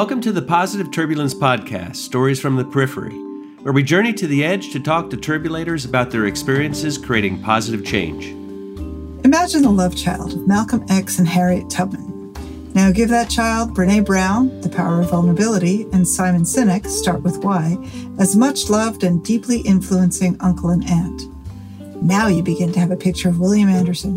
Welcome 0.00 0.22
to 0.22 0.32
the 0.32 0.40
Positive 0.40 0.90
Turbulence 0.90 1.34
Podcast 1.34 1.96
Stories 1.96 2.40
from 2.40 2.56
the 2.56 2.64
Periphery, 2.64 3.12
where 3.60 3.74
we 3.74 3.82
journey 3.82 4.14
to 4.14 4.26
the 4.26 4.42
edge 4.42 4.72
to 4.72 4.80
talk 4.80 5.10
to 5.10 5.16
turbulators 5.18 5.86
about 5.86 6.10
their 6.10 6.24
experiences 6.24 6.96
creating 6.96 7.42
positive 7.42 7.84
change. 7.84 8.28
Imagine 9.26 9.60
the 9.60 9.68
love 9.68 9.94
child 9.94 10.32
of 10.32 10.48
Malcolm 10.48 10.86
X 10.88 11.18
and 11.18 11.28
Harriet 11.28 11.68
Tubman. 11.68 12.32
Now 12.72 12.90
give 12.90 13.10
that 13.10 13.28
child 13.28 13.74
Brene 13.74 14.06
Brown, 14.06 14.62
The 14.62 14.70
Power 14.70 15.02
of 15.02 15.10
Vulnerability, 15.10 15.82
and 15.92 16.08
Simon 16.08 16.44
Sinek, 16.44 16.86
Start 16.86 17.20
With 17.20 17.44
Why, 17.44 17.76
as 18.18 18.34
much 18.34 18.70
loved 18.70 19.04
and 19.04 19.22
deeply 19.22 19.60
influencing 19.60 20.34
uncle 20.40 20.70
and 20.70 20.82
aunt. 20.88 21.24
Now 22.02 22.26
you 22.26 22.42
begin 22.42 22.72
to 22.72 22.80
have 22.80 22.90
a 22.90 22.96
picture 22.96 23.28
of 23.28 23.38
William 23.38 23.68
Anderson. 23.68 24.16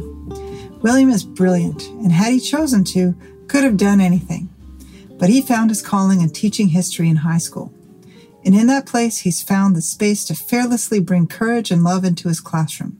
William 0.80 1.10
is 1.10 1.26
brilliant, 1.26 1.84
and 1.90 2.14
had 2.14 2.32
he 2.32 2.40
chosen 2.40 2.86
to, 2.86 3.14
could 3.50 3.66
have 3.66 3.76
done 3.76 4.00
anything. 4.00 4.48
But 5.18 5.30
he 5.30 5.42
found 5.42 5.70
his 5.70 5.82
calling 5.82 6.22
in 6.22 6.30
teaching 6.30 6.70
history 6.70 7.10
in 7.10 7.18
high 7.18 7.38
school. 7.38 7.74
And 8.46 8.56
in 8.56 8.68
that 8.68 8.86
place, 8.86 9.20
he's 9.20 9.42
found 9.42 9.76
the 9.76 9.82
space 9.82 10.26
to 10.26 10.36
fearlessly 10.36 11.00
bring 11.00 11.28
courage 11.28 11.72
and 11.72 11.84
love 11.84 12.04
into 12.04 12.28
his 12.28 12.42
classroom. 12.42 13.00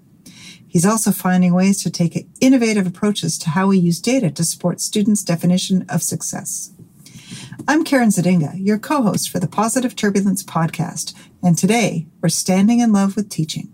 He's 0.68 0.86
also 0.86 1.12
finding 1.12 1.54
ways 1.54 1.84
to 1.84 1.92
take 1.92 2.28
innovative 2.42 2.88
approaches 2.88 3.38
to 3.40 3.52
how 3.52 3.68
we 3.68 3.78
use 3.78 4.00
data 4.00 4.32
to 4.32 4.44
support 4.44 4.82
students' 4.82 5.24
definition 5.24 5.86
of 5.90 6.02
success. 6.02 6.72
I'm 7.68 7.84
Karen 7.84 8.10
Zadinga, 8.10 8.54
your 8.58 8.80
co 8.80 9.04
host 9.04 9.30
for 9.30 9.40
the 9.40 9.48
Positive 9.48 9.96
Turbulence 9.96 10.44
podcast, 10.44 11.14
and 11.44 11.58
today 11.58 12.08
we're 12.22 12.30
standing 12.30 12.80
in 12.80 12.92
love 12.92 13.16
with 13.16 13.30
teaching. 13.30 13.72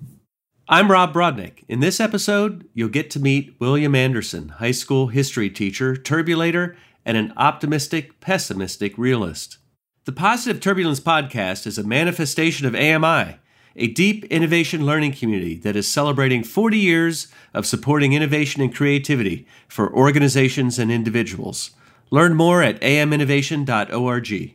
I'm 0.67 0.91
Rob 0.91 1.13
Brodnick. 1.13 1.63
In 1.67 1.79
this 1.79 1.99
episode, 1.99 2.67
you'll 2.73 2.89
get 2.89 3.09
to 3.11 3.19
meet 3.19 3.55
William 3.59 3.95
Anderson, 3.95 4.49
high 4.49 4.71
school 4.71 5.07
history 5.07 5.49
teacher, 5.49 5.95
turbulator, 5.95 6.75
and 7.09 7.17
an 7.17 7.33
optimistic, 7.37 8.19
pessimistic 8.21 8.95
realist. 8.95 9.57
The 10.05 10.11
Positive 10.11 10.61
Turbulence 10.61 10.99
podcast 10.99 11.65
is 11.65 11.79
a 11.79 11.83
manifestation 11.83 12.67
of 12.67 12.75
AMI 12.75 13.39
a 13.75 13.87
deep 13.87 14.25
innovation 14.25 14.85
learning 14.85 15.13
community 15.13 15.55
that 15.55 15.75
is 15.75 15.87
celebrating 15.87 16.43
40 16.43 16.77
years 16.77 17.27
of 17.53 17.65
supporting 17.65 18.13
innovation 18.13 18.61
and 18.61 18.75
creativity 18.75 19.47
for 19.67 19.93
organizations 19.93 20.77
and 20.77 20.91
individuals. 20.91 21.71
Learn 22.11 22.35
more 22.35 22.61
at 22.61 22.81
aminnovation.org. 22.81 24.53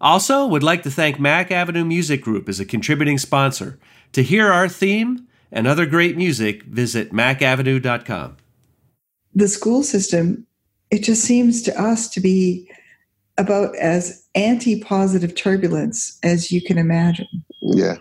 Also, 0.00 0.46
would 0.46 0.62
like 0.62 0.82
to 0.82 0.90
thank 0.90 1.20
Mack 1.20 1.50
Avenue 1.50 1.84
Music 1.84 2.22
Group 2.22 2.48
as 2.48 2.58
a 2.58 2.64
contributing 2.64 3.18
sponsor. 3.18 3.78
To 4.12 4.22
hear 4.22 4.50
our 4.50 4.68
theme 4.68 5.28
and 5.52 5.66
other 5.66 5.86
great 5.86 6.16
music, 6.16 6.62
visit 6.64 7.12
mackavenue.com. 7.12 8.36
The 9.34 9.48
school 9.48 9.82
system, 9.82 10.46
it 10.92 11.02
just 11.02 11.22
seems 11.22 11.62
to 11.62 11.82
us 11.82 12.08
to 12.10 12.20
be 12.20 12.70
about 13.38 13.74
as 13.76 14.28
anti 14.34 14.80
positive 14.80 15.34
turbulence 15.34 16.18
as 16.22 16.52
you 16.52 16.60
can 16.62 16.76
imagine. 16.76 17.26
Yeah. 17.62 17.96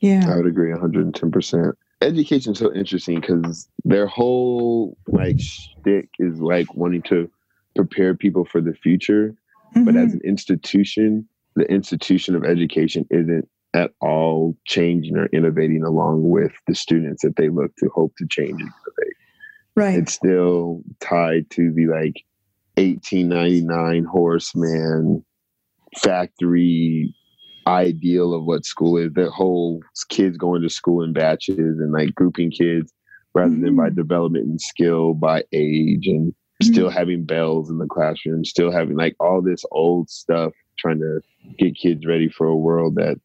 Yeah. 0.00 0.30
I 0.30 0.36
would 0.36 0.46
agree 0.46 0.70
110%. 0.70 1.72
Education 2.02 2.52
is 2.52 2.58
so 2.58 2.72
interesting 2.74 3.20
because 3.20 3.66
their 3.84 4.06
whole 4.06 4.96
like 5.08 5.40
shtick 5.40 6.10
is 6.18 6.38
like 6.38 6.72
wanting 6.74 7.02
to 7.02 7.28
prepare 7.74 8.14
people 8.14 8.44
for 8.44 8.60
the 8.60 8.74
future. 8.74 9.34
Mm-hmm. 9.74 9.84
But 9.84 9.96
as 9.96 10.08
mm-hmm. 10.08 10.18
an 10.18 10.20
institution, 10.24 11.26
the 11.56 11.64
institution 11.64 12.36
of 12.36 12.44
education 12.44 13.06
isn't 13.10 13.48
at 13.72 13.92
all 14.00 14.54
changing 14.66 15.16
or 15.16 15.26
innovating 15.26 15.82
along 15.82 16.28
with 16.28 16.52
the 16.66 16.74
students 16.74 17.22
that 17.22 17.36
they 17.36 17.48
look 17.48 17.74
to 17.76 17.88
hope 17.88 18.14
to 18.18 18.26
change 18.28 18.60
and 18.60 18.60
innovate. 18.60 19.16
Right. 19.78 19.98
It's 19.98 20.14
still 20.14 20.82
tied 20.98 21.50
to 21.50 21.72
the 21.72 21.86
like 21.86 22.24
1899 22.74 24.04
horseman 24.04 25.24
factory 25.96 27.14
ideal 27.64 28.34
of 28.34 28.44
what 28.44 28.64
school 28.64 28.96
is. 28.96 29.12
The 29.12 29.30
whole 29.30 29.80
kids 30.08 30.36
going 30.36 30.62
to 30.62 30.68
school 30.68 31.04
in 31.04 31.12
batches 31.12 31.78
and 31.78 31.92
like 31.92 32.12
grouping 32.16 32.50
kids 32.50 32.92
rather 33.34 33.50
mm-hmm. 33.50 33.62
than 33.62 33.76
by 33.76 33.90
mm. 33.90 33.94
development 33.94 34.46
and 34.46 34.60
skill, 34.60 35.14
by 35.14 35.44
age, 35.52 36.08
and 36.08 36.32
mm-hmm. 36.32 36.72
still 36.72 36.90
having 36.90 37.24
bells 37.24 37.70
in 37.70 37.78
the 37.78 37.86
classroom, 37.86 38.44
still 38.44 38.72
having 38.72 38.96
like 38.96 39.14
all 39.20 39.40
this 39.40 39.64
old 39.70 40.10
stuff, 40.10 40.52
trying 40.76 40.98
to 40.98 41.20
get 41.56 41.76
kids 41.76 42.04
ready 42.04 42.28
for 42.28 42.48
a 42.48 42.56
world 42.56 42.96
that 42.96 43.20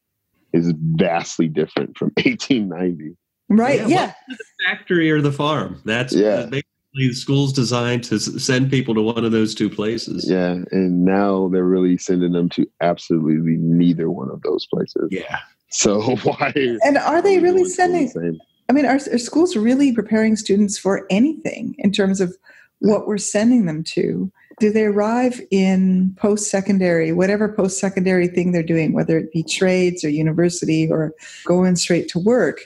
is 0.54 0.72
vastly 0.78 1.48
different 1.48 1.98
from 1.98 2.08
1890. 2.18 3.18
Right. 3.58 3.80
Yeah. 3.82 3.88
yeah. 3.88 4.14
The 4.28 4.38
factory 4.66 5.12
or 5.12 5.22
the 5.22 5.32
farm. 5.32 5.82
That's 5.86 6.14
yeah 6.14 6.48
basically 6.94 7.10
the 7.10 7.14
school's 7.14 7.54
designed 7.54 8.04
to 8.06 8.20
send 8.20 8.70
people 8.70 8.94
to 8.96 9.02
one 9.02 9.26
of 9.26 9.32
those 9.32 9.56
two 9.56 9.70
places. 9.70 10.30
Yeah, 10.30 10.58
and 10.72 11.06
now 11.06 11.50
they're 11.50 11.64
really 11.64 11.98
sending 11.98 12.34
them 12.34 12.50
to 12.50 12.68
absolutely 12.82 13.58
neither 13.58 14.10
one 14.10 14.30
of 14.30 14.42
those 14.44 14.68
places. 14.68 15.10
Yeah. 15.12 15.40
So 15.70 16.16
why? 16.24 16.54
And 16.84 16.98
are 16.98 17.22
they 17.22 17.40
really 17.40 17.66
sending? 17.66 18.08
The 18.08 18.40
I 18.70 18.74
mean, 18.74 18.86
are, 18.86 18.96
are 18.96 19.18
schools 19.18 19.56
really 19.56 19.94
preparing 19.94 20.36
students 20.36 20.78
for 20.78 21.06
anything 21.10 21.76
in 21.80 21.92
terms 21.92 22.22
of 22.22 22.36
what 22.80 23.08
we're 23.08 23.18
sending 23.18 23.66
them 23.66 23.84
to? 23.84 24.32
Do 24.60 24.72
they 24.72 24.84
arrive 24.84 25.42
in 25.50 26.16
post 26.20 26.50
secondary, 26.50 27.12
whatever 27.12 27.52
post 27.52 27.80
secondary 27.80 28.28
thing 28.28 28.52
they're 28.52 28.62
doing, 28.62 28.94
whether 28.94 29.18
it 29.18 29.32
be 29.32 29.44
trades 29.44 30.04
or 30.04 30.10
university 30.10 30.88
or 30.90 31.14
going 31.46 31.76
straight 31.76 32.08
to 32.10 32.20
work? 32.20 32.60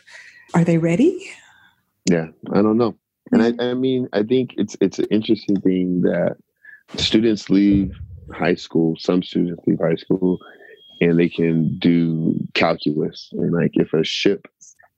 Are 0.54 0.64
they 0.64 0.78
ready? 0.78 1.30
Yeah, 2.10 2.28
I 2.52 2.62
don't 2.62 2.78
know. 2.78 2.96
And 3.32 3.42
I, 3.42 3.52
mm-hmm. 3.52 3.62
I 3.62 3.74
mean, 3.74 4.08
I 4.14 4.24
think 4.24 4.54
it's 4.58 4.78
it's 4.80 5.00
an 5.00 5.08
interesting 5.12 5.60
thing 5.60 6.02
that 6.02 6.38
students 6.96 7.50
leave 7.50 7.92
high 8.34 8.56
school. 8.56 8.96
Some 8.98 9.24
students 9.24 9.62
leave 9.68 9.80
high 9.80 9.96
school, 9.96 10.40
and 11.02 11.20
they 11.20 11.30
can 11.30 11.78
do 11.80 12.36
calculus. 12.54 13.30
And 13.34 13.52
like, 13.52 13.72
if 13.74 13.94
a 13.94 14.04
ship 14.04 14.48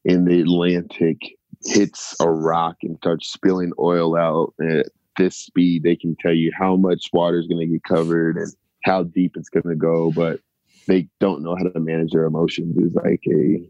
in 0.06 0.26
the 0.26 0.42
Atlantic 0.42 1.18
hits 1.66 2.16
a 2.20 2.30
rock 2.30 2.78
and 2.84 2.98
starts 2.98 3.32
spilling 3.32 3.74
oil 3.80 4.16
out 4.16 4.54
at 4.62 4.88
this 5.18 5.36
speed, 5.36 5.84
they 5.84 5.96
can 5.96 6.16
tell 6.20 6.34
you 6.34 6.52
how 6.58 6.76
much 6.76 7.10
water 7.12 7.40
is 7.40 7.48
going 7.48 7.60
to 7.60 7.74
get 7.74 7.84
covered 7.84 8.38
and 8.38 8.54
how 8.84 9.04
deep 9.04 9.36
it's 9.36 9.50
going 9.50 9.68
to 9.68 9.76
go. 9.76 10.12
But 10.12 10.40
they 10.88 11.08
don't 11.20 11.44
know 11.44 11.56
how 11.56 11.64
to 11.64 11.80
manage 11.80 12.12
their 12.12 12.26
emotions. 12.26 12.78
Is 12.78 12.94
like 12.96 13.24
a 13.28 13.68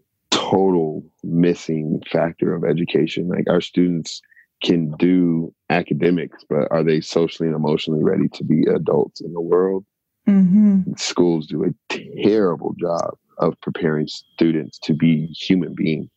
total 0.49 1.03
missing 1.23 2.01
factor 2.11 2.53
of 2.53 2.63
education. 2.63 3.27
Like 3.27 3.49
our 3.49 3.61
students 3.61 4.21
can 4.63 4.91
do 4.99 5.53
academics, 5.69 6.43
but 6.49 6.67
are 6.71 6.83
they 6.83 7.01
socially 7.01 7.47
and 7.47 7.55
emotionally 7.55 8.03
ready 8.03 8.27
to 8.29 8.43
be 8.43 8.63
adults 8.63 9.21
in 9.21 9.33
the 9.33 9.41
world? 9.41 9.85
Mm-hmm. 10.27 10.93
Schools 10.97 11.47
do 11.47 11.63
a 11.63 11.95
terrible 12.23 12.75
job 12.79 13.15
of 13.38 13.59
preparing 13.61 14.07
students 14.07 14.77
to 14.79 14.93
be 14.93 15.27
human 15.27 15.73
beings 15.73 16.09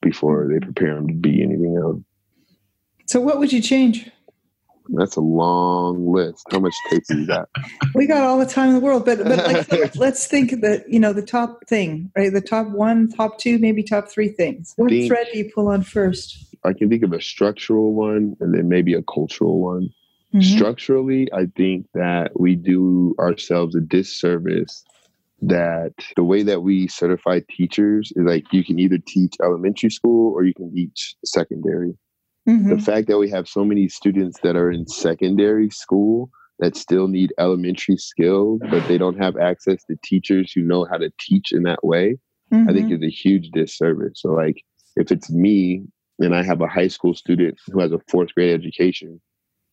before 0.00 0.48
they 0.50 0.64
prepare 0.64 0.94
them 0.94 1.08
to 1.08 1.14
be 1.14 1.42
anything 1.42 1.76
else. 1.82 2.00
So, 3.06 3.20
what 3.20 3.38
would 3.38 3.52
you 3.52 3.60
change? 3.60 4.08
That's 4.94 5.16
a 5.16 5.20
long 5.20 6.12
list. 6.12 6.46
How 6.50 6.58
much 6.58 6.74
tape 6.90 7.04
do 7.08 7.20
you 7.20 7.26
got? 7.26 7.48
we 7.94 8.06
got 8.06 8.22
all 8.22 8.38
the 8.38 8.46
time 8.46 8.70
in 8.70 8.74
the 8.74 8.80
world, 8.80 9.04
but 9.04 9.18
but 9.18 9.70
like, 9.70 9.96
let's 9.96 10.26
think 10.26 10.60
that 10.60 10.88
you 10.88 10.98
know 10.98 11.12
the 11.12 11.22
top 11.22 11.66
thing, 11.66 12.10
right? 12.16 12.32
The 12.32 12.40
top 12.40 12.68
one, 12.68 13.08
top 13.10 13.38
two, 13.38 13.58
maybe 13.58 13.82
top 13.82 14.08
three 14.08 14.28
things. 14.28 14.74
What 14.76 14.90
think, 14.90 15.08
thread 15.08 15.28
do 15.32 15.38
you 15.38 15.50
pull 15.54 15.68
on 15.68 15.82
first? 15.82 16.44
I 16.64 16.72
can 16.72 16.88
think 16.88 17.02
of 17.02 17.12
a 17.12 17.20
structural 17.20 17.94
one 17.94 18.36
and 18.40 18.54
then 18.54 18.68
maybe 18.68 18.94
a 18.94 19.02
cultural 19.02 19.60
one. 19.60 19.90
Mm-hmm. 20.34 20.56
Structurally, 20.56 21.32
I 21.32 21.46
think 21.56 21.86
that 21.94 22.38
we 22.38 22.54
do 22.54 23.14
ourselves 23.18 23.74
a 23.74 23.80
disservice 23.80 24.84
that 25.42 25.94
the 26.16 26.24
way 26.24 26.42
that 26.42 26.62
we 26.62 26.86
certify 26.86 27.40
teachers 27.50 28.12
is 28.14 28.24
like 28.24 28.44
you 28.52 28.62
can 28.62 28.78
either 28.78 28.98
teach 28.98 29.34
elementary 29.42 29.90
school 29.90 30.32
or 30.34 30.44
you 30.44 30.54
can 30.54 30.72
teach 30.74 31.14
secondary. 31.24 31.96
Mm-hmm. 32.48 32.70
The 32.70 32.78
fact 32.78 33.08
that 33.08 33.18
we 33.18 33.30
have 33.30 33.48
so 33.48 33.64
many 33.64 33.88
students 33.88 34.38
that 34.42 34.56
are 34.56 34.70
in 34.70 34.86
secondary 34.86 35.70
school 35.70 36.30
that 36.58 36.76
still 36.76 37.08
need 37.08 37.32
elementary 37.38 37.96
skills, 37.96 38.60
but 38.70 38.86
they 38.86 38.98
don't 38.98 39.18
have 39.18 39.36
access 39.36 39.82
to 39.84 39.96
teachers 40.04 40.52
who 40.52 40.62
know 40.62 40.86
how 40.90 40.98
to 40.98 41.10
teach 41.18 41.52
in 41.52 41.62
that 41.64 41.84
way, 41.84 42.18
mm-hmm. 42.52 42.68
I 42.68 42.72
think 42.72 42.86
mm-hmm. 42.86 43.02
is 43.02 43.02
a 43.02 43.10
huge 43.10 43.50
disservice. 43.50 44.20
So, 44.20 44.30
like, 44.30 44.62
if 44.96 45.10
it's 45.10 45.30
me 45.30 45.84
and 46.18 46.34
I 46.34 46.42
have 46.42 46.60
a 46.60 46.66
high 46.66 46.88
school 46.88 47.14
student 47.14 47.58
who 47.72 47.80
has 47.80 47.92
a 47.92 48.00
fourth 48.08 48.34
grade 48.34 48.52
education, 48.52 49.20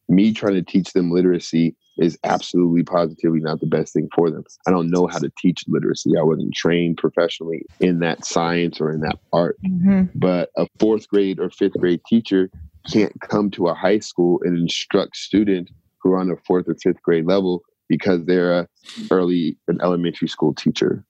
me 0.09 0.33
trying 0.33 0.53
to 0.53 0.61
teach 0.61 0.93
them 0.93 1.11
literacy 1.11 1.75
is 1.97 2.17
absolutely 2.23 2.83
positively 2.83 3.39
not 3.39 3.59
the 3.59 3.65
best 3.65 3.93
thing 3.93 4.07
for 4.13 4.29
them. 4.29 4.43
I 4.67 4.71
don't 4.71 4.89
know 4.89 5.07
how 5.07 5.17
to 5.19 5.31
teach 5.37 5.63
literacy. 5.67 6.11
I 6.17 6.23
wasn't 6.23 6.53
trained 6.53 6.97
professionally 6.97 7.65
in 7.79 7.99
that 7.99 8.25
science 8.25 8.79
or 8.79 8.91
in 8.91 9.01
that 9.01 9.17
art. 9.33 9.57
Mm-hmm. 9.65 10.03
But 10.15 10.49
a 10.55 10.67
fourth 10.79 11.07
grade 11.07 11.39
or 11.39 11.49
fifth 11.49 11.77
grade 11.79 12.01
teacher 12.07 12.49
can't 12.91 13.13
come 13.21 13.49
to 13.51 13.67
a 13.67 13.73
high 13.73 13.99
school 13.99 14.39
and 14.43 14.57
instruct 14.57 15.17
students 15.17 15.71
who 16.01 16.11
are 16.13 16.19
on 16.19 16.29
a 16.29 16.37
fourth 16.45 16.67
or 16.67 16.75
fifth 16.75 17.01
grade 17.01 17.25
level 17.25 17.63
because 17.89 18.25
they're 18.25 18.59
a 18.59 18.67
early 19.11 19.57
an 19.67 19.79
elementary 19.81 20.27
school 20.27 20.53
teacher. 20.53 21.03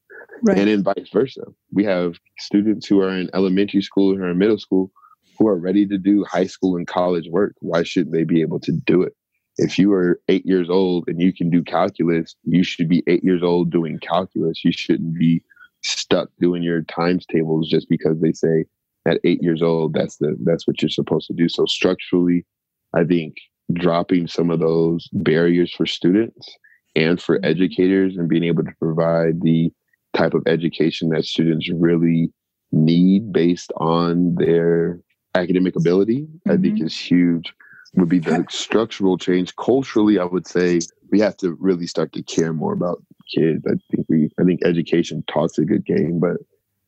Right. 0.44 0.58
And 0.58 0.68
then 0.68 0.84
vice 0.84 1.10
versa. 1.12 1.42
We 1.74 1.84
have 1.86 2.16
students 2.40 2.88
who 2.88 3.02
are 3.02 3.10
in 3.10 3.30
elementary 3.34 3.82
school 3.82 4.16
or 4.16 4.30
in 4.30 4.38
middle 4.38 4.60
school 4.60 4.92
who 5.38 5.48
are 5.48 5.58
ready 5.58 5.86
to 5.88 5.98
do 5.98 6.26
high 6.26 6.48
school 6.48 6.76
and 6.76 6.88
college 6.88 7.28
work. 7.30 7.56
Why 7.60 7.84
shouldn't 7.84 8.14
they 8.14 8.24
be 8.24 8.42
able 8.42 8.60
to 8.62 8.72
do 8.72 9.02
it? 9.02 9.14
if 9.58 9.80
you 9.80 9.92
are 9.94 10.20
eight 10.28 10.46
years 10.46 10.70
old 10.70 11.06
and 11.08 11.20
you 11.20 11.34
can 11.34 11.50
do 11.50 11.64
calculus, 11.64 12.36
you 12.44 12.64
should 12.64 12.88
be 12.88 13.04
eight 13.08 13.24
years 13.24 13.42
old 13.42 13.72
doing 13.72 14.00
calculus. 14.00 14.64
You 14.64 14.72
shouldn't 14.72 15.18
be 15.18 15.44
stuck 15.84 16.30
doing 16.40 16.64
your 16.64 16.84
times 16.84 17.26
tables 17.26 17.70
just 17.70 17.90
because 17.90 18.20
they 18.20 18.32
say 18.32 18.66
at 19.08 19.20
eight 19.24 19.42
years 19.42 19.62
old 19.62 19.94
that's 19.94 20.18
the 20.18 20.36
that's 20.44 20.68
what 20.68 20.82
you're 20.82 20.90
supposed 20.90 21.28
to 21.28 21.34
do. 21.34 21.50
So 21.50 21.66
structurally, 21.66 22.46
I 22.94 23.04
think 23.04 23.36
dropping 23.74 24.28
some 24.28 24.52
of 24.52 24.60
those 24.60 25.10
barriers 25.12 25.74
for 25.74 25.86
students 25.86 26.50
and 26.96 27.22
for 27.22 27.38
mm-hmm. 27.38 27.50
educators 27.50 28.16
and 28.16 28.30
being 28.30 28.44
able 28.44 28.64
to 28.64 28.74
provide 28.80 29.42
the 29.42 29.72
type 30.14 30.34
of 30.34 30.44
education 30.46 31.10
that 31.10 31.26
students 31.26 31.70
really 31.74 32.32
need 32.72 33.32
based 33.32 33.72
on 33.78 34.36
their 34.36 35.00
academic 35.38 35.76
ability, 35.76 36.22
mm-hmm. 36.22 36.52
I 36.52 36.58
think 36.58 36.76
mm-hmm. 36.76 36.86
is 36.86 37.00
huge. 37.00 37.54
Would 37.96 38.10
be 38.10 38.20
the 38.20 38.46
structural 38.50 39.18
change. 39.18 39.56
Culturally, 39.56 40.20
I 40.20 40.26
would 40.26 40.46
say 40.46 40.80
we 41.10 41.20
have 41.22 41.38
to 41.38 41.54
really 41.54 41.88
start 41.88 42.14
to 42.14 42.22
care 42.22 42.54
more 42.54 42.74
about 42.74 43.02
kids. 43.34 43.64
I 43.66 43.76
think 43.90 44.06
we, 44.08 44.30
I 44.40 44.44
think 44.44 44.60
education 44.64 45.24
talks 45.28 45.58
a 45.58 45.66
good 45.66 45.86
game, 45.86 46.20
but 46.20 46.38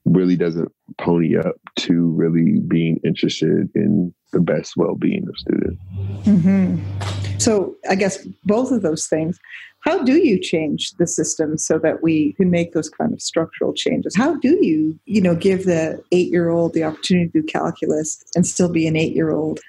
really 0.05 0.35
doesn't 0.35 0.71
pony 0.99 1.37
up 1.37 1.55
to 1.77 2.09
really 2.11 2.59
being 2.67 2.99
interested 3.03 3.69
in 3.73 4.13
the 4.33 4.39
best 4.39 4.73
well-being 4.77 5.27
of 5.27 5.35
students. 5.37 5.81
Mm-hmm. 6.25 7.37
So, 7.39 7.75
I 7.89 7.95
guess 7.95 8.25
both 8.43 8.71
of 8.71 8.81
those 8.81 9.07
things. 9.07 9.39
How 9.81 10.03
do 10.03 10.17
you 10.17 10.39
change 10.39 10.91
the 10.93 11.07
system 11.07 11.57
so 11.57 11.79
that 11.79 12.03
we 12.03 12.33
can 12.33 12.51
make 12.51 12.73
those 12.73 12.89
kind 12.89 13.13
of 13.13 13.21
structural 13.21 13.73
changes? 13.73 14.15
How 14.15 14.35
do 14.35 14.57
you, 14.61 14.99
you 15.05 15.21
know, 15.21 15.35
give 15.35 15.65
the 15.65 16.03
eight-year-old 16.11 16.73
the 16.73 16.83
opportunity 16.83 17.29
to 17.29 17.41
do 17.41 17.47
calculus 17.47 18.21
and 18.35 18.45
still 18.45 18.69
be 18.69 18.87
an 18.87 18.97
eight-year-old? 18.97 19.59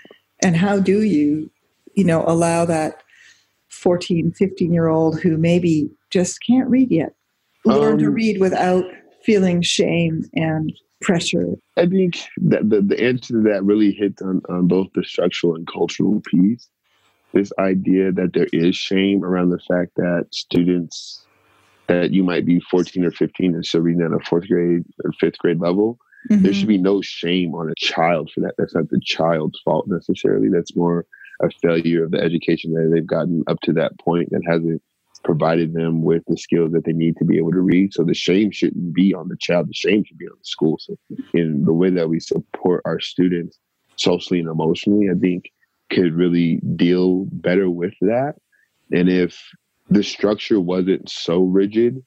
And 0.43 0.57
how 0.57 0.81
do 0.81 1.03
you, 1.03 1.51
you 1.95 2.05
know, 2.05 2.25
allow 2.27 2.65
that 2.65 3.03
14, 3.69 4.33
15-year-old 4.33 5.21
who 5.21 5.37
maybe 5.37 5.91
just 6.11 6.45
can't 6.45 6.69
read 6.69 6.91
yet 6.91 7.15
learn 7.65 7.95
um, 7.95 7.99
to 7.99 8.11
read 8.11 8.41
without 8.41 8.85
feeling 9.23 9.63
shame 9.63 10.25
and 10.35 10.73
pressure? 11.01 11.55
I 11.77 11.87
think 11.87 12.19
that 12.39 12.69
the, 12.69 12.81
the 12.81 13.03
answer 13.03 13.35
to 13.35 13.43
that 13.43 13.65
really 13.65 13.93
hits 13.93 14.23
on, 14.23 14.43
on 14.49 14.67
both 14.67 14.89
the 14.95 15.05
structural 15.05 15.55
and 15.55 15.67
cultural 15.67 16.21
piece. 16.21 16.69
This 17.33 17.53
idea 17.59 18.13
that 18.13 18.33
there 18.33 18.49
is 18.53 18.77
shame 18.77 19.25
around 19.25 19.51
the 19.51 19.61
fact 19.61 19.93
that 19.97 20.27
students 20.31 21.25
that 21.87 22.13
you 22.13 22.23
might 22.23 22.47
be 22.47 22.61
14 22.61 23.05
or 23.05 23.11
15 23.11 23.55
and 23.55 23.67
still 23.67 23.81
reading 23.81 24.03
at 24.03 24.13
a 24.13 24.21
fourth 24.21 24.47
grade 24.47 24.85
or 25.05 25.13
fifth 25.19 25.39
grade 25.39 25.61
level. 25.61 25.99
Mm-hmm. 26.31 26.45
There 26.45 26.53
should 26.53 26.69
be 26.69 26.79
no 26.79 27.03
shame 27.03 27.55
on 27.55 27.69
a 27.69 27.75
child 27.77 28.31
for 28.33 28.41
that. 28.43 28.55
That's 28.59 28.75
not 28.75 28.91
the 28.91 29.01
child's 29.01 29.61
fault 29.65 29.89
necessarily. 29.89 30.49
That's 30.49 30.77
more 30.77 31.07
a 31.43 31.51
failure 31.63 32.05
of 32.05 32.13
the 32.13 32.21
education 32.21 32.75
that 32.75 32.91
they've 32.93 33.07
gotten 33.07 33.43
up 33.49 33.61
to 33.63 33.73
that 33.73 33.99
point 33.99 34.31
that 34.31 34.43
hasn't 34.47 34.83
provided 35.25 35.75
them 35.75 36.03
with 36.03 36.23
the 36.29 36.37
skills 36.37 36.73
that 36.73 36.85
they 36.85 36.93
need 36.93 37.17
to 37.17 37.25
be 37.25 37.39
able 37.39 37.53
to 37.53 37.61
read. 37.61 37.93
So 37.93 38.05
the 38.05 38.15
shame 38.15 38.51
shouldn't 38.51 38.95
be 38.95 39.13
on 39.15 39.29
the 39.29 39.37
child. 39.37 39.69
The 39.69 39.75
shame 39.75 40.05
should 40.05 40.19
be 40.19 40.29
on 40.29 40.37
the 40.39 40.45
school. 40.45 40.79
So 40.79 40.97
in 41.35 41.65
the 41.65 41.73
way 41.73 41.91
that 41.91 42.09
we 42.09 42.21
support 42.21 42.83
our 42.85 43.01
students 43.01 43.59
socially 43.97 44.41
and 44.41 44.49
emotionally, 44.49 45.09
I 45.11 45.19
think 45.19 45.51
could 45.91 46.15
really 46.15 46.61
deal 46.77 47.27
better 47.33 47.69
with 47.69 47.95
that. 48.01 48.35
And 48.93 49.09
if 49.09 49.41
the 49.89 50.03
structure 50.03 50.61
wasn't 50.61 51.11
so 51.11 51.41
rigid 51.41 52.03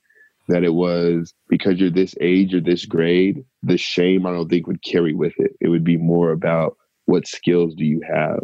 that 0.49 0.63
it 0.63 0.73
was 0.73 1.33
because 1.47 1.79
you're 1.79 1.89
this 1.89 2.15
age 2.19 2.53
or 2.53 2.59
this 2.59 2.85
grade, 2.85 3.45
the 3.61 3.77
shame 3.77 4.25
I 4.25 4.31
don't 4.31 4.49
think 4.49 4.67
would 4.67 4.83
carry 4.83 5.13
with 5.13 5.33
it. 5.37 5.55
It 5.61 5.69
would 5.69 5.83
be 5.83 5.97
more 5.97 6.31
about 6.31 6.77
what 7.05 7.27
skills 7.27 7.75
do 7.75 7.85
you 7.85 8.01
have. 8.07 8.39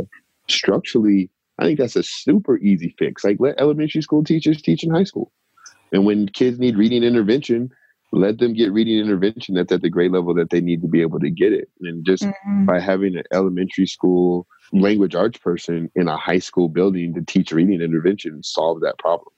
Structurally, 0.48 1.30
I 1.58 1.64
think 1.64 1.80
that's 1.80 1.96
a 1.96 2.04
super 2.04 2.58
easy 2.58 2.96
fix. 2.98 3.24
Like 3.24 3.38
let 3.40 3.60
elementary 3.60 4.02
school 4.02 4.24
teachers 4.24 4.62
teach 4.62 4.84
in 4.84 4.92
high 4.92 5.04
school. 5.04 5.32
And 5.92 6.06
when 6.06 6.28
kids 6.28 6.60
need 6.60 6.78
reading 6.78 7.04
intervention, 7.04 7.72
let 8.12 8.40
them 8.40 8.54
get 8.54 8.72
reading 8.72 8.98
intervention 8.98 9.56
that's 9.56 9.72
at 9.72 9.82
the 9.82 9.90
grade 9.90 10.12
level 10.12 10.34
that 10.34 10.50
they 10.50 10.62
need 10.62 10.82
to 10.82 10.88
be 10.88 11.02
able 11.02 11.20
to 11.20 11.30
get 11.30 11.54
it. 11.54 11.70
And 11.82 12.06
just 12.06 12.24
mm-hmm. 12.24 12.66
by 12.66 12.80
having 12.80 13.16
an 13.16 13.24
elementary 13.32 13.86
school 13.86 14.48
language 14.72 15.16
arts 15.16 15.38
person 15.38 15.92
in 15.96 16.08
a 16.08 16.18
high 16.18 16.40
school 16.40 16.70
building 16.70 17.14
to 17.14 17.22
teach 17.22 17.52
reading 17.52 17.82
intervention 17.82 18.42
solve 18.44 18.82
that 18.82 18.98
problem. 18.98 19.34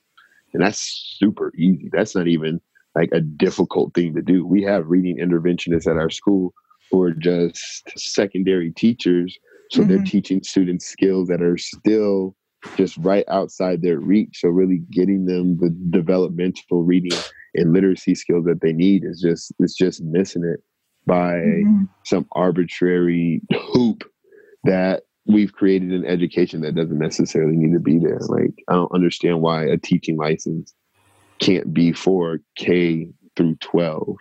And 0.53 0.63
that's 0.63 1.18
super 1.18 1.51
easy. 1.56 1.89
That's 1.91 2.15
not 2.15 2.27
even 2.27 2.62
like 2.95 3.09
a 3.13 3.21
difficult 3.21 3.94
thing 3.94 4.13
to 4.15 4.21
do. 4.21 4.45
We 4.45 4.63
have 4.63 4.88
reading 4.88 5.17
interventionists 5.17 5.89
at 5.89 5.97
our 5.97 6.09
school 6.09 6.53
who 6.91 7.01
are 7.01 7.13
just 7.13 7.89
secondary 7.97 8.71
teachers 8.71 9.38
so 9.71 9.79
mm-hmm. 9.79 9.89
they're 9.89 10.03
teaching 10.03 10.44
students 10.44 10.85
skills 10.85 11.29
that 11.29 11.41
are 11.41 11.57
still 11.57 12.35
just 12.75 12.97
right 12.97 13.25
outside 13.27 13.81
their 13.81 13.99
reach. 13.99 14.39
So 14.41 14.49
really 14.49 14.81
getting 14.91 15.25
them 15.25 15.57
the 15.57 15.69
developmental 15.89 16.83
reading 16.83 17.17
and 17.55 17.73
literacy 17.73 18.15
skills 18.15 18.45
that 18.45 18.61
they 18.61 18.73
need 18.73 19.03
is 19.03 19.21
just 19.21 19.53
it's 19.59 19.75
just 19.75 20.01
missing 20.03 20.43
it 20.43 20.61
by 21.05 21.33
mm-hmm. 21.33 21.83
some 22.05 22.27
arbitrary 22.33 23.41
hoop 23.73 24.03
that 24.63 25.03
we've 25.25 25.53
created 25.53 25.91
an 25.91 26.05
education 26.05 26.61
that 26.61 26.75
doesn't 26.75 26.99
necessarily 26.99 27.55
need 27.55 27.73
to 27.73 27.79
be 27.79 27.97
there. 27.97 28.19
Like 28.27 28.53
I 28.67 28.73
don't 28.73 28.93
understand 28.93 29.41
why 29.41 29.65
a 29.65 29.77
teaching 29.77 30.17
license 30.17 30.73
can't 31.39 31.73
be 31.73 31.91
for 31.91 32.39
K 32.55 33.09
through 33.35 33.55
12 33.55 34.17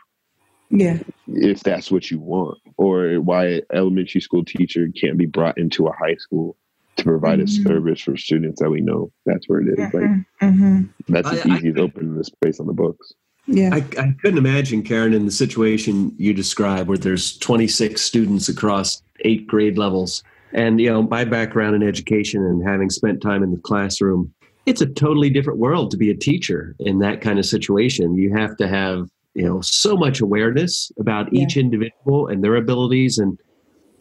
yeah. 0.70 0.98
If 1.26 1.60
that's 1.60 1.90
what 1.90 2.10
you 2.10 2.20
want. 2.20 2.58
Or 2.76 3.20
why 3.20 3.46
an 3.46 3.62
elementary 3.75 4.20
school 4.20 4.44
teacher 4.44 4.88
can't 4.98 5.19
be 5.19 5.26
brought 5.26 5.58
into 5.58 5.86
a 5.86 5.93
high 5.93 6.14
school 6.16 6.56
to 7.00 7.05
provide 7.05 7.38
mm-hmm. 7.38 7.67
a 7.67 7.69
service 7.69 8.00
for 8.00 8.17
students 8.17 8.61
that 8.61 8.70
we 8.70 8.81
know 8.81 9.11
that's 9.26 9.49
where 9.49 9.61
it 9.61 9.69
is. 9.69 9.79
Mm-hmm. 9.79 9.97
Like 9.97 10.52
mm-hmm. 10.52 11.12
that's 11.12 11.32
as 11.32 11.47
easy 11.47 11.69
I, 11.69 11.73
as 11.73 11.79
opening 11.79 12.14
the 12.14 12.25
space 12.25 12.61
on 12.61 12.67
the 12.67 12.73
books. 12.73 13.12
Yeah. 13.47 13.70
I, 13.73 13.79
I 13.99 14.14
couldn't 14.20 14.38
imagine, 14.38 14.82
Karen, 14.82 15.12
in 15.12 15.26
the 15.26 15.32
situation 15.32 16.14
you 16.19 16.32
describe 16.32 16.88
where 16.88 16.99
there's 16.99 17.37
26 17.38 18.00
students 18.00 18.49
across 18.49 19.02
eight 19.25 19.47
grade 19.47 19.79
levels. 19.79 20.23
And, 20.52 20.81
you 20.81 20.91
know, 20.91 21.02
my 21.02 21.25
background 21.25 21.76
in 21.76 21.82
education 21.82 22.44
and 22.44 22.67
having 22.67 22.91
spent 22.91 23.23
time 23.23 23.43
in 23.43 23.53
the 23.53 23.58
classroom, 23.58 24.32
it's 24.67 24.81
a 24.81 24.87
totally 24.87 25.31
different 25.31 25.58
world 25.58 25.91
to 25.91 25.96
be 25.96 26.11
a 26.11 26.17
teacher 26.17 26.76
in 26.81 26.99
that 27.00 27.20
kind 27.20 27.38
of 27.38 27.46
situation. 27.46 28.14
You 28.14 28.35
have 28.35 28.56
to 28.58 28.69
have 28.69 29.08
you 29.35 29.44
know 29.44 29.61
so 29.61 29.96
much 29.96 30.20
awareness 30.20 30.91
about 30.99 31.32
yeah. 31.32 31.43
each 31.43 31.56
individual 31.56 32.29
and 32.29 32.43
their 32.43 32.56
abilities 32.56 33.19
and 33.19 33.38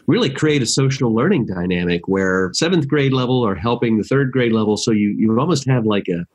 really 0.10 0.30
create 0.30 0.62
a 0.64 0.66
social 0.66 1.14
learning 1.14 1.46
dynamic 1.46 2.08
where 2.08 2.50
seventh 2.54 2.88
grade 2.88 3.14
level 3.14 3.46
are 3.46 3.54
helping 3.54 3.98
the 3.98 4.04
third 4.04 4.32
grade 4.32 4.52
level. 4.52 4.76
So 4.76 4.92
you 4.92 5.10
you 5.10 5.40
almost 5.40 5.68
have 5.70 5.86
like 5.86 6.08
a 6.08 6.26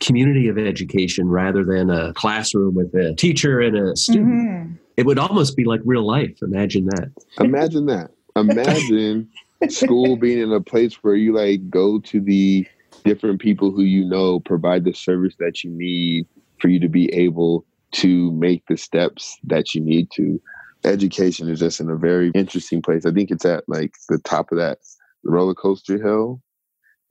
community 0.00 0.48
of 0.48 0.58
education 0.58 1.28
rather 1.28 1.64
than 1.64 1.88
a 1.88 2.12
classroom 2.12 2.74
with 2.74 2.94
a 2.94 3.14
teacher 3.14 3.60
and 3.60 3.76
a 3.76 3.96
student. 3.96 4.28
Mm-hmm. 4.28 4.74
it 4.98 5.06
would 5.06 5.18
almost 5.18 5.56
be 5.56 5.64
like 5.64 5.80
real 5.84 6.06
life. 6.06 6.36
Imagine 6.42 6.84
that. 6.86 7.10
Imagine 7.40 7.86
that. 7.86 8.10
Imagine 8.36 9.28
school 9.68 10.16
being 10.16 10.40
in 10.40 10.52
a 10.52 10.60
place 10.60 10.96
where 11.02 11.14
you 11.14 11.32
like 11.34 11.70
go 11.70 11.98
to 12.00 12.20
the 12.20 12.66
different 13.04 13.40
people 13.40 13.70
who 13.70 13.82
you 13.82 14.04
know 14.04 14.40
provide 14.40 14.84
the 14.84 14.92
service 14.92 15.34
that 15.38 15.64
you 15.64 15.70
need 15.70 16.26
for 16.60 16.68
you 16.68 16.78
to 16.80 16.88
be 16.88 17.12
able 17.14 17.64
to 17.92 18.32
make 18.32 18.62
the 18.66 18.76
steps 18.76 19.38
that 19.44 19.74
you 19.74 19.80
need 19.80 20.10
to. 20.10 20.40
Education 20.84 21.48
is 21.48 21.60
just 21.60 21.80
in 21.80 21.88
a 21.88 21.96
very 21.96 22.30
interesting 22.34 22.82
place. 22.82 23.06
I 23.06 23.12
think 23.12 23.30
it's 23.30 23.44
at 23.44 23.64
like 23.68 23.94
the 24.08 24.18
top 24.18 24.52
of 24.52 24.58
that 24.58 24.78
roller 25.24 25.54
coaster 25.54 26.02
hill 26.02 26.40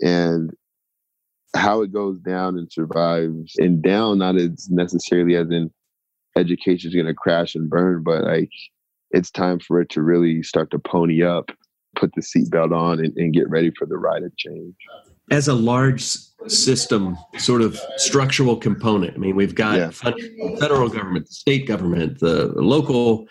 and 0.02 0.52
how 1.56 1.82
it 1.82 1.92
goes 1.92 2.20
down 2.20 2.58
and 2.58 2.72
survives 2.72 3.54
and 3.58 3.82
down 3.82 4.20
not 4.20 4.36
as 4.36 4.70
necessarily 4.70 5.36
as 5.36 5.50
in 5.50 5.72
education 6.36 6.90
is 6.90 6.96
going 6.96 7.06
to 7.08 7.14
crash 7.14 7.54
and 7.54 7.70
burn 7.70 8.02
but 8.04 8.24
like 8.24 8.50
it's 9.12 9.30
time 9.30 9.60
for 9.60 9.80
it 9.80 9.90
to 9.90 10.02
really 10.02 10.42
start 10.42 10.72
to 10.72 10.80
pony 10.80 11.24
up 11.24 11.52
put 11.96 12.12
the 12.16 12.22
seatbelt 12.22 12.76
on 12.76 13.00
and, 13.00 13.16
and 13.18 13.34
get 13.34 13.48
ready 13.50 13.72
for 13.78 13.86
the 13.86 13.98
ride 13.98 14.24
of 14.24 14.36
change 14.36 14.76
as 15.32 15.48
a 15.48 15.54
large 15.54 16.04
system 16.48 17.18
sort 17.38 17.62
of 17.62 17.80
structural 17.98 18.56
component. 18.56 19.16
I 19.16 19.18
mean, 19.18 19.36
we've 19.36 19.56
got 19.56 19.78
yeah. 19.78 19.90
federal 20.60 20.90
government, 20.90 21.30
state 21.30 21.68
government, 21.68 22.20
the 22.20 22.48
local, 22.56 23.28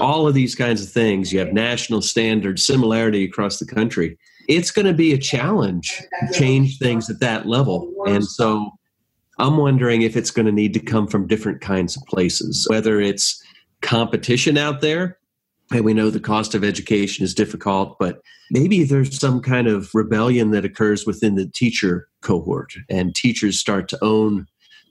all 0.00 0.26
of 0.26 0.34
these 0.34 0.54
kinds 0.54 0.82
of 0.82 0.90
things. 0.90 1.32
You 1.32 1.38
have 1.38 1.52
national 1.52 2.02
standards, 2.02 2.64
similarity 2.64 3.24
across 3.24 3.58
the 3.58 3.66
country. 3.66 4.18
It's 4.48 4.70
going 4.70 4.86
to 4.86 4.94
be 4.94 5.12
a 5.12 5.18
challenge 5.18 6.02
to 6.20 6.38
change 6.38 6.78
things 6.78 7.10
at 7.10 7.20
that 7.20 7.46
level. 7.46 7.92
And 8.06 8.24
so 8.24 8.70
I'm 9.38 9.56
wondering 9.56 10.02
if 10.02 10.16
it's 10.16 10.30
going 10.30 10.46
to 10.46 10.52
need 10.52 10.74
to 10.74 10.80
come 10.80 11.06
from 11.06 11.26
different 11.26 11.60
kinds 11.60 11.96
of 11.96 12.02
places, 12.04 12.66
whether 12.70 13.00
it's 13.00 13.42
competition 13.82 14.56
out 14.56 14.80
there 14.80 15.18
and 15.70 15.84
we 15.84 15.94
know 15.94 16.10
the 16.10 16.20
cost 16.20 16.54
of 16.54 16.64
education 16.64 17.24
is 17.24 17.34
difficult, 17.34 17.98
but 17.98 18.20
maybe 18.50 18.84
there's 18.84 19.18
some 19.18 19.40
kind 19.40 19.68
of 19.68 19.90
rebellion 19.94 20.50
that 20.50 20.64
occurs 20.64 21.06
within 21.06 21.34
the 21.34 21.46
teacher 21.46 22.08
cohort 22.22 22.72
and 22.88 23.14
teachers 23.14 23.60
start 23.60 23.88
to 23.88 23.98
own 24.02 24.46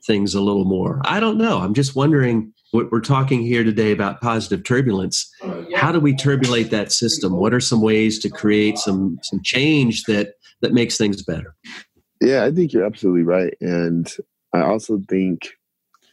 things 0.06 0.34
a 0.34 0.40
little 0.40 0.64
more. 0.64 1.02
I 1.04 1.20
don't 1.20 1.38
know. 1.38 1.58
I'm 1.58 1.74
just 1.74 1.96
wondering 1.96 2.52
what 2.70 2.90
we're 2.90 3.00
talking 3.00 3.42
here 3.42 3.64
today 3.64 3.92
about 3.92 4.20
positive 4.20 4.64
turbulence. 4.64 5.30
How 5.74 5.92
do 5.92 6.00
we 6.00 6.14
turbulate 6.14 6.70
that 6.70 6.92
system? 6.92 7.36
What 7.36 7.54
are 7.54 7.60
some 7.60 7.80
ways 7.80 8.18
to 8.20 8.28
create 8.28 8.78
some 8.78 9.18
some 9.22 9.40
change 9.42 10.04
that 10.04 10.34
that 10.60 10.72
makes 10.72 10.96
things 10.96 11.22
better? 11.22 11.54
Yeah, 12.20 12.44
I 12.44 12.50
think 12.50 12.72
you're 12.72 12.84
absolutely 12.84 13.22
right. 13.22 13.54
And 13.60 14.12
I 14.52 14.62
also 14.62 15.00
think, 15.08 15.50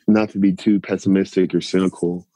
not 0.07 0.29
to 0.29 0.39
be 0.39 0.53
too 0.53 0.79
pessimistic 0.79 1.53
or 1.53 1.61
cynical, 1.61 2.27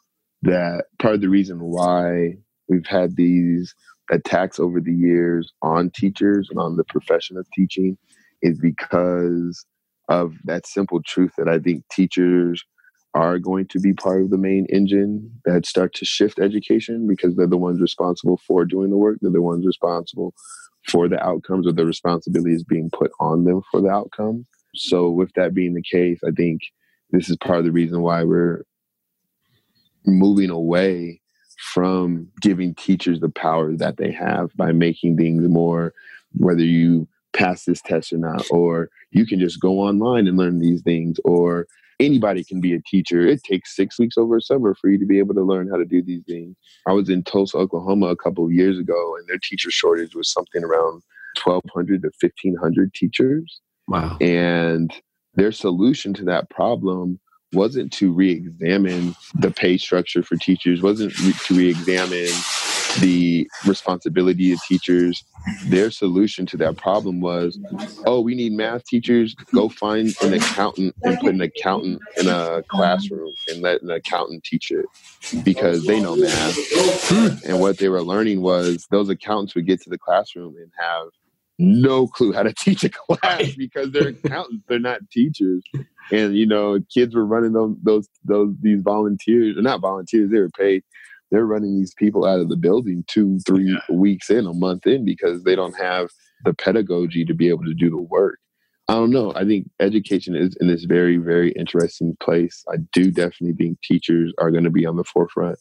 that 0.42 0.86
part 0.98 1.16
of 1.16 1.22
the 1.22 1.30
reason 1.30 1.60
why 1.60 2.38
we've 2.68 2.88
had 2.88 3.16
these 3.16 3.76
attacks 4.12 4.60
over 4.60 4.82
the 4.82 4.94
years 4.94 5.54
on 5.62 5.92
teachers 5.92 6.48
and 6.50 6.60
on 6.60 6.78
the 6.78 6.84
profession 6.84 7.38
of 7.38 7.46
teaching 7.52 7.98
is 8.42 8.58
because 8.58 9.66
of 10.08 10.34
that 10.46 10.66
simple 10.66 11.02
truth 11.04 11.34
that 11.38 11.48
I 11.48 11.60
think 11.60 11.84
teachers 11.92 12.64
are 13.14 13.40
going 13.40 13.68
to 13.68 13.80
be 13.80 13.94
part 13.94 14.22
of 14.22 14.30
the 14.30 14.38
main 14.38 14.66
engine 14.70 15.32
that 15.46 15.66
start 15.66 15.94
to 15.96 16.06
shift 16.06 16.40
education 16.40 17.08
because 17.08 17.36
they're 17.36 17.48
the 17.48 17.58
ones 17.58 17.82
responsible 17.82 18.40
for 18.46 18.66
doing 18.66 18.92
the 18.92 18.98
work. 18.98 19.18
They're 19.22 19.32
the 19.32 19.42
ones 19.42 19.66
responsible 19.66 20.34
for 20.88 21.08
the 21.08 21.22
outcomes 21.24 21.68
or 21.68 21.74
the 21.74 21.86
responsibility 21.86 22.54
is 22.54 22.64
being 22.64 22.90
put 22.92 23.12
on 23.20 23.46
them 23.46 23.62
for 23.72 23.82
the 23.82 23.90
outcome. 23.90 24.46
So 24.76 25.10
with 25.10 25.34
that 25.34 25.54
being 25.54 25.74
the 25.74 25.82
case, 25.82 26.20
I 26.26 26.32
think 26.32 26.62
this 27.12 27.30
is 27.30 27.38
part 27.38 27.60
of 27.60 27.66
the 27.66 27.72
reason 27.72 28.02
why 28.02 28.24
we're 28.24 28.64
moving 30.06 30.50
away 30.50 31.22
from 31.74 32.28
giving 32.42 32.74
teachers 32.74 33.20
the 33.20 33.30
power 33.30 33.76
that 33.76 33.98
they 33.98 34.12
have 34.12 34.56
by 34.56 34.72
making 34.72 35.18
things 35.18 35.48
more 35.48 35.94
whether 36.34 36.64
you 36.64 37.08
pass 37.34 37.66
this 37.66 37.82
test 37.82 38.14
or 38.14 38.18
not 38.18 38.46
or 38.50 38.90
you 39.12 39.26
can 39.26 39.40
just 39.40 39.60
go 39.60 39.80
online 39.80 40.28
and 40.28 40.38
learn 40.38 40.60
these 40.60 40.82
things 40.82 41.20
or 41.26 41.68
anybody 42.00 42.44
can 42.44 42.62
be 42.62 42.74
a 42.74 42.82
teacher. 42.88 43.26
It 43.26 43.44
takes 43.44 43.76
six 43.76 44.00
weeks 44.00 44.18
over 44.18 44.38
a 44.38 44.42
summer 44.42 44.76
for 44.76 44.90
you 44.90 44.98
to 45.00 45.06
be 45.06 45.20
able 45.20 45.36
to 45.36 45.44
learn 45.44 45.70
how 45.70 45.78
to 45.78 45.86
do 45.86 46.02
these 46.02 46.24
things. 46.28 46.56
I 46.88 46.94
was 46.94 47.10
in 47.10 47.24
tulsa 47.24 47.58
oklahoma 47.58 48.08
a 48.08 48.16
couple 48.16 48.46
of 48.46 48.52
years 48.52 48.80
ago 48.80 49.16
and 49.18 49.28
their 49.28 49.40
teacher 49.40 49.72
shortage 49.72 50.16
was 50.16 50.32
something 50.32 50.64
around 50.64 51.04
1200 51.44 52.02
to 52.04 52.12
1500 52.20 52.94
teachers. 52.94 53.62
Wow. 53.88 54.18
And 54.22 54.92
their 55.36 55.52
solution 55.52 56.14
to 56.16 56.24
that 56.26 56.50
problem 56.50 57.20
wasn't 57.54 57.92
to 57.92 58.12
re-examine 58.12 59.16
the 59.34 59.52
pay 59.52 59.78
structure 59.78 60.22
for 60.22 60.36
teachers, 60.36 60.82
wasn't 60.82 61.18
re- 61.20 61.34
to 61.46 61.56
re-examine 61.56 62.30
the 63.00 63.50
responsibility 63.66 64.52
of 64.52 64.60
teachers. 64.68 65.24
Their 65.66 65.92
solution 65.92 66.46
to 66.48 66.58
that 66.58 66.78
problem 66.78 67.22
was, 67.22 67.60
oh, 68.06 68.22
we 68.22 68.36
need 68.36 68.54
math 68.54 68.86
teachers. 68.86 69.36
Go 69.54 69.70
find 69.70 70.14
an 70.22 70.34
accountant 70.34 70.96
and 71.04 71.20
put 71.20 71.34
an 71.34 71.42
accountant 71.42 72.02
in 72.18 72.28
a 72.28 72.64
classroom 72.68 73.34
and 73.48 73.62
let 73.62 73.82
an 73.82 73.90
accountant 73.90 74.44
teach 74.44 74.72
it 74.72 74.86
because 75.44 75.86
they 75.86 76.00
know 76.00 76.16
math. 76.16 77.46
And 77.46 77.60
what 77.60 77.78
they 77.78 77.90
were 77.90 78.04
learning 78.04 78.42
was 78.42 78.88
those 78.92 79.10
accountants 79.10 79.56
would 79.56 79.66
get 79.66 79.82
to 79.82 79.90
the 79.90 79.98
classroom 79.98 80.56
and 80.58 80.72
have 80.78 81.08
no 81.60 82.08
clue 82.08 82.32
how 82.32 82.44
to 82.44 82.54
teach 82.54 82.84
a 82.84 82.90
class 82.90 83.54
because 83.56 83.92
they're 83.92 84.08
accountants, 84.10 84.64
they're 84.68 84.80
not 84.80 85.02
teachers. 85.12 85.62
And 86.12 86.36
you 86.36 86.48
know, 86.48 86.80
kids 86.92 87.14
were 87.14 87.26
running 87.26 87.54
those 87.54 87.76
those 87.84 88.10
those 88.24 88.56
these 88.62 88.82
volunteers, 88.82 89.58
or 89.58 89.62
not 89.62 89.82
volunteers, 89.82 90.32
they 90.32 90.40
were 90.40 90.50
paid. 90.50 90.84
They're 91.32 91.46
running 91.46 91.78
these 91.78 91.94
people 91.94 92.26
out 92.26 92.40
of 92.40 92.50
the 92.50 92.58
building 92.58 93.04
two, 93.08 93.40
three 93.46 93.72
yeah. 93.72 93.96
weeks 93.96 94.30
in, 94.30 94.48
a 94.48 94.54
month 94.54 94.88
in, 94.88 95.06
because 95.06 95.44
they 95.44 95.56
don't 95.56 95.78
have 95.78 96.10
the 96.44 96.54
pedagogy 96.54 97.26
to 97.26 97.34
be 97.34 97.50
able 97.50 97.66
to 97.66 97.74
do 97.74 97.90
the 97.90 98.02
work. 98.02 98.40
I 98.88 98.94
don't 98.94 99.12
know. 99.12 99.34
I 99.36 99.46
think 99.46 99.70
education 99.80 100.36
is 100.36 100.58
in 100.60 100.68
this 100.68 100.86
very, 100.86 101.18
very 101.18 101.52
interesting 101.52 102.18
place. 102.20 102.66
I 102.72 102.78
do 102.92 103.12
definitely 103.12 103.54
think 103.54 103.82
teachers 103.84 104.34
are 104.40 104.50
going 104.50 104.64
to 104.64 104.72
be 104.72 104.88
on 104.88 104.96
the 104.96 105.04
forefront. 105.04 105.60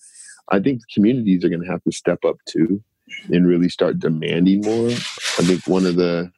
I 0.50 0.60
think 0.60 0.80
communities 0.94 1.44
are 1.44 1.50
going 1.50 1.62
to 1.62 1.70
have 1.70 1.82
to 1.82 1.92
step 1.92 2.24
up 2.24 2.36
too 2.48 2.82
and 3.30 3.46
really 3.46 3.68
start 3.68 3.98
demanding 3.98 4.62
more. 4.62 4.88
I 4.88 5.42
think 5.42 5.66
one 5.66 5.84
of 5.84 5.96
the 5.96 6.30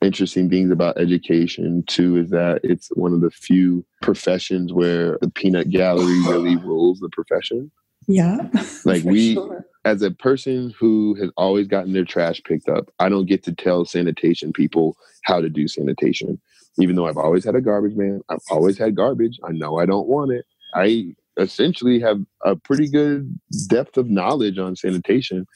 interesting 0.00 0.48
things 0.48 0.70
about 0.70 0.98
education 0.98 1.84
too 1.86 2.16
is 2.16 2.30
that 2.30 2.60
it's 2.62 2.88
one 2.94 3.12
of 3.12 3.20
the 3.20 3.30
few 3.30 3.84
professions 4.00 4.72
where 4.72 5.18
the 5.20 5.30
peanut 5.30 5.68
gallery 5.68 6.20
really 6.20 6.56
rules 6.56 6.98
the 7.00 7.10
profession. 7.10 7.70
Yeah. 8.06 8.48
Like 8.84 9.02
we 9.02 9.34
sure. 9.34 9.66
as 9.84 10.02
a 10.02 10.12
person 10.12 10.72
who 10.78 11.16
has 11.20 11.30
always 11.36 11.66
gotten 11.66 11.92
their 11.92 12.04
trash 12.04 12.40
picked 12.44 12.68
up, 12.68 12.88
I 13.00 13.08
don't 13.08 13.26
get 13.26 13.42
to 13.44 13.54
tell 13.54 13.84
sanitation 13.84 14.52
people 14.52 14.96
how 15.24 15.40
to 15.40 15.48
do 15.48 15.66
sanitation. 15.66 16.40
Even 16.78 16.94
though 16.94 17.08
I've 17.08 17.16
always 17.16 17.44
had 17.44 17.56
a 17.56 17.60
garbage 17.60 17.96
man, 17.96 18.20
I've 18.28 18.38
always 18.50 18.78
had 18.78 18.94
garbage. 18.94 19.40
I 19.42 19.50
know 19.52 19.78
I 19.78 19.86
don't 19.86 20.06
want 20.06 20.30
it. 20.30 20.44
I 20.74 21.16
essentially 21.36 22.00
have 22.00 22.20
a 22.44 22.54
pretty 22.54 22.88
good 22.88 23.38
depth 23.68 23.96
of 23.96 24.08
knowledge 24.08 24.58
on 24.58 24.76
sanitation, 24.76 25.46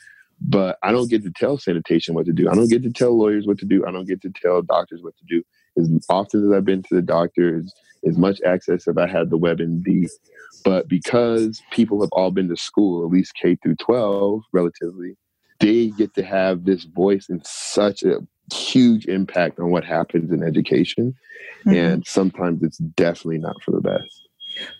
but 0.40 0.78
I 0.82 0.92
don't 0.92 1.10
get 1.10 1.22
to 1.24 1.30
tell 1.30 1.58
sanitation 1.58 2.14
what 2.14 2.26
to 2.26 2.32
do. 2.32 2.48
I 2.50 2.54
don't 2.54 2.68
get 2.70 2.82
to 2.82 2.90
tell 2.92 3.16
lawyers 3.16 3.46
what 3.46 3.58
to 3.58 3.66
do. 3.66 3.86
I 3.86 3.92
don't 3.92 4.08
get 4.08 4.22
to 4.22 4.30
tell 4.30 4.62
doctors 4.62 5.02
what 5.02 5.14
to 5.18 5.24
do. 5.28 5.42
As 5.78 5.88
often 6.08 6.46
as 6.46 6.56
I've 6.56 6.64
been 6.64 6.82
to 6.82 6.94
the 6.94 7.02
doctor, 7.02 7.58
as, 7.58 7.72
as 8.06 8.16
much 8.16 8.40
access 8.42 8.88
as 8.88 8.96
I 8.96 9.06
had 9.06 9.30
the 9.30 9.38
WebMD. 9.38 10.08
But 10.64 10.88
because 10.88 11.62
people 11.70 12.00
have 12.00 12.10
all 12.12 12.30
been 12.30 12.48
to 12.48 12.56
school, 12.56 13.04
at 13.04 13.10
least 13.10 13.34
K 13.34 13.56
through 13.56 13.76
12, 13.76 14.42
relatively, 14.52 15.16
they 15.60 15.88
get 15.88 16.14
to 16.14 16.22
have 16.22 16.64
this 16.64 16.84
voice 16.84 17.28
in 17.28 17.40
such 17.44 18.02
a 18.02 18.20
huge 18.52 19.06
impact 19.06 19.60
on 19.60 19.70
what 19.70 19.84
happens 19.84 20.32
in 20.32 20.42
education. 20.42 21.14
Mm-hmm. 21.60 21.76
And 21.76 22.06
sometimes 22.06 22.62
it's 22.62 22.78
definitely 22.78 23.38
not 23.38 23.62
for 23.62 23.72
the 23.72 23.80
best. 23.80 24.28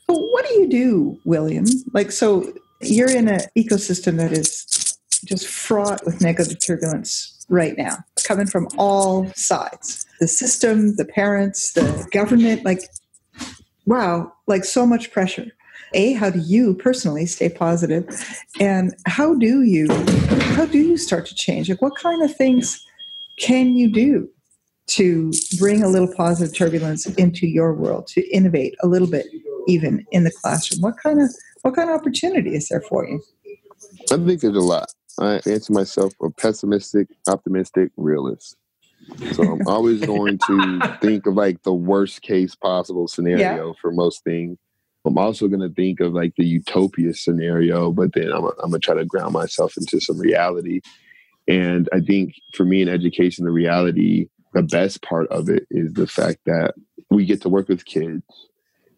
So, 0.08 0.18
what 0.18 0.46
do 0.46 0.54
you 0.54 0.68
do, 0.68 1.20
William? 1.24 1.64
Like, 1.92 2.10
so 2.10 2.52
you're 2.80 3.10
in 3.10 3.28
an 3.28 3.40
ecosystem 3.56 4.16
that 4.16 4.32
is 4.32 4.98
just 5.24 5.46
fraught 5.46 6.04
with 6.04 6.20
negative 6.20 6.58
turbulence 6.64 7.44
right 7.48 7.76
now, 7.76 7.98
coming 8.24 8.46
from 8.46 8.68
all 8.78 9.30
sides 9.34 10.06
the 10.20 10.28
system, 10.28 10.96
the 10.96 11.04
parents, 11.04 11.72
the 11.72 12.08
government. 12.12 12.64
Like, 12.64 12.82
wow, 13.87 14.32
like 14.46 14.64
so 14.64 14.87
much 14.87 15.10
pressure. 15.10 15.46
A, 15.94 16.12
how 16.12 16.30
do 16.30 16.38
you 16.38 16.75
personally 16.75 17.26
stay 17.26 17.49
positive? 17.49 18.06
And 18.60 18.94
how 19.06 19.34
do 19.34 19.62
you 19.62 19.88
how 20.54 20.66
do 20.66 20.78
you 20.78 20.96
start 20.96 21.26
to 21.26 21.34
change? 21.34 21.68
Like 21.68 21.82
what 21.82 21.96
kind 21.96 22.22
of 22.22 22.34
things 22.34 22.84
can 23.38 23.75
you 23.75 23.90
do 23.90 24.28
to 24.88 25.32
bring 25.58 25.82
a 25.82 25.88
little 25.88 26.12
positive 26.14 26.56
turbulence 26.56 27.06
into 27.06 27.46
your 27.46 27.75
world, 27.75 28.06
to 28.08 28.28
innovate 28.30 28.75
a 28.82 28.87
little 28.87 29.08
bit 29.08 29.26
even 29.66 30.04
in 30.12 30.25
the 30.25 30.30
classroom? 30.30 30.80
What 30.80 30.96
kind 31.02 31.20
of 31.20 31.30
what 31.62 31.75
kind 31.75 31.90
of 31.90 31.96
opportunity 31.96 32.54
is 32.54 32.68
there 32.68 32.82
for 32.82 33.06
you? 33.06 33.20
I 34.10 34.16
think 34.16 34.40
there's 34.40 34.56
a 34.56 34.60
lot. 34.60 34.92
I 35.18 35.40
answer 35.46 35.72
myself 35.72 36.12
a 36.22 36.30
pessimistic, 36.30 37.08
optimistic, 37.28 37.90
realist. 37.96 38.56
So 39.33 39.43
I'm 39.43 39.67
always 39.67 40.00
going 40.00 40.38
to 40.47 40.99
think 41.02 41.26
of 41.26 41.35
like 41.35 41.62
the 41.62 41.75
worst 41.75 42.23
case 42.23 42.55
possible 42.55 43.09
scenario 43.09 43.67
yeah. 43.69 43.73
for 43.81 43.93
most 43.93 44.25
things. 44.25 44.59
I'm 45.05 45.19
also 45.19 45.49
going 45.49 45.67
to 45.67 45.75
think 45.75 46.00
of 46.00 46.12
like 46.12 46.35
the 46.37 46.45
utopia 46.45 47.14
scenario, 47.14 47.90
but 47.90 48.12
then 48.12 48.33
I'm, 48.33 48.45
I'm 48.45 48.71
going 48.71 48.73
to 48.73 48.79
try 48.81 48.95
to 48.95 49.05
ground 49.05 49.33
myself 49.33 49.76
into 49.76 50.00
some 50.00 50.19
reality. 50.19 50.81
And 51.49 51.88
I 51.93 52.00
think 52.00 52.35
for 52.55 52.64
me 52.64 52.83
in 52.83 52.88
education, 52.88 53.45
the 53.45 53.50
reality, 53.50 54.29
the 54.52 54.62
best 54.62 55.02
part 55.02 55.29
of 55.29 55.49
it 55.49 55.67
is 55.71 55.95
the 55.95 56.07
fact 56.07 56.40
that 56.47 56.75
we 57.11 57.25
get 57.25 57.40
to 57.43 57.49
work 57.49 57.69
with 57.69 57.87
kids 57.87 58.23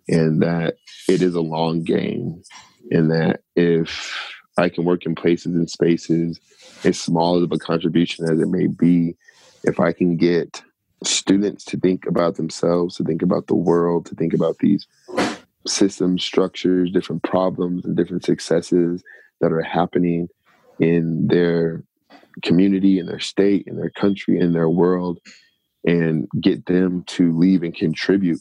and 0.09 0.43
that 0.43 0.75
it 1.09 1.23
is 1.23 1.35
a 1.35 1.41
long 1.41 1.85
game. 1.85 2.43
And 2.91 3.11
that 3.13 3.41
if 3.55 4.13
I 4.59 4.69
can 4.69 4.85
work 4.85 5.07
in 5.07 5.15
places 5.15 5.55
and 5.55 5.71
spaces 5.71 6.41
as 6.85 7.01
small 7.01 7.43
of 7.43 7.53
a 7.53 7.59
contribution 7.59 8.25
as 8.25 8.39
it 8.39 8.49
may 8.49 8.67
be. 8.67 9.17
If 9.65 9.81
I 9.81 9.93
can 9.93 10.17
get 10.17 10.63
students 11.05 11.65
to 11.67 11.79
think 11.79 12.07
about 12.07 12.37
themselves, 12.37 12.97
to 12.97 13.05
think 13.05 13.23
about 13.23 13.47
the 13.47 13.55
world, 13.55 14.07
to 14.07 14.15
think 14.15 14.35
about 14.35 14.59
these 14.59 14.87
systems, 15.67 16.25
structures, 16.25 16.91
different 16.91 17.23
problems, 17.23 17.85
and 17.85 17.97
different 17.97 18.25
successes 18.25 19.03
that 19.41 19.53
are 19.53 19.63
happening 19.63 20.29
in 20.79 21.27
their 21.29 21.85
community, 22.43 22.99
in 22.99 23.07
their 23.07 23.21
state, 23.21 23.65
in 23.67 23.77
their 23.77 23.91
country, 23.91 24.39
in 24.39 24.53
their 24.53 24.69
world, 24.69 25.19
and 25.85 26.29
get 26.41 26.67
them 26.67 27.05
to 27.07 27.37
leave 27.37 27.63
and 27.63 27.75
contribute 27.75 28.41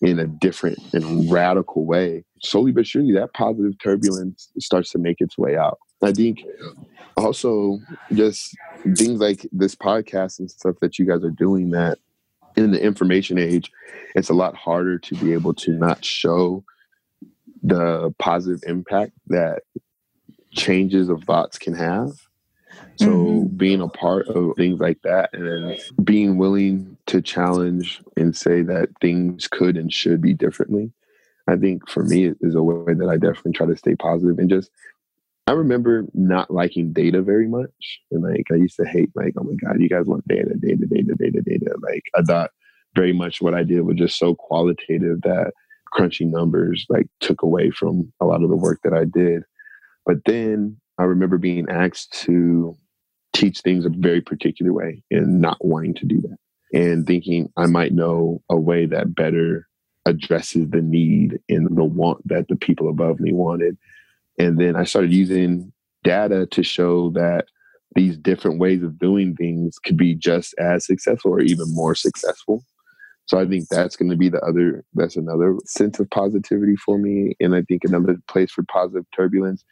in 0.00 0.18
a 0.18 0.26
different 0.26 0.78
and 0.92 1.30
radical 1.30 1.86
way, 1.86 2.24
slowly 2.42 2.72
but 2.72 2.86
surely 2.86 3.12
that 3.12 3.32
positive 3.32 3.72
turbulence 3.82 4.50
starts 4.58 4.90
to 4.90 4.98
make 4.98 5.16
its 5.20 5.38
way 5.38 5.56
out. 5.56 5.78
I 6.04 6.12
think 6.12 6.44
also 7.16 7.78
just 8.12 8.56
things 8.96 9.20
like 9.20 9.46
this 9.52 9.74
podcast 9.74 10.38
and 10.38 10.50
stuff 10.50 10.76
that 10.80 10.98
you 10.98 11.06
guys 11.06 11.24
are 11.24 11.30
doing 11.30 11.70
that 11.70 11.98
in 12.56 12.70
the 12.70 12.82
information 12.82 13.38
age, 13.38 13.70
it's 14.14 14.30
a 14.30 14.34
lot 14.34 14.54
harder 14.54 14.98
to 14.98 15.14
be 15.16 15.32
able 15.32 15.54
to 15.54 15.72
not 15.72 16.04
show 16.04 16.64
the 17.62 18.14
positive 18.18 18.60
impact 18.66 19.12
that 19.28 19.62
changes 20.52 21.08
of 21.08 21.24
thoughts 21.24 21.58
can 21.58 21.74
have. 21.74 22.12
So 22.96 23.06
mm-hmm. 23.06 23.56
being 23.56 23.80
a 23.80 23.88
part 23.88 24.28
of 24.28 24.56
things 24.56 24.78
like 24.78 25.02
that 25.02 25.30
and 25.32 25.46
then 25.46 25.78
being 26.04 26.38
willing 26.38 26.96
to 27.06 27.20
challenge 27.20 28.02
and 28.16 28.36
say 28.36 28.62
that 28.62 28.90
things 29.00 29.48
could 29.48 29.76
and 29.76 29.92
should 29.92 30.20
be 30.20 30.32
differently, 30.32 30.92
I 31.48 31.56
think 31.56 31.88
for 31.88 32.04
me 32.04 32.32
is 32.40 32.54
a 32.54 32.62
way 32.62 32.94
that 32.94 33.08
I 33.08 33.16
definitely 33.16 33.52
try 33.52 33.66
to 33.66 33.76
stay 33.76 33.96
positive 33.96 34.38
and 34.38 34.48
just 34.50 34.70
I 35.46 35.52
remember 35.52 36.06
not 36.14 36.50
liking 36.50 36.92
data 36.92 37.20
very 37.20 37.48
much. 37.48 38.00
And 38.10 38.22
like 38.22 38.46
I 38.50 38.56
used 38.56 38.76
to 38.76 38.86
hate 38.86 39.10
like, 39.14 39.34
oh 39.38 39.44
my 39.44 39.54
God, 39.54 39.80
you 39.80 39.88
guys 39.88 40.06
want 40.06 40.26
data, 40.26 40.54
data, 40.58 40.86
data, 40.86 41.14
data, 41.18 41.42
data. 41.42 41.76
Like 41.82 42.02
I 42.14 42.22
thought 42.22 42.50
very 42.94 43.12
much 43.12 43.42
what 43.42 43.54
I 43.54 43.62
did 43.62 43.82
was 43.82 43.96
just 43.96 44.18
so 44.18 44.34
qualitative 44.34 45.20
that 45.22 45.52
crunching 45.92 46.30
numbers 46.30 46.86
like 46.88 47.06
took 47.20 47.42
away 47.42 47.70
from 47.70 48.12
a 48.20 48.24
lot 48.24 48.42
of 48.42 48.48
the 48.48 48.56
work 48.56 48.80
that 48.84 48.94
I 48.94 49.04
did. 49.04 49.42
But 50.06 50.18
then 50.24 50.78
I 50.98 51.04
remember 51.04 51.38
being 51.38 51.68
asked 51.68 52.12
to 52.24 52.76
teach 53.34 53.60
things 53.60 53.84
a 53.84 53.90
very 53.90 54.20
particular 54.20 54.72
way 54.72 55.02
and 55.10 55.40
not 55.40 55.62
wanting 55.64 55.94
to 55.94 56.06
do 56.06 56.20
that 56.22 56.36
and 56.74 57.06
thinking 57.06 57.50
I 57.56 57.66
might 57.66 57.92
know 57.92 58.42
a 58.50 58.56
way 58.56 58.86
that 58.86 59.14
better 59.14 59.68
addresses 60.06 60.68
the 60.70 60.82
need 60.82 61.38
and 61.48 61.76
the 61.76 61.84
want 61.84 62.26
that 62.28 62.48
the 62.48 62.56
people 62.56 62.88
above 62.88 63.20
me 63.20 63.32
wanted. 63.32 63.78
And 64.38 64.58
then 64.58 64.76
I 64.76 64.84
started 64.84 65.12
using 65.12 65.72
data 66.02 66.46
to 66.46 66.62
show 66.62 67.10
that 67.10 67.46
these 67.94 68.16
different 68.16 68.58
ways 68.58 68.82
of 68.82 68.98
doing 68.98 69.36
things 69.36 69.78
could 69.78 69.96
be 69.96 70.14
just 70.14 70.54
as 70.58 70.84
successful 70.84 71.32
or 71.32 71.40
even 71.40 71.72
more 71.74 71.94
successful. 71.94 72.64
So 73.26 73.38
I 73.38 73.46
think 73.46 73.68
that's 73.68 73.96
going 73.96 74.10
to 74.10 74.16
be 74.16 74.28
the 74.28 74.40
other, 74.40 74.84
that's 74.94 75.16
another 75.16 75.56
sense 75.64 75.98
of 75.98 76.10
positivity 76.10 76.76
for 76.76 76.98
me. 76.98 77.34
And 77.40 77.54
I 77.54 77.62
think 77.62 77.82
another 77.84 78.18
place 78.28 78.50
for 78.50 78.64
positive 78.64 79.06
turbulence 79.16 79.64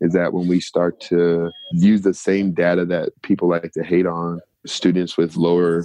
is 0.00 0.12
that 0.12 0.32
when 0.32 0.46
we 0.46 0.60
start 0.60 1.00
to 1.00 1.50
use 1.72 2.02
the 2.02 2.14
same 2.14 2.52
data 2.52 2.84
that 2.86 3.10
people 3.22 3.48
like 3.48 3.72
to 3.72 3.82
hate 3.82 4.06
on, 4.06 4.40
students 4.66 5.16
with 5.16 5.36
lower 5.36 5.84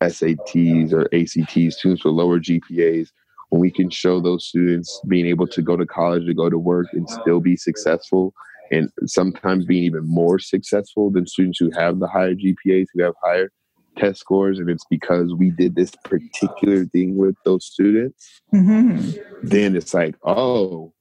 SATs 0.00 0.92
or 0.92 1.08
ACTs, 1.12 1.78
students 1.78 2.04
with 2.04 2.14
lower 2.14 2.38
GPAs, 2.38 3.08
when 3.50 3.60
we 3.60 3.70
can 3.70 3.90
show 3.90 4.20
those 4.20 4.46
students 4.46 5.00
being 5.08 5.26
able 5.26 5.46
to 5.48 5.62
go 5.62 5.76
to 5.76 5.86
college, 5.86 6.26
to 6.26 6.34
go 6.34 6.48
to 6.48 6.58
work, 6.58 6.86
and 6.92 7.08
still 7.08 7.40
be 7.40 7.56
successful, 7.56 8.32
and 8.70 8.90
sometimes 9.06 9.64
being 9.64 9.84
even 9.84 10.06
more 10.06 10.38
successful 10.38 11.10
than 11.10 11.26
students 11.26 11.58
who 11.58 11.70
have 11.76 11.98
the 11.98 12.08
higher 12.08 12.34
GPAs, 12.34 12.86
who 12.94 13.02
have 13.02 13.14
higher 13.22 13.50
test 13.98 14.20
scores, 14.20 14.58
and 14.58 14.70
it's 14.70 14.84
because 14.88 15.34
we 15.34 15.50
did 15.50 15.74
this 15.74 15.92
particular 16.04 16.84
thing 16.86 17.16
with 17.16 17.34
those 17.44 17.66
students, 17.66 18.40
mm-hmm. 18.54 19.18
then 19.42 19.76
it's 19.76 19.92
like, 19.92 20.14
oh, 20.24 20.92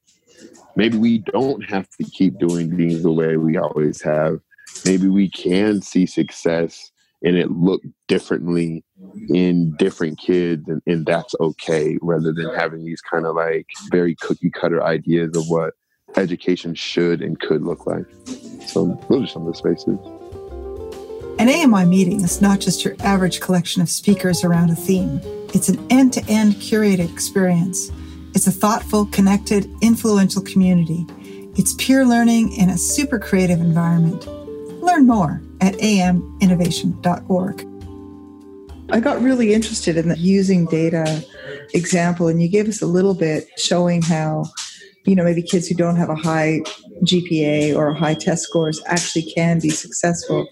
maybe 0.75 0.97
we 0.97 1.19
don't 1.19 1.61
have 1.69 1.87
to 2.01 2.03
keep 2.03 2.37
doing 2.39 2.75
things 2.75 3.03
the 3.03 3.11
way 3.11 3.37
we 3.37 3.57
always 3.57 4.01
have. 4.01 4.39
Maybe 4.85 5.07
we 5.07 5.29
can 5.29 5.81
see 5.81 6.05
success 6.05 6.91
and 7.23 7.37
it 7.37 7.51
looked 7.51 7.85
differently 8.07 8.83
in 9.29 9.75
different 9.77 10.19
kids 10.19 10.67
and, 10.67 10.81
and 10.85 11.05
that's 11.05 11.35
okay 11.39 11.97
rather 12.01 12.31
than 12.31 12.53
having 12.55 12.83
these 12.85 13.01
kind 13.01 13.25
of 13.25 13.35
like 13.35 13.67
very 13.91 14.15
cookie 14.15 14.51
cutter 14.51 14.83
ideas 14.83 15.35
of 15.35 15.47
what 15.47 15.73
education 16.15 16.73
should 16.73 17.21
and 17.21 17.39
could 17.39 17.61
look 17.61 17.85
like 17.85 18.05
so 18.65 18.99
those 19.09 19.23
are 19.23 19.27
some 19.27 19.45
of 19.45 19.53
the 19.53 19.57
spaces 19.57 19.97
an 21.39 21.47
AMI 21.47 21.85
meeting 21.85 22.21
is 22.21 22.41
not 22.41 22.59
just 22.59 22.83
your 22.83 22.95
average 22.99 23.39
collection 23.39 23.81
of 23.81 23.89
speakers 23.89 24.43
around 24.43 24.71
a 24.71 24.75
theme. 24.75 25.21
It's 25.53 25.69
an 25.69 25.79
end 25.89 26.11
to 26.11 26.25
end 26.27 26.55
curated 26.55 27.09
experience. 27.09 27.93
It's 28.35 28.45
a 28.47 28.51
thoughtful, 28.51 29.05
connected, 29.05 29.69
influential 29.81 30.41
community. 30.41 31.05
It's 31.55 31.75
peer 31.75 32.05
learning 32.05 32.51
in 32.57 32.69
a 32.69 32.77
super 32.77 33.19
creative 33.19 33.61
environment. 33.61 34.27
Learn 34.83 35.07
more 35.07 35.41
at 35.61 35.73
aminnovation.org. 35.75 37.65
I 38.91 38.99
got 38.99 39.21
really 39.21 39.53
interested 39.53 39.97
in 39.97 40.09
the 40.09 40.17
using 40.17 40.65
data 40.65 41.23
example, 41.73 42.27
and 42.27 42.41
you 42.41 42.47
gave 42.47 42.67
us 42.67 42.81
a 42.81 42.87
little 42.87 43.13
bit 43.13 43.47
showing 43.57 44.01
how, 44.01 44.45
you 45.09 45.15
know, 45.15 45.23
maybe 45.23 45.41
kids 45.41 45.67
who 45.67 45.73
don't 45.73 45.95
have 45.95 46.09
a 46.09 46.15
high 46.15 46.59
GPA 47.03 47.75
or 47.75 47.95
high 47.95 48.13
test 48.13 48.43
scores 48.43 48.79
actually 48.85 49.23
can 49.23 49.59
be 49.59 49.71
successful 49.71 50.47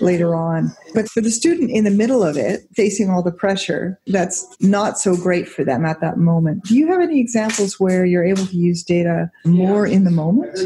later 0.00 0.34
on. 0.34 0.74
But 0.94 1.08
for 1.08 1.20
the 1.20 1.30
student 1.30 1.70
in 1.70 1.84
the 1.84 1.92
middle 1.92 2.24
of 2.24 2.36
it, 2.36 2.62
facing 2.74 3.08
all 3.08 3.22
the 3.22 3.30
pressure, 3.30 4.00
that's 4.08 4.44
not 4.60 4.98
so 4.98 5.16
great 5.16 5.48
for 5.48 5.62
them 5.64 5.86
at 5.86 6.00
that 6.00 6.18
moment. 6.18 6.64
Do 6.64 6.74
you 6.74 6.88
have 6.88 7.00
any 7.00 7.20
examples 7.20 7.78
where 7.78 8.04
you're 8.04 8.24
able 8.24 8.46
to 8.46 8.56
use 8.56 8.82
data 8.82 9.30
more 9.44 9.86
in 9.86 10.02
the 10.02 10.10
moment? 10.10 10.58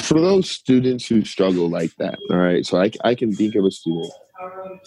For 0.00 0.20
those 0.20 0.48
students 0.48 1.04
who 1.08 1.24
struggle 1.24 1.68
like 1.68 1.96
that, 1.96 2.16
all 2.30 2.38
right, 2.38 2.64
so 2.64 2.80
I, 2.80 2.92
I 3.02 3.16
can 3.16 3.32
think 3.32 3.56
of 3.56 3.64
a 3.64 3.72
student 3.72 4.12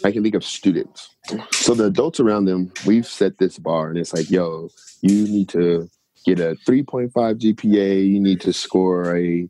I 0.06 0.13
can 0.13 0.24
think 0.24 0.36
of 0.36 0.46
students. 0.46 1.10
So 1.52 1.74
the 1.74 1.88
adults 1.88 2.22
around 2.22 2.46
them, 2.46 2.72
we've 2.86 3.06
set 3.06 3.38
this 3.38 3.60
bar, 3.60 3.89
and 3.89 3.98
it's 3.98 4.13
like, 4.13 4.32
yo, 4.32 4.70
you 5.02 5.28
need 5.28 5.50
to 5.50 5.89
get 6.26 6.40
a 6.40 6.56
3.5 6.68 7.12
GPA. 7.12 8.08
You 8.08 8.20
need 8.20 8.42
to 8.42 8.54
score 8.54 9.16
a 9.16 9.50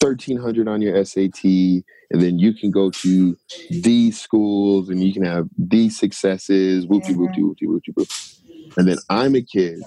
1300 0.00 0.68
on 0.68 0.80
your 0.80 1.04
SAT, 1.04 1.44
and 1.44 2.22
then 2.22 2.38
you 2.38 2.54
can 2.54 2.70
go 2.70 2.90
to 2.90 3.36
these 3.70 4.20
schools 4.20 4.88
and 4.88 5.02
you 5.02 5.12
can 5.12 5.24
have 5.24 5.48
these 5.56 5.98
successes, 5.98 6.86
whoopty 6.86 7.10
mm-hmm. 7.10 7.24
whoopty 7.24 7.38
whoopty 7.38 7.66
whoopty 7.66 7.94
whoop. 7.94 8.08
And 8.76 8.86
then 8.86 8.98
I'm 9.08 9.34
a 9.34 9.42
kid 9.42 9.80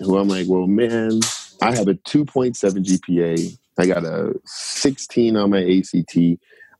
who 0.00 0.16
I'm 0.16 0.28
like, 0.28 0.46
well, 0.48 0.66
man, 0.66 1.20
I 1.60 1.74
have 1.74 1.88
a 1.88 1.94
2.7 1.94 2.56
GPA. 2.56 3.58
I 3.78 3.86
got 3.86 4.04
a 4.04 4.34
16 4.44 5.36
on 5.36 5.50
my 5.50 5.62
ACT. 5.62 6.16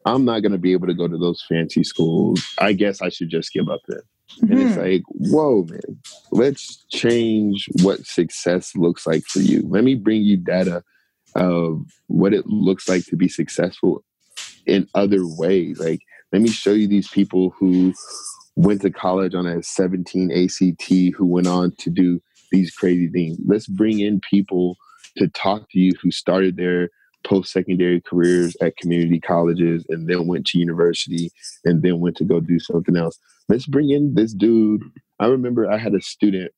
I'm 0.05 0.25
not 0.25 0.41
going 0.41 0.53
to 0.53 0.59
be 0.59 0.73
able 0.73 0.87
to 0.87 0.95
go 0.95 1.09
to 1.09 1.19
those 1.19 1.45
fancy 1.49 1.85
schools. 1.85 2.43
I 2.59 2.73
guess 2.73 3.03
I 3.03 3.09
should 3.09 3.29
just 3.29 3.53
give 3.53 3.69
up 3.69 3.81
then. 3.87 4.01
Mm-hmm. 4.37 4.53
And 4.53 4.61
it's 4.61 4.73
mm-hmm. 4.73 4.81
like, 4.81 5.03
whoa, 5.09 5.65
man, 5.65 5.99
let's 6.31 6.85
change 6.91 7.69
what 7.83 8.07
success 8.07 8.77
looks 8.77 9.07
like 9.07 9.25
for 9.25 9.41
you. 9.41 9.63
Let 9.69 9.85
me 9.85 9.95
bring 9.95 10.23
you 10.23 10.37
data 10.37 10.83
of 11.35 11.85
what 12.07 12.35
it 12.35 12.47
looks 12.47 12.89
like 12.89 13.05
to 13.07 13.17
be 13.17 13.29
successful 13.29 14.05
in 14.67 14.89
other 14.95 15.21
ways. 15.23 15.81
Like, 15.81 16.01
let 16.33 16.43
me 16.43 16.49
show 16.49 16.73
you 16.73 16.87
these 16.87 17.09
people 17.09 17.51
who 17.59 17.95
went 18.57 18.83
to 18.83 18.91
college 18.91 19.35
on 19.35 19.47
a 19.47 19.63
17 19.63 20.31
ACT 20.33 21.17
who 21.17 21.27
went 21.27 21.47
on 21.47 21.73
to 21.79 21.91
do 21.91 22.21
these 22.51 22.71
crazy 22.71 23.09
things. 23.09 23.39
Let's 23.47 23.67
bring 23.67 24.01
in 24.01 24.21
people 24.21 24.77
to 25.17 25.29
talk 25.29 25.71
to 25.71 25.79
you 25.79 25.93
who 26.03 26.11
started 26.11 26.57
their 26.57 26.91
post 27.25 27.53
secondary 27.53 28.01
careers 28.01 28.57
at 28.61 28.77
community 28.77 29.21
colleges 29.21 29.85
and 29.89 30.09
then 30.09 30.27
went 30.27 30.47
to 30.47 30.59
university 30.59 31.31
and 31.65 31.83
then 31.83 32.01
went 32.01 32.17
to 32.17 32.25
go 32.25 32.41
do 32.41 32.59
something 32.59 32.97
else. 32.97 33.19
Let's 33.49 33.67
bring 33.67 33.91
in 33.91 34.15
this 34.15 34.35
dude. 34.35 34.83
I 35.21 35.27
remember 35.27 35.71
I 35.71 35.79
had 35.79 35.95
a 35.95 36.03
student 36.03 36.53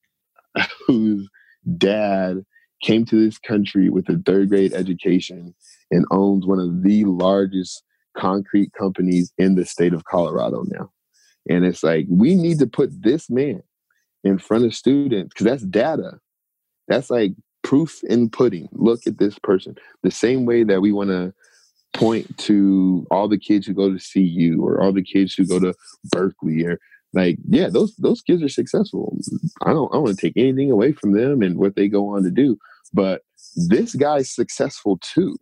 whose 0.87 1.29
dad 1.77 2.45
came 2.83 3.05
to 3.05 3.25
this 3.25 3.39
country 3.39 3.91
with 3.91 4.09
a 4.09 4.21
third 4.25 4.49
grade 4.49 4.73
education 4.73 5.55
and 5.91 6.05
owns 6.11 6.47
one 6.47 6.59
of 6.59 6.83
the 6.83 7.05
largest 7.05 7.83
concrete 8.17 8.73
companies 8.73 9.33
in 9.39 9.55
the 9.55 9.65
state 9.65 9.93
of 9.93 10.05
Colorado 10.05 10.65
now. 10.67 10.91
And 11.49 11.65
it's 11.65 11.83
like, 11.83 12.07
we 12.09 12.35
need 12.35 12.59
to 12.59 12.67
put 12.67 12.91
this 13.03 13.31
man 13.31 13.63
in 14.25 14.39
front 14.39 14.65
of 14.65 14.75
students 14.75 15.33
because 15.33 15.45
that's 15.45 15.63
data. 15.63 16.19
That's 16.89 17.11
like 17.11 17.33
proof 17.63 18.03
in 18.05 18.31
pudding. 18.31 18.69
Look 18.73 19.07
at 19.07 19.19
this 19.19 19.39
person. 19.39 19.77
The 20.03 20.11
same 20.11 20.45
way 20.45 20.65
that 20.65 20.81
we 20.81 20.93
want 20.93 21.11
to 21.11 21.33
point 21.93 22.37
to 22.39 23.07
all 23.11 23.29
the 23.29 23.39
kids 23.39 23.67
who 23.67 23.75
go 23.75 23.93
to 23.93 23.99
CU 23.99 24.59
or 24.63 24.81
all 24.81 24.93
the 24.93 25.03
kids 25.03 25.35
who 25.35 25.47
go 25.47 25.59
to 25.59 25.75
Berkeley 26.11 26.65
or 26.65 26.79
like 27.13 27.39
yeah 27.49 27.69
those 27.69 27.95
those 27.97 28.23
kids 28.23 28.43
are 28.43 28.49
successful. 28.49 29.17
I 29.63 29.73
don't 29.73 29.91
i 29.93 29.97
don't 29.97 30.05
want 30.05 30.19
to 30.19 30.27
take 30.27 30.37
anything 30.37 30.71
away 30.71 30.93
from 30.93 31.13
them 31.13 31.43
and 31.43 31.59
what 31.59 31.75
they 31.75 31.89
go 31.89 32.09
on 32.09 32.23
to 32.23 32.31
do 32.31 32.57
but 32.93 33.23
this 33.57 33.95
guy's 33.95 34.35
successful 34.35 34.99
too. 34.99 35.37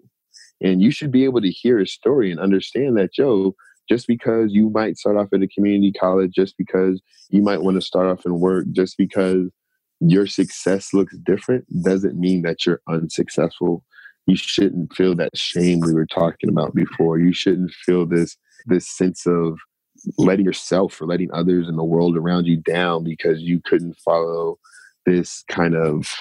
And 0.61 0.82
you 0.82 0.90
should 0.90 1.12
be 1.12 1.24
able 1.24 1.40
to 1.40 1.50
hear 1.50 1.78
his 1.78 1.92
story 1.92 2.30
and 2.30 2.40
understand 2.40 2.96
that 2.96 3.12
joe 3.12 3.54
just 3.88 4.06
because 4.06 4.52
you 4.52 4.70
might 4.70 4.98
start 4.98 5.16
off 5.16 5.28
at 5.32 5.42
a 5.42 5.48
community 5.48 5.92
college 5.92 6.32
just 6.32 6.56
because 6.58 7.00
you 7.30 7.42
might 7.42 7.62
want 7.62 7.76
to 7.76 7.80
start 7.80 8.06
off 8.06 8.24
and 8.24 8.40
work 8.40 8.66
just 8.72 8.96
because 8.98 9.50
your 10.00 10.26
success 10.26 10.92
looks 10.94 11.16
different 11.18 11.64
doesn't 11.82 12.18
mean 12.18 12.42
that 12.42 12.64
you're 12.64 12.80
unsuccessful 12.88 13.84
you 14.28 14.36
shouldn't 14.36 14.94
feel 14.94 15.14
that 15.16 15.36
shame 15.36 15.80
we 15.80 15.94
were 15.94 16.06
talking 16.06 16.50
about 16.50 16.74
before. 16.74 17.18
You 17.18 17.32
shouldn't 17.32 17.72
feel 17.72 18.04
this 18.06 18.36
this 18.66 18.86
sense 18.86 19.26
of 19.26 19.58
letting 20.18 20.44
yourself 20.44 21.00
or 21.00 21.06
letting 21.06 21.32
others 21.32 21.66
in 21.66 21.76
the 21.76 21.84
world 21.84 22.16
around 22.16 22.46
you 22.46 22.58
down 22.58 23.04
because 23.04 23.40
you 23.40 23.60
couldn't 23.64 23.96
follow 24.04 24.58
this 25.06 25.42
kind 25.48 25.74
of 25.74 26.14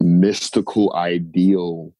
mystical 0.00 0.94
ideal 0.94 1.92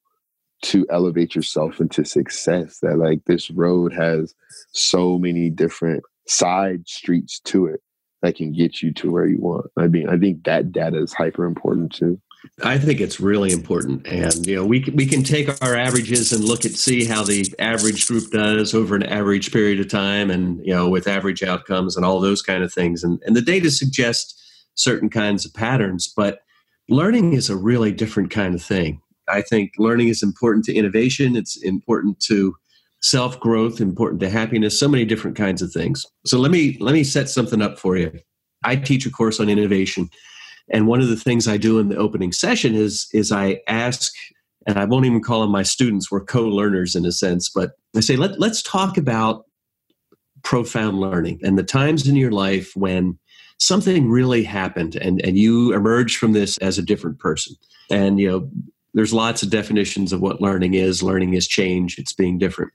to 0.63 0.87
elevate 0.91 1.35
yourself 1.35 1.79
into 1.79 2.05
success 2.07 2.79
that 2.81 2.97
like 2.97 3.21
this 3.27 3.51
road 3.51 3.93
has 3.93 4.35
so 4.73 5.19
many 5.19 5.51
different 5.51 6.03
side 6.27 6.89
streets 6.89 7.39
to 7.41 7.67
it 7.67 7.81
that 8.23 8.35
can 8.35 8.53
get 8.53 8.83
you 8.83 8.93
to 8.95 9.11
where 9.11 9.27
you 9.27 9.41
want. 9.41 9.67
I 9.79 9.89
mean 9.89 10.09
i 10.09 10.17
think 10.17 10.45
that 10.45 10.73
data 10.73 10.99
is 10.99 11.13
hyper 11.13 11.45
important 11.45 11.93
too 11.93 12.21
I 12.63 12.79
think 12.79 13.01
it's 13.01 13.21
really 13.21 13.53
important, 13.53 14.07
and 14.07 14.47
you 14.47 14.57
know 14.57 14.65
we 14.65 14.85
we 14.95 15.07
can 15.07 15.23
take 15.23 15.49
our 15.63 15.77
averages 15.77 16.33
and 16.33 16.45
look 16.45 16.65
at 16.65 16.73
see 16.73 17.05
how 17.05 17.23
the 17.23 17.45
average 17.59 18.07
group 18.07 18.31
does 18.31 18.75
over 18.75 18.95
an 18.95 19.03
average 19.03 19.53
period 19.53 19.81
of 19.81 19.89
time, 19.89 20.31
and 20.31 20.65
you 20.65 20.75
know 20.75 20.89
with 20.89 21.07
average 21.07 21.43
outcomes 21.43 21.97
and 21.97 22.05
all 22.05 22.21
those 22.21 22.43
kind 22.43 22.63
of 22.63 22.73
things, 22.73 23.05
and 23.05 23.23
and 23.27 23.37
the 23.37 23.43
data 23.43 23.71
suggests 23.71 24.37
certain 24.75 25.11
kinds 25.11 25.45
of 25.45 25.53
patterns, 25.53 26.13
but 26.17 26.41
learning 26.89 27.35
is 27.35 27.51
a 27.51 27.57
really 27.57 27.93
different 27.93 28.31
kind 28.31 28.55
of 28.55 28.63
thing. 28.63 29.01
I 29.29 29.43
think 29.43 29.73
learning 29.79 30.09
is 30.09 30.23
important 30.23 30.65
to 30.67 30.75
innovation. 30.75 31.37
It's 31.37 31.57
important 31.63 32.21
to 32.21 32.57
self 33.01 33.39
growth, 33.41 33.81
important 33.81 34.21
to 34.21 34.31
happiness, 34.31 34.79
so 34.79 34.89
many 34.89 35.05
different 35.05 35.37
kinds 35.37 35.63
of 35.63 35.73
things. 35.73 36.05
So 36.27 36.39
let 36.39 36.51
me 36.51 36.77
let 36.81 36.93
me 36.93 37.05
set 37.05 37.29
something 37.29 37.63
up 37.63 37.79
for 37.79 37.97
you. 37.97 38.13
I 38.65 38.77
teach 38.77 39.07
a 39.07 39.11
course 39.11 39.41
on 39.41 39.49
innovation, 39.49 40.11
and 40.71 40.87
one 40.87 41.01
of 41.01 41.09
the 41.09 41.17
things 41.17 41.49
I 41.49 41.57
do 41.57 41.79
in 41.79 41.89
the 41.89 41.97
opening 41.97 42.33
session 42.33 42.75
is 42.75 43.09
is 43.13 43.33
I 43.33 43.61
ask, 43.67 44.13
and 44.67 44.79
I 44.79 44.85
won't 44.85 45.07
even 45.07 45.23
call 45.23 45.43
them 45.43 45.51
my 45.51 45.63
students. 45.63 46.11
We're 46.11 46.25
co-learners 46.25 46.95
in 46.95 47.05
a 47.05 47.13
sense, 47.13 47.49
but 47.49 47.73
I 47.97 48.01
say 48.01 48.17
let 48.17 48.39
let's 48.39 48.63
talk 48.63 48.97
about 48.97 49.47
profound 50.43 51.01
learning 51.01 51.41
and 51.43 51.59
the 51.59 51.63
times 51.63 52.09
in 52.09 52.17
your 52.17 52.31
life 52.31 52.75
when 52.75 53.19
something 53.59 54.09
really 54.09 54.43
happened 54.43 54.97
and, 54.97 55.21
and 55.25 55.37
you 55.37 55.75
emerged 55.75 56.17
from 56.17 56.33
this 56.33 56.57
as 56.59 56.79
a 56.79 56.83
different 56.83 57.19
person. 57.19 57.55
And, 57.91 58.19
you 58.19 58.31
know, 58.31 58.51
there's 58.95 59.13
lots 59.13 59.43
of 59.43 59.51
definitions 59.51 60.13
of 60.13 60.21
what 60.21 60.41
learning 60.41 60.75
is. 60.75 61.03
Learning 61.03 61.35
is 61.35 61.47
change, 61.47 61.99
it's 61.99 62.15
being 62.15 62.39
different. 62.39 62.73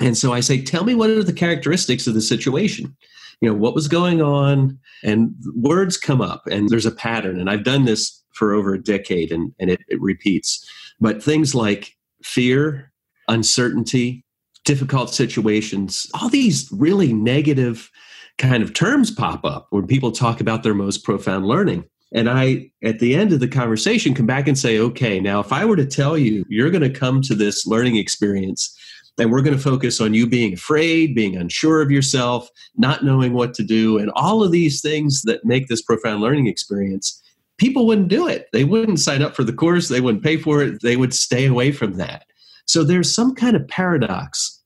And 0.00 0.16
so 0.16 0.32
I 0.32 0.40
say, 0.40 0.60
tell 0.60 0.84
me 0.84 0.94
what 0.94 1.10
are 1.10 1.22
the 1.22 1.32
characteristics 1.32 2.06
of 2.06 2.14
the 2.14 2.20
situation? 2.20 2.96
You 3.40 3.48
know, 3.48 3.54
what 3.54 3.74
was 3.74 3.88
going 3.88 4.22
on? 4.22 4.78
And 5.02 5.34
words 5.54 5.96
come 5.96 6.20
up 6.20 6.46
and 6.46 6.68
there's 6.68 6.86
a 6.86 6.92
pattern. 6.92 7.38
And 7.38 7.50
I've 7.50 7.64
done 7.64 7.84
this 7.84 8.22
for 8.32 8.52
over 8.52 8.74
a 8.74 8.82
decade 8.82 9.32
and, 9.32 9.52
and 9.58 9.70
it, 9.70 9.80
it 9.88 10.00
repeats. 10.00 10.68
But 11.00 11.22
things 11.22 11.54
like 11.54 11.96
fear, 12.22 12.92
uncertainty, 13.28 14.24
difficult 14.64 15.12
situations, 15.12 16.10
all 16.14 16.28
these 16.28 16.68
really 16.72 17.12
negative 17.12 17.90
kind 18.38 18.62
of 18.62 18.74
terms 18.74 19.10
pop 19.10 19.44
up 19.44 19.66
when 19.70 19.86
people 19.86 20.10
talk 20.10 20.40
about 20.40 20.62
their 20.62 20.74
most 20.74 21.04
profound 21.04 21.46
learning. 21.46 21.84
And 22.12 22.30
I, 22.30 22.70
at 22.82 23.00
the 23.00 23.14
end 23.14 23.32
of 23.32 23.40
the 23.40 23.48
conversation, 23.48 24.14
come 24.14 24.26
back 24.26 24.46
and 24.46 24.58
say, 24.58 24.78
okay, 24.78 25.20
now 25.20 25.40
if 25.40 25.52
I 25.52 25.64
were 25.64 25.76
to 25.76 25.86
tell 25.86 26.16
you 26.16 26.44
you're 26.48 26.70
going 26.70 26.82
to 26.82 26.98
come 26.98 27.20
to 27.22 27.34
this 27.34 27.66
learning 27.66 27.96
experience 27.96 28.76
and 29.18 29.30
we're 29.30 29.42
going 29.42 29.56
to 29.56 29.62
focus 29.62 30.00
on 30.00 30.14
you 30.14 30.26
being 30.26 30.54
afraid, 30.54 31.14
being 31.14 31.36
unsure 31.36 31.80
of 31.80 31.90
yourself, 31.90 32.48
not 32.76 33.04
knowing 33.04 33.32
what 33.32 33.54
to 33.54 33.62
do, 33.62 33.98
and 33.98 34.10
all 34.14 34.42
of 34.42 34.50
these 34.50 34.80
things 34.80 35.22
that 35.22 35.44
make 35.44 35.68
this 35.68 35.82
profound 35.82 36.20
learning 36.20 36.46
experience, 36.46 37.22
people 37.58 37.86
wouldn't 37.86 38.08
do 38.08 38.26
it. 38.26 38.48
They 38.52 38.64
wouldn't 38.64 39.00
sign 39.00 39.22
up 39.22 39.36
for 39.36 39.44
the 39.44 39.52
course, 39.52 39.88
they 39.88 40.00
wouldn't 40.00 40.24
pay 40.24 40.36
for 40.36 40.62
it, 40.62 40.82
they 40.82 40.96
would 40.96 41.14
stay 41.14 41.46
away 41.46 41.72
from 41.72 41.94
that. 41.94 42.24
So 42.66 42.82
there's 42.82 43.12
some 43.12 43.34
kind 43.34 43.56
of 43.56 43.68
paradox 43.68 44.60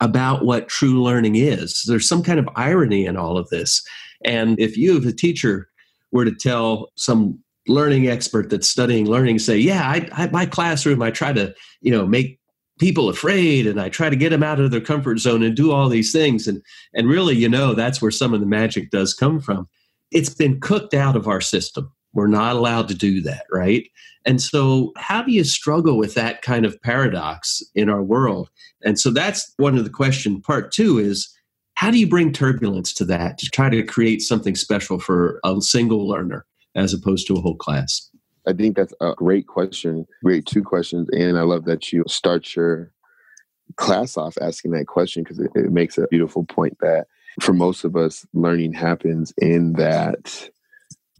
about 0.00 0.44
what 0.44 0.68
true 0.68 1.02
learning 1.02 1.36
is. 1.36 1.82
There's 1.86 2.08
some 2.08 2.22
kind 2.22 2.38
of 2.38 2.48
irony 2.56 3.04
in 3.04 3.16
all 3.16 3.36
of 3.36 3.48
this. 3.50 3.82
And 4.24 4.58
if 4.58 4.76
you, 4.76 4.98
as 4.98 5.04
a 5.04 5.12
teacher, 5.12 5.68
were 6.10 6.24
to 6.24 6.34
tell 6.34 6.90
some 6.96 7.38
learning 7.68 8.08
expert 8.08 8.50
that's 8.50 8.68
studying 8.68 9.06
learning, 9.06 9.38
say, 9.38 9.58
"Yeah, 9.58 9.82
I, 9.82 10.08
I, 10.12 10.26
my 10.28 10.46
classroom, 10.46 11.02
I 11.02 11.10
try 11.10 11.32
to, 11.32 11.54
you 11.82 11.90
know, 11.90 12.06
make 12.06 12.39
people 12.80 13.08
afraid, 13.08 13.66
and 13.66 13.80
I 13.80 13.88
try 13.88 14.10
to 14.10 14.16
get 14.16 14.30
them 14.30 14.42
out 14.42 14.58
of 14.58 14.70
their 14.70 14.80
comfort 14.80 15.18
zone 15.18 15.42
and 15.42 15.54
do 15.54 15.70
all 15.70 15.88
these 15.88 16.10
things," 16.10 16.48
and 16.48 16.60
and 16.94 17.08
really, 17.08 17.36
you 17.36 17.48
know, 17.48 17.74
that's 17.74 18.02
where 18.02 18.10
some 18.10 18.34
of 18.34 18.40
the 18.40 18.46
magic 18.46 18.90
does 18.90 19.14
come 19.14 19.40
from. 19.40 19.68
It's 20.10 20.34
been 20.34 20.60
cooked 20.60 20.94
out 20.94 21.14
of 21.14 21.28
our 21.28 21.40
system. 21.40 21.92
We're 22.12 22.26
not 22.26 22.56
allowed 22.56 22.88
to 22.88 22.94
do 22.94 23.20
that, 23.22 23.44
right? 23.52 23.88
And 24.26 24.42
so, 24.42 24.92
how 24.96 25.22
do 25.22 25.32
you 25.32 25.44
struggle 25.44 25.96
with 25.96 26.14
that 26.14 26.42
kind 26.42 26.66
of 26.66 26.80
paradox 26.82 27.62
in 27.74 27.88
our 27.88 28.02
world? 28.02 28.50
And 28.82 28.98
so, 28.98 29.10
that's 29.10 29.52
one 29.56 29.78
of 29.78 29.84
the 29.84 29.90
question. 29.90 30.40
Part 30.40 30.72
two 30.72 30.98
is 30.98 31.32
how 31.74 31.90
do 31.90 31.98
you 31.98 32.06
bring 32.06 32.32
turbulence 32.32 32.92
to 32.94 33.04
that 33.06 33.38
to 33.38 33.46
try 33.46 33.70
to 33.70 33.82
create 33.82 34.20
something 34.20 34.54
special 34.54 34.98
for 34.98 35.40
a 35.44 35.60
single 35.60 36.06
learner 36.06 36.44
as 36.74 36.92
opposed 36.92 37.26
to 37.28 37.36
a 37.36 37.40
whole 37.40 37.56
class? 37.56 38.10
I 38.46 38.52
think 38.52 38.76
that's 38.76 38.94
a 39.00 39.14
great 39.14 39.46
question. 39.46 40.06
Great 40.24 40.46
two 40.46 40.62
questions. 40.62 41.08
And 41.12 41.38
I 41.38 41.42
love 41.42 41.64
that 41.64 41.92
you 41.92 42.04
start 42.08 42.54
your 42.56 42.92
class 43.76 44.16
off 44.16 44.36
asking 44.40 44.72
that 44.72 44.86
question 44.86 45.22
because 45.22 45.38
it, 45.38 45.50
it 45.54 45.72
makes 45.72 45.98
a 45.98 46.06
beautiful 46.08 46.44
point 46.44 46.78
that 46.80 47.06
for 47.40 47.52
most 47.52 47.84
of 47.84 47.96
us, 47.96 48.26
learning 48.32 48.72
happens 48.72 49.32
in 49.38 49.74
that 49.74 50.50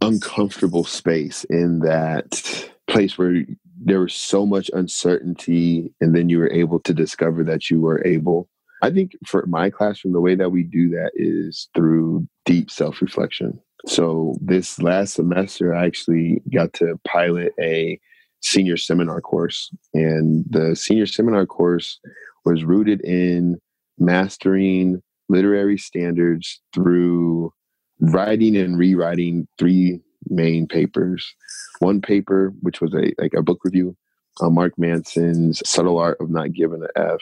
uncomfortable 0.01 0.83
space, 0.83 1.43
in 1.45 1.79
that 1.79 2.69
place 2.87 3.17
where 3.17 3.43
there 3.83 4.01
was 4.01 4.13
so 4.13 4.45
much 4.45 4.69
uncertainty 4.73 5.93
and 6.01 6.15
then 6.15 6.29
you 6.29 6.37
were 6.37 6.51
able 6.51 6.79
to 6.81 6.93
discover 6.93 7.43
that 7.43 7.69
you 7.69 7.81
were 7.81 8.05
able 8.05 8.47
i 8.81 8.91
think 8.91 9.13
for 9.25 9.45
my 9.47 9.69
classroom 9.69 10.13
the 10.13 10.21
way 10.21 10.35
that 10.35 10.51
we 10.51 10.63
do 10.63 10.89
that 10.89 11.11
is 11.15 11.69
through 11.73 12.27
deep 12.45 12.69
self-reflection 12.69 13.59
so 13.87 14.35
this 14.41 14.81
last 14.81 15.13
semester 15.13 15.75
i 15.75 15.85
actually 15.85 16.41
got 16.53 16.73
to 16.73 16.99
pilot 17.07 17.53
a 17.59 17.99
senior 18.41 18.77
seminar 18.77 19.21
course 19.21 19.69
and 19.93 20.45
the 20.49 20.75
senior 20.75 21.05
seminar 21.05 21.45
course 21.45 21.99
was 22.45 22.63
rooted 22.63 23.01
in 23.01 23.59
mastering 23.99 25.01
literary 25.29 25.77
standards 25.77 26.59
through 26.73 27.53
writing 27.99 28.57
and 28.57 28.77
rewriting 28.77 29.47
three 29.57 29.99
main 30.29 30.67
papers. 30.67 31.33
One 31.79 32.01
paper, 32.01 32.53
which 32.61 32.81
was 32.81 32.93
a 32.93 33.13
like 33.19 33.33
a 33.35 33.41
book 33.41 33.59
review 33.63 33.95
on 34.41 34.55
Mark 34.55 34.73
Manson's 34.77 35.61
Subtle 35.65 35.97
Art 35.97 36.17
of 36.19 36.29
Not 36.29 36.53
Giving 36.53 36.83
an 36.83 36.89
F, 36.95 37.21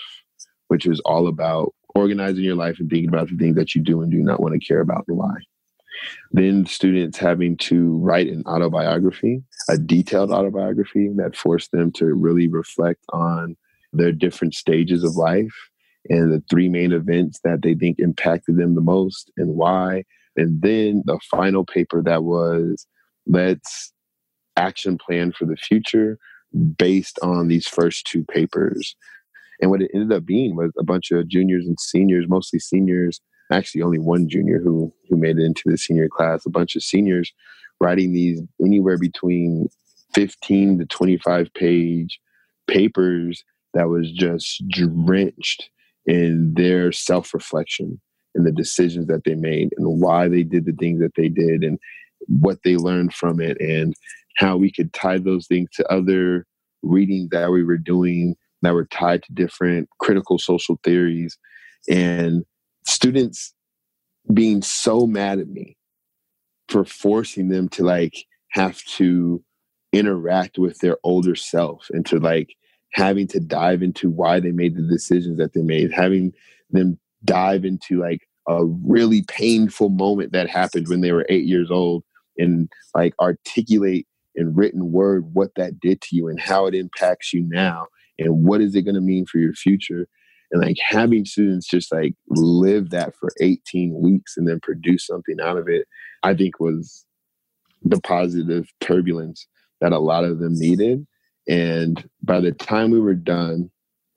which 0.68 0.86
is 0.86 1.00
all 1.06 1.28
about 1.28 1.74
organizing 1.96 2.44
your 2.44 2.56
life 2.56 2.80
and 2.80 2.90
thinking 2.90 3.10
about 3.10 3.30
the 3.30 3.38
things 3.38 3.56
that 3.56 3.76
you 3.76 3.82
do 3.82 4.02
and 4.02 4.12
do 4.12 4.18
not 4.18 4.40
want 4.40 4.54
to 4.54 4.66
care 4.66 4.82
about 4.82 5.06
and 5.08 5.18
why. 5.18 5.36
Then 6.32 6.66
students 6.66 7.18
having 7.18 7.58
to 7.58 7.98
write 7.98 8.28
an 8.28 8.44
autobiography, 8.46 9.44
a 9.70 9.78
detailed 9.78 10.32
autobiography 10.32 11.10
that 11.16 11.36
forced 11.36 11.72
them 11.72 11.92
to 11.94 12.06
really 12.06 12.48
reflect 12.48 13.04
on 13.12 13.58
their 13.92 14.12
different 14.12 14.54
stages 14.54 15.04
of 15.04 15.16
life 15.16 15.54
and 16.10 16.32
the 16.32 16.44
three 16.50 16.70
main 16.70 16.92
events 16.92 17.40
that 17.44 17.62
they 17.62 17.74
think 17.74 18.00
impacted 18.00 18.58
them 18.58 18.76
the 18.76 18.82
most 18.82 19.32
and 19.38 19.56
why. 19.56 20.04
And 20.38 20.62
then 20.62 21.04
the 21.06 21.20
final 21.30 21.66
paper 21.66 22.02
that 22.04 22.24
was 22.24 22.86
let's 23.28 23.92
action 24.56 24.98
plan 24.98 25.32
for 25.32 25.46
the 25.46 25.58
future 25.58 26.18
based 26.78 27.20
on 27.22 27.48
these 27.48 27.68
first 27.68 28.06
two 28.08 28.24
papers. 28.24 28.96
And 29.62 29.72
what 29.72 29.82
it 29.82 29.92
ended 29.94 30.16
up 30.16 30.26
being 30.26 30.56
was 30.56 30.72
a 30.80 30.84
bunch 30.84 31.12
of 31.12 31.28
juniors 31.28 31.66
and 31.66 31.80
seniors, 31.80 32.28
mostly 32.28 32.60
seniors, 32.60 33.20
actually 33.52 33.82
only 33.82 34.00
one 34.00 34.30
junior 34.30 34.60
who 34.60 34.94
who 35.10 35.18
made 35.18 35.38
it 35.38 35.44
into 35.44 35.64
the 35.66 35.78
senior 35.78 36.08
class, 36.08 36.46
a 36.46 36.50
bunch 36.50 36.76
of 36.76 36.84
seniors 36.84 37.34
writing 37.82 38.14
these 38.14 38.42
anywhere 38.64 38.98
between 38.98 39.68
15 40.14 40.80
to 40.80 40.86
25 40.86 41.54
page 41.54 42.20
papers 42.68 43.44
that 43.74 43.90
was 43.90 44.12
just 44.12 44.68
drenched 44.68 45.70
in 46.06 46.54
their 46.56 46.92
self-reflection 46.92 48.00
and 48.36 48.46
the 48.46 48.52
decisions 48.52 49.08
that 49.08 49.24
they 49.24 49.36
made 49.36 49.70
and 49.78 50.02
why 50.02 50.28
they 50.28 50.44
did 50.44 50.66
the 50.66 50.74
things 50.74 51.00
that 51.00 51.14
they 51.16 51.30
did 51.30 51.64
and 51.64 51.80
what 52.28 52.60
they 52.64 52.76
learned 52.76 53.14
from 53.14 53.40
it 53.40 53.60
and 53.60 53.96
how 54.38 54.58
we 54.58 54.72
could 54.72 54.94
tie 54.94 55.18
those 55.18 55.48
things 55.48 55.70
to 55.74 55.92
other 55.92 56.46
readings 56.82 57.30
that 57.30 57.52
we 57.52 57.64
were 57.64 57.78
doing 57.78 58.36
that 58.62 58.74
were 58.74 58.86
tied 58.86 59.24
to 59.24 59.34
different 59.34 59.90
critical 60.00 60.38
social 60.38 60.80
theories. 60.84 61.38
And 61.90 62.44
students 62.86 63.54
being 64.34 64.62
so 64.62 65.08
mad 65.08 65.40
at 65.40 65.48
me 65.48 65.78
for 66.68 66.86
forcing 66.86 67.50
them 67.50 67.70
to 67.70 67.84
like 67.84 68.26
have 68.52 68.84
to 68.84 69.44
interact 69.92 70.58
with 70.58 70.80
their 70.80 70.98
older 71.04 71.36
self 71.36 71.88
and 71.92 72.06
to 72.06 72.20
like 72.20 72.56
having 72.94 73.28
to 73.28 73.40
dive 73.40 73.82
into 73.82 74.10
why 74.10 74.40
they 74.40 74.52
made 74.52 74.76
the 74.76 74.88
decisions 74.88 75.38
that 75.38 75.54
they 75.54 75.62
made 75.62 75.92
having 75.92 76.32
them 76.72 77.00
dive 77.26 77.66
into 77.66 78.00
like 78.00 78.28
a 78.48 78.66
really 78.66 79.24
painful 79.28 79.90
moment 79.90 80.32
that 80.32 80.50
happened 80.50 80.88
when 80.88 81.02
they 81.02 81.12
were 81.12 81.26
eight 81.30 81.46
years 81.46 81.70
old 81.72 82.04
and 82.38 82.70
like 82.96 83.14
articulate 83.20 84.08
in 84.36 84.54
written 84.54 84.92
word 84.92 85.34
what 85.34 85.52
that 85.56 85.80
did 85.80 86.02
to 86.02 86.16
you 86.16 86.28
and 86.28 86.40
how 86.40 86.66
it 86.66 86.76
impacts 86.76 87.34
you 87.34 87.48
now 87.50 87.86
and 88.20 88.46
what 88.46 88.62
is 88.62 88.76
it 88.76 88.84
going 88.84 88.96
to 88.96 89.02
mean 89.02 89.26
for 89.26 89.40
your 89.40 89.54
future? 89.54 90.08
And 90.52 90.62
like 90.62 90.78
having 90.80 91.26
students 91.26 91.68
just 91.68 91.92
like 91.92 92.14
live 92.28 92.90
that 92.90 93.16
for 93.16 93.30
18 93.40 94.02
weeks 94.02 94.36
and 94.36 94.48
then 94.48 94.60
produce 94.60 95.06
something 95.06 95.38
out 95.40 95.58
of 95.58 95.70
it 95.70 95.86
i 96.24 96.34
think 96.34 96.60
was 96.60 97.06
the 97.84 98.02
positive 98.02 98.68
turbulence 98.82 99.48
that 99.82 99.94
a 99.94 100.00
lot 100.00 100.26
of 100.26 100.40
them 100.40 100.54
needed. 100.54 101.06
And 101.48 102.08
by 102.22 102.42
the 102.42 102.52
time 102.52 102.92
we 102.92 103.00
were 103.00 103.14
done 103.14 103.72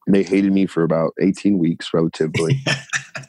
they 0.08 0.24
hated 0.24 0.52
me 0.52 0.66
for 0.66 0.82
about 0.82 1.12
18 1.20 1.58
weeks 1.58 1.90
relatively. 1.94 2.60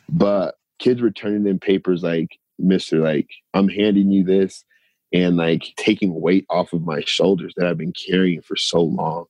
But 0.09 0.55
kids 0.79 1.01
were 1.01 1.11
turning 1.11 1.47
in 1.47 1.59
papers 1.59 2.03
like 2.03 2.37
mister 2.59 2.99
like 2.99 3.27
i'm 3.55 3.67
handing 3.67 4.11
you 4.11 4.23
this 4.23 4.63
and 5.11 5.37
like 5.37 5.73
taking 5.75 6.19
weight 6.21 6.45
off 6.49 6.71
of 6.71 6.83
my 6.83 7.01
shoulders 7.05 7.53
that 7.57 7.67
I've 7.67 7.77
been 7.77 7.93
carrying 7.93 8.41
for 8.41 8.55
so 8.55 8.81
long. 8.81 9.25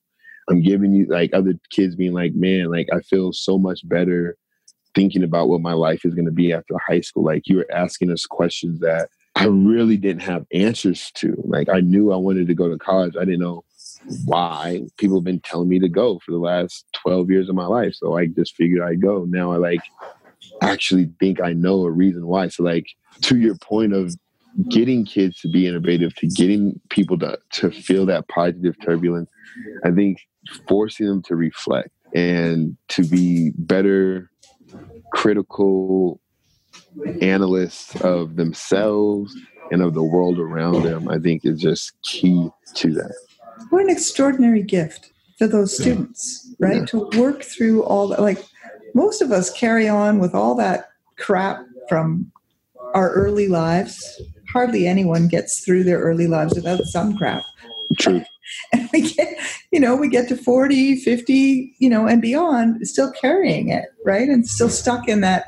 I'm 0.48 0.62
giving 0.62 0.92
you 0.92 1.06
like 1.06 1.32
other 1.32 1.54
kids 1.70 1.96
being 1.96 2.12
like, 2.12 2.34
man, 2.34 2.70
like 2.70 2.88
I 2.92 3.00
feel 3.00 3.32
so 3.32 3.58
much 3.58 3.86
better 3.88 4.36
thinking 4.94 5.24
about 5.24 5.48
what 5.48 5.60
my 5.60 5.72
life 5.72 6.04
is 6.04 6.14
going 6.14 6.26
to 6.26 6.32
be 6.32 6.52
after 6.52 6.74
high 6.86 7.00
school. 7.00 7.24
Like 7.24 7.42
you 7.46 7.56
were 7.56 7.72
asking 7.72 8.10
us 8.10 8.26
questions 8.26 8.80
that 8.80 9.08
I 9.36 9.46
really 9.46 9.96
didn't 9.96 10.22
have 10.22 10.46
answers 10.52 11.10
to. 11.16 11.34
Like 11.44 11.68
I 11.68 11.80
knew 11.80 12.12
I 12.12 12.16
wanted 12.16 12.46
to 12.46 12.54
go 12.54 12.68
to 12.68 12.78
college. 12.78 13.16
I 13.16 13.24
didn't 13.24 13.40
know 13.40 13.64
why 14.24 14.82
people 14.96 15.18
have 15.18 15.24
been 15.24 15.40
telling 15.40 15.68
me 15.68 15.78
to 15.80 15.88
go 15.88 16.20
for 16.24 16.32
the 16.32 16.38
last 16.38 16.86
12 16.94 17.30
years 17.30 17.48
of 17.48 17.54
my 17.54 17.66
life. 17.66 17.94
So 17.94 18.16
I 18.16 18.26
just 18.26 18.54
figured 18.54 18.82
I'd 18.82 19.02
go. 19.02 19.24
Now 19.28 19.52
I 19.52 19.56
like 19.56 19.80
actually 20.62 21.10
think 21.20 21.40
I 21.40 21.52
know 21.52 21.84
a 21.84 21.90
reason 21.90 22.26
why. 22.26 22.48
So 22.48 22.62
like 22.62 22.86
to 23.22 23.36
your 23.36 23.56
point 23.56 23.92
of 23.92 24.14
getting 24.68 25.04
kids 25.04 25.40
to 25.40 25.48
be 25.48 25.66
innovative, 25.66 26.14
to 26.16 26.26
getting 26.26 26.80
people 26.90 27.18
to 27.18 27.38
to 27.52 27.70
feel 27.70 28.06
that 28.06 28.28
positive 28.28 28.76
turbulence, 28.82 29.28
I 29.84 29.90
think 29.90 30.18
forcing 30.68 31.06
them 31.06 31.22
to 31.22 31.36
reflect 31.36 31.90
and 32.14 32.76
to 32.88 33.04
be 33.04 33.52
better 33.56 34.30
critical 35.12 36.20
analysts 37.20 37.96
of 38.02 38.36
themselves 38.36 39.34
and 39.70 39.82
of 39.82 39.94
the 39.94 40.02
world 40.02 40.38
around 40.38 40.82
them, 40.82 41.08
I 41.08 41.18
think 41.18 41.44
is 41.44 41.60
just 41.60 41.92
key 42.02 42.48
to 42.74 42.92
that. 42.94 43.14
What 43.70 43.82
an 43.82 43.90
extraordinary 43.90 44.62
gift 44.62 45.10
for 45.38 45.46
those 45.46 45.76
students, 45.76 46.52
right? 46.60 46.80
Yeah. 46.80 46.84
To 46.86 47.10
work 47.18 47.42
through 47.42 47.82
all 47.84 48.08
that. 48.08 48.20
Like 48.20 48.44
most 48.94 49.22
of 49.22 49.32
us 49.32 49.50
carry 49.52 49.88
on 49.88 50.18
with 50.18 50.34
all 50.34 50.54
that 50.56 50.90
crap 51.16 51.64
from 51.88 52.30
our 52.94 53.12
early 53.12 53.48
lives. 53.48 54.20
Hardly 54.54 54.86
anyone 54.86 55.28
gets 55.28 55.62
through 55.62 55.84
their 55.84 55.98
early 55.98 56.26
lives 56.26 56.54
without 56.54 56.82
some 56.84 57.16
crap. 57.18 57.42
True. 57.98 58.22
And 58.74 58.88
we 58.92 59.00
get, 59.00 59.36
you 59.72 59.80
know, 59.80 59.96
we 59.96 60.06
get 60.06 60.28
to 60.28 60.36
40, 60.36 60.96
50, 60.96 61.74
you 61.78 61.88
know, 61.88 62.06
and 62.06 62.20
beyond, 62.20 62.86
still 62.86 63.10
carrying 63.10 63.70
it, 63.70 63.86
right? 64.04 64.28
And 64.28 64.46
still 64.46 64.68
stuck 64.68 65.08
in 65.08 65.22
that 65.22 65.46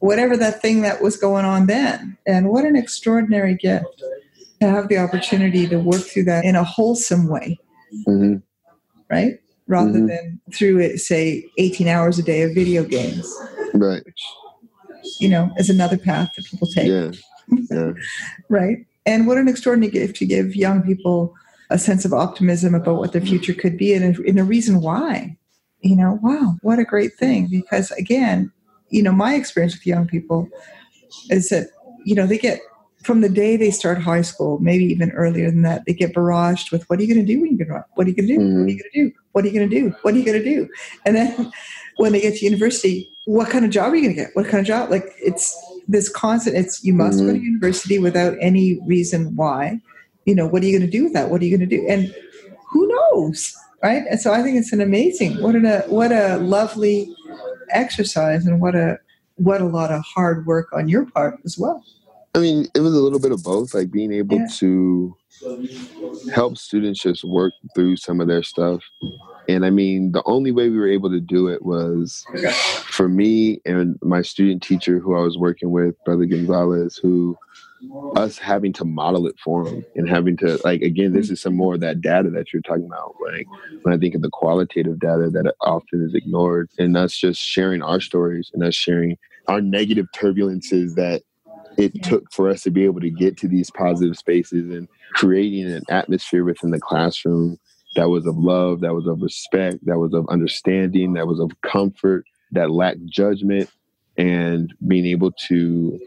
whatever 0.00 0.36
that 0.36 0.60
thing 0.60 0.82
that 0.82 1.00
was 1.02 1.16
going 1.16 1.44
on 1.44 1.66
then. 1.66 2.18
And 2.26 2.50
what 2.50 2.64
an 2.64 2.76
extraordinary 2.76 3.54
gift 3.54 4.02
to 4.60 4.68
have 4.68 4.88
the 4.88 4.98
opportunity 4.98 5.66
to 5.68 5.78
work 5.78 6.02
through 6.02 6.24
that 6.24 6.44
in 6.44 6.56
a 6.56 6.64
wholesome 6.64 7.28
way, 7.28 7.58
mm-hmm. 8.06 8.36
right? 9.10 9.40
Rather 9.66 9.90
mm-hmm. 9.90 10.06
than 10.06 10.40
through, 10.52 10.80
it, 10.80 10.98
say, 10.98 11.48
18 11.58 11.88
hours 11.88 12.18
a 12.18 12.22
day 12.22 12.42
of 12.42 12.54
video 12.54 12.84
games. 12.84 13.32
Right. 13.72 14.04
Which, 14.04 14.22
you 15.20 15.28
know, 15.28 15.50
is 15.56 15.70
another 15.70 15.96
path 15.96 16.30
that 16.36 16.44
people 16.46 16.68
take. 16.68 16.88
Yeah. 16.88 17.12
Yeah. 17.70 17.92
right. 18.48 18.78
And 19.06 19.26
what 19.26 19.38
an 19.38 19.48
extraordinary 19.48 19.92
gift 19.92 20.16
to 20.16 20.26
give 20.26 20.54
young 20.54 20.82
people 20.82 21.34
a 21.70 21.78
sense 21.78 22.04
of 22.04 22.12
optimism 22.12 22.74
about 22.74 22.96
what 22.96 23.12
their 23.12 23.20
future 23.20 23.54
could 23.54 23.78
be 23.78 23.94
and 23.94 24.16
a, 24.16 24.22
and 24.28 24.38
a 24.38 24.44
reason 24.44 24.80
why. 24.80 25.36
You 25.82 25.96
know, 25.96 26.18
wow, 26.22 26.56
what 26.60 26.78
a 26.78 26.84
great 26.84 27.14
thing. 27.14 27.48
Because 27.50 27.90
again, 27.92 28.52
you 28.90 29.02
know, 29.02 29.12
my 29.12 29.34
experience 29.34 29.74
with 29.74 29.86
young 29.86 30.06
people 30.06 30.48
is 31.30 31.48
that, 31.48 31.68
you 32.04 32.14
know, 32.14 32.26
they 32.26 32.36
get 32.36 32.60
from 33.02 33.22
the 33.22 33.28
day 33.28 33.56
they 33.56 33.70
start 33.70 33.98
high 33.98 34.20
school, 34.20 34.58
maybe 34.58 34.84
even 34.84 35.10
earlier 35.12 35.50
than 35.50 35.62
that, 35.62 35.82
they 35.86 35.94
get 35.94 36.12
barraged 36.12 36.70
with 36.70 36.88
what 36.88 36.98
are 36.98 37.02
you 37.02 37.14
going 37.14 37.24
to 37.24 37.32
do 37.32 37.40
when 37.40 37.56
you 37.56 37.64
grow 37.64 37.78
up? 37.78 37.88
What 37.94 38.06
are 38.06 38.10
you 38.10 38.16
going 38.16 38.28
to 38.28 38.34
do? 38.34 38.40
Mm-hmm. 38.40 38.60
What 38.60 38.66
are 38.66 38.68
you 38.68 38.78
going 38.78 38.90
to 38.92 38.98
do? 38.98 39.12
What 39.32 39.44
are 39.44 39.48
you 39.48 39.54
going 39.54 39.70
to 39.70 39.80
do? 39.80 39.96
What 40.02 40.14
are 40.14 40.18
you 40.18 40.24
going 40.24 40.38
to 40.38 40.44
do? 40.44 40.68
And 41.06 41.16
then 41.16 41.52
when 41.96 42.12
they 42.12 42.20
get 42.20 42.36
to 42.36 42.44
university, 42.44 43.10
what 43.24 43.48
kind 43.48 43.64
of 43.64 43.70
job 43.70 43.92
are 43.92 43.96
you 43.96 44.02
going 44.02 44.14
to 44.14 44.22
get? 44.22 44.30
What 44.34 44.46
kind 44.46 44.60
of 44.60 44.66
job? 44.66 44.90
Like 44.90 45.04
it's 45.18 45.56
this 45.88 46.08
constant. 46.08 46.56
It's 46.56 46.84
you 46.84 46.92
must 46.92 47.18
mm-hmm. 47.18 47.26
go 47.26 47.32
to 47.32 47.38
mm-hmm. 47.38 47.46
university 47.46 47.98
without 47.98 48.36
any 48.40 48.80
reason 48.86 49.34
why. 49.36 49.80
You 50.26 50.34
know, 50.34 50.46
what 50.46 50.62
are 50.62 50.66
you 50.66 50.78
going 50.78 50.88
to 50.88 50.96
do 50.98 51.04
with 51.04 51.12
that? 51.14 51.30
What 51.30 51.40
are 51.40 51.44
you 51.44 51.56
going 51.56 51.68
to 51.68 51.76
do? 51.76 51.86
And 51.88 52.14
who 52.70 52.86
knows, 52.88 53.54
right? 53.82 54.04
And 54.08 54.20
so 54.20 54.32
I 54.32 54.42
think 54.42 54.58
it's 54.58 54.72
an 54.72 54.80
amazing. 54.80 55.42
What 55.42 55.54
a 55.56 55.84
what 55.88 56.12
a 56.12 56.38
lovely 56.38 57.14
exercise 57.70 58.46
and 58.46 58.60
what 58.60 58.74
a 58.74 58.98
what 59.36 59.60
a 59.60 59.66
lot 59.66 59.90
of 59.90 60.02
hard 60.02 60.46
work 60.46 60.72
on 60.72 60.88
your 60.88 61.06
part 61.06 61.38
as 61.44 61.58
well. 61.58 61.84
I 62.34 62.38
mean, 62.38 62.68
it 62.74 62.80
was 62.80 62.94
a 62.94 63.00
little 63.00 63.18
bit 63.18 63.32
of 63.32 63.42
both, 63.42 63.74
like 63.74 63.90
being 63.90 64.12
able 64.12 64.36
yeah. 64.36 64.46
to 64.58 65.16
help 66.32 66.58
students 66.58 67.02
just 67.02 67.24
work 67.24 67.52
through 67.74 67.96
some 67.96 68.20
of 68.20 68.28
their 68.28 68.42
stuff. 68.42 68.82
And 69.54 69.66
I 69.66 69.70
mean, 69.70 70.12
the 70.12 70.22
only 70.26 70.52
way 70.52 70.68
we 70.68 70.78
were 70.78 70.88
able 70.88 71.10
to 71.10 71.20
do 71.20 71.48
it 71.48 71.62
was 71.62 72.24
for 72.84 73.08
me 73.08 73.60
and 73.64 73.98
my 74.00 74.22
student 74.22 74.62
teacher 74.62 75.00
who 75.00 75.16
I 75.16 75.22
was 75.22 75.36
working 75.36 75.70
with, 75.70 75.96
Brother 76.04 76.24
Gonzalez, 76.24 76.96
who 76.96 77.36
us 78.14 78.38
having 78.38 78.72
to 78.74 78.84
model 78.84 79.26
it 79.26 79.34
for 79.42 79.64
them 79.64 79.84
and 79.96 80.08
having 80.08 80.36
to 80.36 80.60
like 80.64 80.82
again 80.82 81.12
this 81.12 81.30
is 81.30 81.40
some 81.40 81.56
more 81.56 81.74
of 81.74 81.80
that 81.80 82.02
data 82.02 82.28
that 82.28 82.52
you're 82.52 82.60
talking 82.60 82.84
about. 82.84 83.14
Like 83.24 83.46
when 83.82 83.94
i 83.94 83.98
think 83.98 84.14
of 84.14 84.20
the 84.20 84.28
qualitative 84.30 84.98
data 85.00 85.30
that 85.30 85.54
often 85.62 86.04
is 86.04 86.14
ignored 86.14 86.68
and 86.78 86.94
us 86.96 87.16
just 87.16 87.40
sharing 87.40 87.80
our 87.80 87.98
stories 87.98 88.50
and 88.52 88.62
us 88.62 88.74
sharing 88.74 89.16
our 89.48 89.62
negative 89.62 90.06
turbulences 90.14 90.94
that 90.96 91.22
it 91.78 92.02
took 92.02 92.30
for 92.30 92.50
us 92.50 92.62
to 92.64 92.70
be 92.70 92.84
able 92.84 93.00
to 93.00 93.10
get 93.10 93.38
to 93.38 93.48
these 93.48 93.70
positive 93.70 94.16
spaces 94.16 94.68
and 94.68 94.86
creating 95.14 95.70
an 95.72 95.82
atmosphere 95.88 96.44
within 96.44 96.70
the 96.70 96.80
classroom 96.80 97.58
that 97.96 98.08
was 98.08 98.26
of 98.26 98.36
love 98.36 98.80
that 98.80 98.94
was 98.94 99.06
of 99.06 99.20
respect 99.20 99.78
that 99.84 99.98
was 99.98 100.14
of 100.14 100.26
understanding 100.28 101.14
that 101.14 101.26
was 101.26 101.40
of 101.40 101.50
comfort 101.62 102.24
that 102.52 102.70
lacked 102.70 103.04
judgment 103.06 103.70
and 104.16 104.74
being 104.86 105.06
able 105.06 105.32
to 105.32 105.98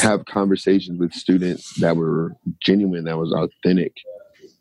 have 0.00 0.24
conversations 0.26 0.98
with 0.98 1.12
students 1.12 1.74
that 1.80 1.96
were 1.96 2.32
genuine, 2.60 3.04
that 3.04 3.18
was 3.18 3.32
authentic. 3.32 3.96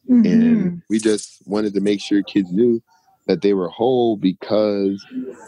Mm-hmm. 0.09 0.25
And 0.25 0.81
we 0.89 0.99
just 0.99 1.41
wanted 1.45 1.73
to 1.73 1.81
make 1.81 2.01
sure 2.01 2.21
kids 2.23 2.51
knew 2.51 2.81
that 3.27 3.41
they 3.41 3.53
were 3.53 3.69
whole 3.69 4.17
because 4.17 5.05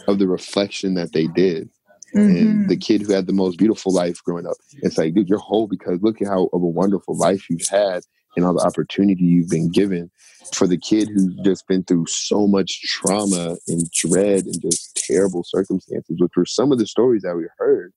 of 0.07 0.19
the 0.19 0.27
reflection 0.27 0.95
that 0.95 1.13
they 1.13 1.27
did. 1.27 1.69
Mm-hmm. 2.15 2.37
And 2.37 2.69
the 2.69 2.77
kid 2.77 3.01
who 3.01 3.13
had 3.13 3.27
the 3.27 3.33
most 3.33 3.57
beautiful 3.57 3.93
life 3.93 4.23
growing 4.23 4.47
up, 4.47 4.55
it's 4.81 4.97
like, 4.97 5.13
dude, 5.13 5.29
you're 5.29 5.39
whole 5.39 5.67
because 5.67 6.01
look 6.01 6.21
at 6.21 6.27
how 6.27 6.49
of 6.53 6.61
a 6.61 6.67
wonderful 6.67 7.17
life 7.17 7.49
you've 7.49 7.67
had 7.67 8.03
and 8.37 8.45
all 8.45 8.53
the 8.53 8.65
opportunity 8.65 9.25
you've 9.25 9.49
been 9.49 9.69
given. 9.69 10.09
For 10.53 10.65
the 10.65 10.77
kid 10.77 11.09
who's 11.09 11.35
just 11.43 11.67
been 11.67 11.83
through 11.83 12.05
so 12.05 12.47
much 12.47 12.79
trauma 12.83 13.57
and 13.67 13.91
dread 13.91 14.45
and 14.45 14.61
just 14.61 14.95
terrible 14.95 15.43
circumstances, 15.43 16.15
which 16.21 16.31
were 16.37 16.45
some 16.45 16.71
of 16.71 16.79
the 16.79 16.87
stories 16.87 17.23
that 17.23 17.35
we 17.35 17.47
heard 17.57 17.91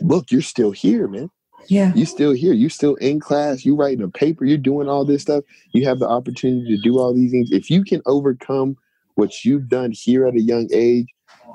look, 0.00 0.30
you're 0.30 0.42
still 0.42 0.70
here, 0.70 1.08
man. 1.08 1.30
Yeah. 1.68 1.92
you're 1.94 2.06
still 2.06 2.32
here. 2.32 2.52
You're 2.52 2.70
still 2.70 2.96
in 2.96 3.20
class. 3.20 3.64
You're 3.64 3.76
writing 3.76 4.02
a 4.02 4.08
paper. 4.08 4.44
You're 4.44 4.58
doing 4.58 4.88
all 4.88 5.04
this 5.04 5.22
stuff. 5.22 5.44
You 5.72 5.86
have 5.86 6.00
the 6.00 6.08
opportunity 6.08 6.76
to 6.76 6.82
do 6.82 6.98
all 6.98 7.14
these 7.14 7.30
things. 7.30 7.52
If 7.52 7.70
you 7.70 7.84
can 7.84 8.02
overcome 8.04 8.76
what 9.14 9.44
you've 9.44 9.68
done 9.68 9.92
here 9.92 10.26
at 10.26 10.34
a 10.34 10.40
young 10.40 10.68
age, 10.72 11.06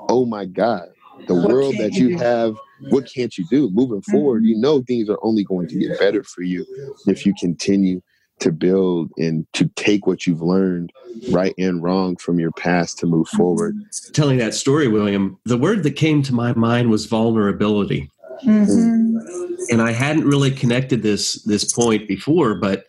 oh 0.08 0.24
my 0.24 0.46
God, 0.46 0.88
the 1.26 1.34
what 1.34 1.48
world 1.48 1.74
that 1.78 1.92
you, 1.92 2.16
have, 2.16 2.56
what 2.88 3.10
can't 3.12 3.36
you 3.36 3.44
do? 3.50 3.68
Moving 3.70 4.00
forward, 4.02 4.38
mm-hmm. 4.38 4.46
you 4.46 4.58
know 4.58 4.82
things 4.82 5.10
are 5.10 5.18
only 5.22 5.44
going 5.44 5.68
to 5.68 5.78
get 5.78 5.98
better 5.98 6.22
for 6.22 6.42
you 6.42 6.64
if 7.06 7.26
you 7.26 7.34
continue 7.38 8.00
to 8.40 8.52
build 8.52 9.10
and 9.16 9.46
to 9.52 9.68
take 9.76 10.06
what 10.06 10.26
you've 10.26 10.42
learned 10.42 10.92
right 11.30 11.54
and 11.58 11.82
wrong 11.82 12.16
from 12.16 12.38
your 12.38 12.52
past 12.52 12.98
to 12.98 13.06
move 13.06 13.28
forward. 13.28 13.76
Telling 14.12 14.38
that 14.38 14.54
story, 14.54 14.88
William, 14.88 15.38
the 15.44 15.56
word 15.56 15.82
that 15.82 15.92
came 15.92 16.22
to 16.22 16.34
my 16.34 16.52
mind 16.54 16.90
was 16.90 17.06
vulnerability. 17.06 18.10
Mm-hmm. 18.44 19.16
And 19.70 19.82
I 19.82 19.92
hadn't 19.92 20.26
really 20.26 20.50
connected 20.50 21.02
this 21.02 21.42
this 21.42 21.72
point 21.72 22.06
before, 22.06 22.54
but 22.54 22.86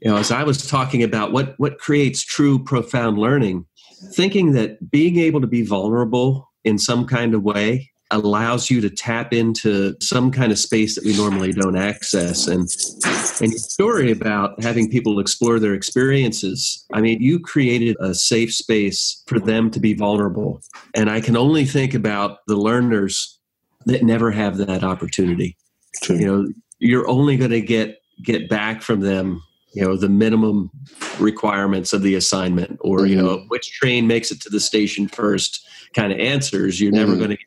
you 0.00 0.10
know, 0.10 0.16
as 0.16 0.30
I 0.30 0.42
was 0.42 0.66
talking 0.66 1.02
about 1.02 1.32
what 1.32 1.54
what 1.58 1.78
creates 1.78 2.22
true 2.22 2.62
profound 2.62 3.18
learning, 3.18 3.66
thinking 4.12 4.52
that 4.52 4.90
being 4.90 5.18
able 5.18 5.40
to 5.40 5.46
be 5.46 5.62
vulnerable 5.62 6.50
in 6.64 6.78
some 6.78 7.06
kind 7.06 7.34
of 7.34 7.42
way 7.42 7.91
allows 8.12 8.70
you 8.70 8.80
to 8.80 8.90
tap 8.90 9.32
into 9.32 9.96
some 10.00 10.30
kind 10.30 10.52
of 10.52 10.58
space 10.58 10.94
that 10.94 11.04
we 11.04 11.16
normally 11.16 11.52
don't 11.52 11.76
access 11.76 12.46
and 12.46 12.68
and 13.40 13.50
your 13.50 13.58
story 13.58 14.12
about 14.12 14.62
having 14.62 14.90
people 14.90 15.18
explore 15.18 15.58
their 15.58 15.74
experiences 15.74 16.84
i 16.92 17.00
mean 17.00 17.20
you 17.20 17.40
created 17.40 17.96
a 18.00 18.14
safe 18.14 18.54
space 18.54 19.22
for 19.26 19.40
them 19.40 19.70
to 19.70 19.80
be 19.80 19.94
vulnerable 19.94 20.60
and 20.94 21.10
i 21.10 21.20
can 21.20 21.36
only 21.36 21.64
think 21.64 21.94
about 21.94 22.38
the 22.46 22.56
learners 22.56 23.38
that 23.86 24.02
never 24.02 24.30
have 24.30 24.58
that 24.58 24.84
opportunity 24.84 25.56
True. 26.02 26.16
you 26.16 26.26
know 26.26 26.48
you're 26.78 27.08
only 27.08 27.36
going 27.36 27.50
to 27.50 27.60
get 27.60 28.02
get 28.22 28.48
back 28.48 28.82
from 28.82 29.00
them 29.00 29.42
you 29.72 29.82
know 29.82 29.96
the 29.96 30.08
minimum 30.08 30.70
requirements 31.18 31.92
of 31.92 32.02
the 32.02 32.14
assignment 32.14 32.78
or 32.80 32.98
mm-hmm. 32.98 33.06
you 33.08 33.16
know 33.16 33.44
which 33.48 33.72
train 33.72 34.06
makes 34.06 34.30
it 34.30 34.40
to 34.42 34.50
the 34.50 34.60
station 34.60 35.08
first 35.08 35.66
kind 35.94 36.12
of 36.12 36.18
answers 36.18 36.80
you're 36.80 36.92
mm-hmm. 36.92 37.00
never 37.00 37.16
going 37.16 37.30
to 37.30 37.38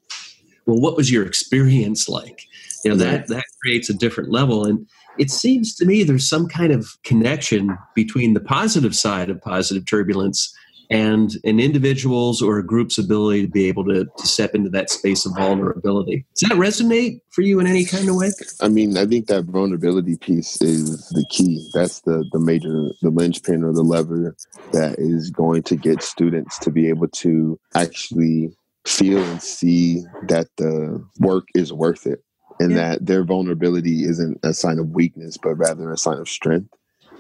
well 0.66 0.80
what 0.80 0.96
was 0.96 1.12
your 1.12 1.26
experience 1.26 2.08
like 2.08 2.44
you 2.84 2.92
know 2.92 2.98
that 2.98 3.28
that 3.28 3.46
creates 3.62 3.90
a 3.90 3.94
different 3.94 4.32
level 4.32 4.66
and 4.66 4.86
it 5.18 5.32
seems 5.32 5.76
to 5.76 5.86
me 5.86 6.04
there's 6.04 6.28
some 6.28 6.48
kind 6.48 6.72
of 6.72 6.88
connection 7.04 7.78
between 7.94 8.34
the 8.34 8.40
positive 8.40 8.96
side 8.96 9.30
of 9.30 9.42
positive 9.42 9.86
turbulence 9.86 10.54
and 10.90 11.38
an 11.44 11.60
individual's 11.60 12.42
or 12.42 12.60
a 12.60 12.66
group's 12.66 12.98
ability 12.98 13.42
to 13.42 13.48
be 13.48 13.66
able 13.66 13.84
to, 13.86 14.06
to 14.06 14.28
step 14.28 14.54
into 14.54 14.70
that 14.70 14.90
space 14.90 15.26
of 15.26 15.34
vulnerability. 15.36 16.26
Does 16.38 16.50
that 16.50 16.58
resonate 16.58 17.22
for 17.32 17.42
you 17.42 17.60
in 17.60 17.68
any 17.68 17.86
kind 17.86 18.08
of 18.10 18.16
way? 18.16 18.32
I 18.62 18.68
mean, 18.68 18.98
I 18.98 19.06
think 19.06 19.28
that 19.28 19.46
vulnerability 19.46 20.18
piece 20.18 20.62
is 20.62 21.10
the 21.10 21.26
key. 21.30 21.68
That's 21.74 22.02
the 22.02 22.26
the 22.32 22.40
major 22.40 22.90
the 23.02 23.10
linchpin 23.10 23.64
or 23.64 23.74
the 23.74 23.84
lever 23.84 24.36
that 24.74 24.96
is 25.00 25.32
going 25.32 25.64
to 25.64 25.76
get 25.76 26.02
students 26.02 26.60
to 26.60 26.72
be 26.72 26.90
able 26.90 27.08
to 27.08 27.60
actually 27.74 28.56
feel 28.86 29.24
and 29.24 29.42
see 29.42 30.04
that 30.28 30.48
the 30.58 31.04
work 31.20 31.46
is 31.56 31.74
worth 31.74 32.06
it 32.06 32.24
and 32.60 32.72
yeah. 32.72 32.78
that 32.78 33.06
their 33.06 33.24
vulnerability 33.24 34.04
isn't 34.04 34.40
a 34.44 34.54
sign 34.54 34.80
of 34.80 34.90
weakness 34.90 35.38
but 35.38 35.56
rather 35.56 35.92
a 35.92 35.98
sign 35.98 36.18
of 36.18 36.30
strength 36.30 36.70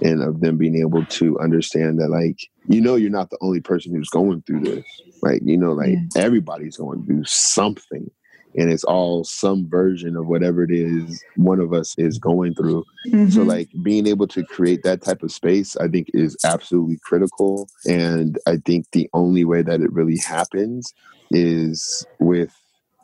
and 0.01 0.21
of 0.21 0.41
them 0.41 0.57
being 0.57 0.75
able 0.75 1.05
to 1.05 1.39
understand 1.39 1.99
that 1.99 2.09
like 2.09 2.37
you 2.67 2.81
know 2.81 2.95
you're 2.95 3.09
not 3.09 3.29
the 3.29 3.37
only 3.41 3.61
person 3.61 3.93
who's 3.93 4.09
going 4.09 4.41
through 4.43 4.59
this 4.61 4.85
like 5.21 5.41
you 5.43 5.57
know 5.57 5.73
like 5.73 5.93
yeah. 5.93 6.21
everybody's 6.21 6.77
going 6.77 7.03
through 7.05 7.23
something 7.23 8.09
and 8.57 8.71
it's 8.71 8.85
all 8.85 9.23
some 9.23 9.69
version 9.69 10.15
of 10.15 10.27
whatever 10.27 10.63
it 10.63 10.71
is 10.71 11.23
one 11.35 11.59
of 11.59 11.73
us 11.73 11.95
is 11.97 12.17
going 12.17 12.53
through 12.53 12.83
mm-hmm. 13.07 13.29
so 13.29 13.43
like 13.43 13.69
being 13.83 14.07
able 14.07 14.27
to 14.27 14.43
create 14.43 14.83
that 14.83 15.01
type 15.01 15.23
of 15.23 15.31
space 15.31 15.75
i 15.77 15.87
think 15.87 16.09
is 16.13 16.37
absolutely 16.43 16.97
critical 17.03 17.67
and 17.87 18.37
i 18.47 18.57
think 18.65 18.85
the 18.91 19.09
only 19.13 19.45
way 19.45 19.61
that 19.61 19.81
it 19.81 19.91
really 19.91 20.17
happens 20.17 20.93
is 21.31 22.05
with 22.19 22.53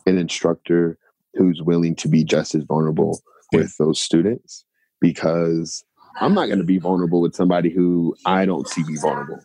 an 0.06 0.18
instructor 0.18 0.98
who's 1.36 1.62
willing 1.62 1.96
to 1.96 2.08
be 2.08 2.24
just 2.24 2.56
as 2.56 2.64
vulnerable 2.64 3.22
with 3.54 3.76
those 3.78 4.02
students 4.02 4.66
because 5.00 5.84
I'm 6.20 6.34
not 6.34 6.48
going 6.48 6.60
to 6.60 6.66
be 6.66 6.78
vulnerable 6.78 7.22
with 7.22 7.36
somebody 7.36 7.70
who 7.70 8.16
I 8.26 8.46
don't 8.46 8.68
see 8.68 8.84
be 8.84 8.98
vulnerable. 8.98 9.42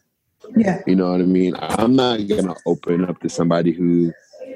Yeah. 0.57 0.83
You 0.87 0.97
know 0.97 1.11
what 1.11 1.21
I 1.21 1.25
mean? 1.25 1.55
I'm 1.59 1.97
not 1.97 2.27
going 2.29 2.47
to 2.47 2.57
open 2.67 3.05
up 3.05 3.21
to 3.21 3.29
somebody 3.29 3.73
who 3.73 4.13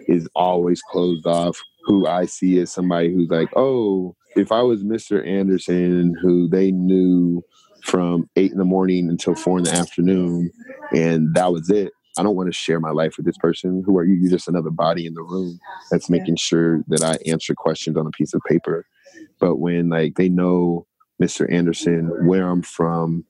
is 0.06 0.28
always 0.34 0.82
closed 0.82 1.26
off, 1.26 1.60
who 1.84 2.06
I 2.06 2.26
see 2.26 2.58
as 2.60 2.70
somebody 2.70 3.12
who's 3.12 3.30
like, 3.30 3.48
oh, 3.56 4.16
if 4.36 4.52
I 4.52 4.62
was 4.62 4.84
Mr. 4.84 5.26
Anderson, 5.26 6.14
who 6.20 6.48
they 6.48 6.70
knew 6.70 7.42
from 7.84 8.28
eight 8.36 8.52
in 8.52 8.58
the 8.58 8.64
morning 8.64 9.08
until 9.08 9.34
four 9.34 9.58
in 9.58 9.64
the 9.64 9.72
afternoon, 9.72 10.50
and 10.94 11.34
that 11.34 11.52
was 11.52 11.70
it. 11.70 11.92
I 12.18 12.22
don't 12.22 12.36
want 12.36 12.48
to 12.48 12.52
share 12.52 12.80
my 12.80 12.90
life 12.90 13.16
with 13.16 13.26
this 13.26 13.38
person. 13.38 13.82
Who 13.86 13.96
are 13.98 14.04
you? 14.04 14.14
You're 14.14 14.30
just 14.30 14.48
another 14.48 14.70
body 14.70 15.06
in 15.06 15.14
the 15.14 15.22
room 15.22 15.58
that's 15.90 16.10
making 16.10 16.36
sure 16.36 16.82
that 16.88 17.02
I 17.02 17.18
answer 17.30 17.54
questions 17.54 17.96
on 17.96 18.06
a 18.06 18.10
piece 18.10 18.34
of 18.34 18.42
paper. 18.48 18.86
But 19.38 19.56
when 19.56 19.88
like 19.88 20.16
they 20.16 20.28
know 20.28 20.86
Mr. 21.20 21.50
Anderson, 21.52 22.26
where 22.26 22.48
I'm 22.48 22.62
from. 22.62 23.24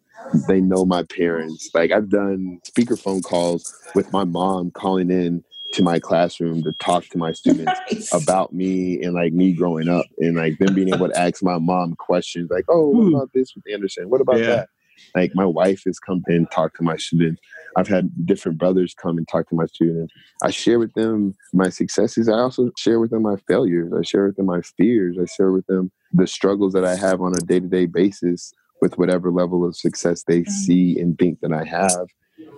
They 0.47 0.61
know 0.61 0.85
my 0.85 1.03
parents. 1.03 1.71
Like 1.75 1.91
I've 1.91 2.11
done 2.11 2.61
speakerphone 2.69 3.23
calls 3.23 3.75
with 3.95 4.13
my 4.13 4.25
mom 4.25 4.71
calling 4.71 5.11
in 5.11 5.43
to 5.73 5.83
my 5.83 5.99
classroom 5.99 6.63
to 6.63 6.73
talk 6.75 7.07
to 7.07 7.19
my 7.19 7.33
students 7.33 7.73
nice. 7.91 8.15
about 8.15 8.53
me 8.53 9.03
and 9.03 9.15
like 9.15 9.33
me 9.33 9.53
growing 9.53 9.89
up 9.89 10.05
and 10.19 10.37
like 10.37 10.59
them 10.59 10.75
being 10.75 10.93
able 10.93 11.09
to 11.09 11.19
ask 11.19 11.43
my 11.43 11.59
mom 11.59 11.95
questions 11.95 12.51
like, 12.51 12.65
oh, 12.69 12.89
what 12.89 13.03
hmm. 13.03 13.15
about 13.15 13.31
this 13.33 13.55
with 13.55 13.65
Anderson? 13.73 14.11
What 14.11 14.21
about 14.21 14.41
yeah. 14.41 14.47
that? 14.47 14.69
Like 15.15 15.35
my 15.35 15.47
wife 15.47 15.83
has 15.87 15.99
come 15.99 16.23
and 16.27 16.51
talked 16.51 16.77
to 16.77 16.83
my 16.83 16.97
students. 16.97 17.41
I've 17.77 17.89
had 17.89 18.11
different 18.27 18.59
brothers 18.59 18.95
come 18.95 19.19
and 19.19 19.27
talk 19.29 19.49
to 19.49 19.55
my 19.55 19.67
students. 19.67 20.13
I 20.43 20.51
share 20.51 20.79
with 20.79 20.93
them 20.95 21.35
my 21.53 21.69
successes. 21.69 22.29
I 22.29 22.39
also 22.39 22.71
share 22.77 23.01
with 23.01 23.11
them 23.11 23.23
my 23.23 23.37
failures. 23.49 23.93
I 23.97 24.03
share 24.03 24.27
with 24.27 24.37
them 24.37 24.47
my 24.47 24.61
fears. 24.63 25.17
I 25.21 25.27
share 25.27 25.53
with 25.53 25.67
them 25.67 25.91
the 26.13 26.27
struggles 26.27 26.73
that 26.73 26.85
I 26.85 26.97
have 26.97 27.21
on 27.21 27.35
a 27.37 27.41
day 27.41 27.61
to 27.61 27.67
day 27.67 27.87
basis 27.87 28.53
with 28.81 28.99
whatever 28.99 29.31
level 29.31 29.65
of 29.65 29.77
success 29.77 30.25
they 30.25 30.41
mm-hmm. 30.41 30.51
see 30.51 30.99
and 30.99 31.19
think 31.19 31.41
that 31.41 31.53
I 31.53 31.65
have. 31.65 32.09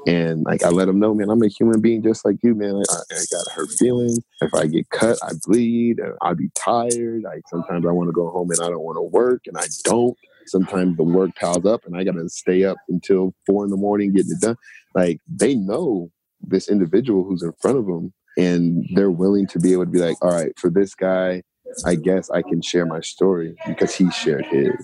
And 0.07 0.45
like 0.45 0.65
I 0.65 0.69
let 0.69 0.87
them 0.87 0.99
know, 0.99 1.15
man, 1.15 1.31
I'm 1.31 1.43
a 1.43 1.49
human 1.49 1.81
being 1.81 2.03
just 2.03 2.25
like 2.25 2.37
you, 2.43 2.55
man. 2.55 2.83
I, 2.91 2.97
I 3.13 3.25
got 3.31 3.53
hurt 3.53 3.71
feelings. 3.71 4.19
If 4.41 4.53
I 4.55 4.67
get 4.67 4.91
cut, 4.91 5.19
I 5.23 5.33
bleed. 5.47 6.01
I 6.23 6.35
be 6.35 6.51
tired. 6.55 7.23
Like 7.23 7.43
sometimes 7.49 7.87
I 7.87 7.93
want 7.93 8.09
to 8.09 8.13
go 8.13 8.31
home 8.31 8.51
and 8.51 8.61
I 8.61 8.69
don't 8.69 8.83
want 8.83 8.97
to 8.97 9.03
work, 9.03 9.43
and 9.47 9.57
I 9.57 9.67
don't. 9.85 10.17
Sometimes 10.47 10.97
the 10.97 11.05
work 11.05 11.31
piles 11.37 11.65
up, 11.65 11.85
and 11.85 11.97
I 11.97 12.05
got 12.05 12.13
to 12.13 12.29
stay 12.29 12.65
up 12.65 12.79
until 12.89 13.35
four 13.47 13.65
in 13.65 13.71
the 13.71 13.77
morning 13.77 14.13
getting 14.13 14.33
it 14.33 14.41
done. 14.41 14.57
Like 14.95 15.19
they 15.29 15.55
know 15.55 16.11
this 16.41 16.69
individual 16.69 17.25
who's 17.25 17.43
in 17.43 17.53
front 17.61 17.79
of 17.79 17.87
them, 17.87 18.13
and 18.37 18.87
they're 18.95 19.11
willing 19.11 19.47
to 19.49 19.59
be 19.59 19.73
able 19.73 19.85
to 19.85 19.91
be 19.91 20.01
like, 20.01 20.17
all 20.23 20.31
right, 20.31 20.53
for 20.59 20.71
this 20.71 20.95
guy, 20.95 21.43
I 21.87 21.95
guess 21.95 22.31
I 22.31 22.43
can 22.43 22.61
share 22.61 22.87
my 22.87 23.01
story 23.01 23.55
because 23.67 23.95
he 23.95 24.11
shared 24.11 24.47
his. 24.47 24.75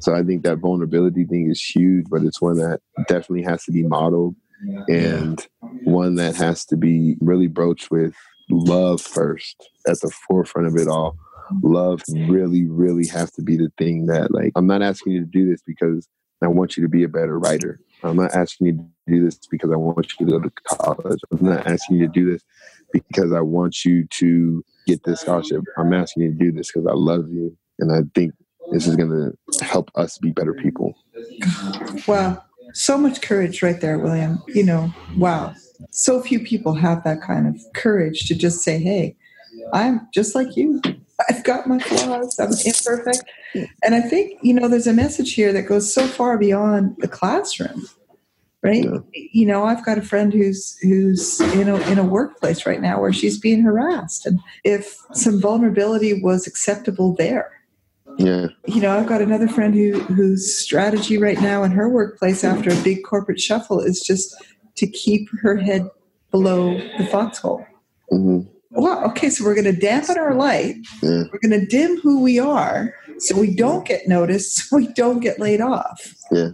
So 0.00 0.14
I 0.14 0.22
think 0.22 0.42
that 0.42 0.58
vulnerability 0.58 1.24
thing 1.24 1.50
is 1.50 1.62
huge, 1.62 2.06
but 2.10 2.22
it's 2.22 2.40
one 2.42 2.56
that 2.58 2.80
definitely 3.08 3.42
has 3.44 3.64
to 3.64 3.72
be 3.72 3.82
modeled 3.82 4.36
and 4.88 5.46
one 5.84 6.16
that 6.16 6.36
has 6.36 6.64
to 6.66 6.76
be 6.76 7.16
really 7.20 7.46
broached 7.46 7.90
with 7.90 8.14
love 8.50 9.00
first 9.00 9.70
at 9.86 10.00
the 10.00 10.10
forefront 10.28 10.68
of 10.68 10.76
it 10.76 10.88
all. 10.88 11.16
Love 11.62 12.02
really, 12.28 12.66
really 12.66 13.06
has 13.06 13.30
to 13.32 13.42
be 13.42 13.56
the 13.56 13.70
thing 13.78 14.06
that, 14.06 14.32
like, 14.32 14.52
I'm 14.56 14.66
not 14.66 14.82
asking 14.82 15.12
you 15.12 15.20
to 15.20 15.26
do 15.26 15.48
this 15.48 15.62
because 15.66 16.08
I 16.42 16.48
want 16.48 16.76
you 16.76 16.82
to 16.82 16.88
be 16.88 17.02
a 17.02 17.08
better 17.08 17.38
writer. 17.38 17.80
I'm 18.02 18.16
not 18.16 18.34
asking 18.34 18.66
you 18.66 18.72
to 18.74 18.88
do 19.06 19.24
this 19.24 19.38
because 19.50 19.70
I 19.70 19.76
want 19.76 20.12
you 20.18 20.26
to 20.26 20.32
go 20.32 20.40
to 20.40 20.50
college. 20.68 21.20
I'm 21.32 21.46
not 21.46 21.66
asking 21.66 21.96
you 21.96 22.06
to 22.06 22.12
do 22.12 22.30
this 22.30 22.42
because 22.92 23.32
I 23.32 23.40
want 23.40 23.84
you 23.84 24.06
to 24.06 24.64
get 24.86 25.04
this 25.04 25.20
scholarship. 25.20 25.62
I'm 25.78 25.92
asking 25.92 26.24
you 26.24 26.32
to 26.32 26.36
do 26.36 26.52
this 26.52 26.70
because 26.70 26.86
I 26.86 26.94
love 26.94 27.28
you. 27.30 27.56
And 27.78 27.92
I 27.92 28.02
think 28.14 28.32
this 28.72 28.86
is 28.86 28.96
going 28.96 29.10
to 29.10 29.64
help 29.64 29.90
us 29.94 30.18
be 30.18 30.30
better 30.30 30.54
people. 30.54 30.94
Wow. 32.06 32.42
So 32.72 32.98
much 32.98 33.22
courage 33.22 33.62
right 33.62 33.80
there, 33.80 33.98
William. 33.98 34.42
You 34.48 34.64
know, 34.64 34.92
wow. 35.16 35.54
So 35.90 36.20
few 36.20 36.40
people 36.40 36.74
have 36.74 37.04
that 37.04 37.22
kind 37.22 37.46
of 37.46 37.60
courage 37.74 38.26
to 38.28 38.34
just 38.34 38.62
say, 38.62 38.78
hey, 38.78 39.16
I'm 39.72 40.08
just 40.12 40.34
like 40.34 40.56
you. 40.56 40.82
I've 41.28 41.44
got 41.44 41.66
my 41.66 41.78
flaws. 41.78 42.38
I'm 42.38 42.52
imperfect. 42.64 43.24
And 43.82 43.94
I 43.94 44.00
think, 44.00 44.38
you 44.42 44.52
know, 44.52 44.68
there's 44.68 44.86
a 44.86 44.92
message 44.92 45.32
here 45.32 45.52
that 45.52 45.62
goes 45.62 45.92
so 45.92 46.06
far 46.06 46.36
beyond 46.38 46.96
the 46.98 47.08
classroom 47.08 47.86
right 48.66 48.84
yeah. 48.84 48.98
you 49.32 49.46
know 49.46 49.64
i've 49.64 49.84
got 49.84 49.98
a 49.98 50.02
friend 50.02 50.32
who's 50.32 50.76
who's 50.82 51.40
in 51.40 51.68
a 51.68 51.76
in 51.90 51.98
a 51.98 52.04
workplace 52.04 52.66
right 52.66 52.80
now 52.80 53.00
where 53.00 53.12
she's 53.12 53.38
being 53.38 53.62
harassed 53.62 54.26
and 54.26 54.40
if 54.64 54.96
some 55.12 55.40
vulnerability 55.40 56.20
was 56.22 56.46
acceptable 56.46 57.14
there 57.14 57.50
yeah 58.18 58.46
you 58.66 58.80
know 58.80 58.96
i've 58.96 59.06
got 59.06 59.20
another 59.20 59.46
friend 59.46 59.74
who 59.74 60.00
whose 60.00 60.58
strategy 60.58 61.18
right 61.18 61.40
now 61.40 61.62
in 61.62 61.70
her 61.70 61.88
workplace 61.88 62.42
after 62.42 62.70
a 62.70 62.82
big 62.82 63.04
corporate 63.04 63.40
shuffle 63.40 63.80
is 63.80 64.00
just 64.00 64.34
to 64.74 64.86
keep 64.86 65.28
her 65.42 65.56
head 65.56 65.88
below 66.30 66.76
the 66.98 67.06
foxhole 67.06 67.64
mm-hmm. 68.10 68.48
Well 68.76 69.04
okay 69.04 69.30
so 69.30 69.44
we're 69.44 69.54
going 69.54 69.64
to 69.64 69.78
dampen 69.78 70.18
our 70.18 70.34
light 70.34 70.76
yeah. 71.02 71.24
we're 71.32 71.40
going 71.48 71.60
to 71.60 71.66
dim 71.66 71.98
who 72.00 72.22
we 72.22 72.38
are 72.38 72.94
so 73.18 73.38
we 73.38 73.54
don't 73.54 73.86
get 73.86 74.06
noticed 74.06 74.56
so 74.68 74.76
we 74.76 74.86
don't 74.94 75.20
get 75.20 75.38
laid 75.38 75.60
off 75.60 76.14
yeah 76.30 76.50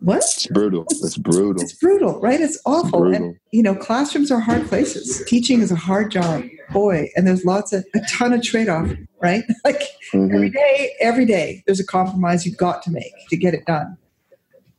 what? 0.00 0.18
It's 0.18 0.46
brutal. 0.46 0.86
It's 0.88 1.18
brutal. 1.18 1.62
It's 1.62 1.74
brutal, 1.74 2.20
right? 2.20 2.40
It's 2.40 2.58
awful. 2.64 3.08
It's 3.08 3.18
and, 3.18 3.36
you 3.52 3.62
know, 3.62 3.74
classrooms 3.74 4.30
are 4.30 4.40
hard 4.40 4.66
places. 4.66 5.22
Teaching 5.26 5.60
is 5.60 5.70
a 5.70 5.76
hard 5.76 6.10
job. 6.10 6.44
Boy, 6.72 7.10
and 7.16 7.26
there's 7.26 7.44
lots 7.44 7.72
of, 7.72 7.84
a 7.94 8.00
ton 8.08 8.32
of 8.32 8.42
trade 8.42 8.68
off, 8.68 8.88
right? 9.20 9.44
like 9.64 9.82
mm-hmm. 10.12 10.34
every 10.34 10.48
day, 10.48 10.94
every 11.00 11.26
day, 11.26 11.62
there's 11.66 11.80
a 11.80 11.86
compromise 11.86 12.46
you've 12.46 12.56
got 12.56 12.82
to 12.84 12.90
make 12.90 13.12
to 13.28 13.36
get 13.36 13.52
it 13.52 13.66
done. 13.66 13.98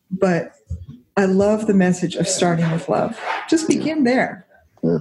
But 0.10 0.54
I 1.18 1.26
love 1.26 1.68
the 1.68 1.74
message 1.74 2.16
of 2.16 2.28
starting 2.28 2.70
with 2.72 2.90
love. 2.90 3.20
Just 3.48 3.68
begin 3.68 4.04
there. 4.06 4.48
Yeah. 4.82 5.00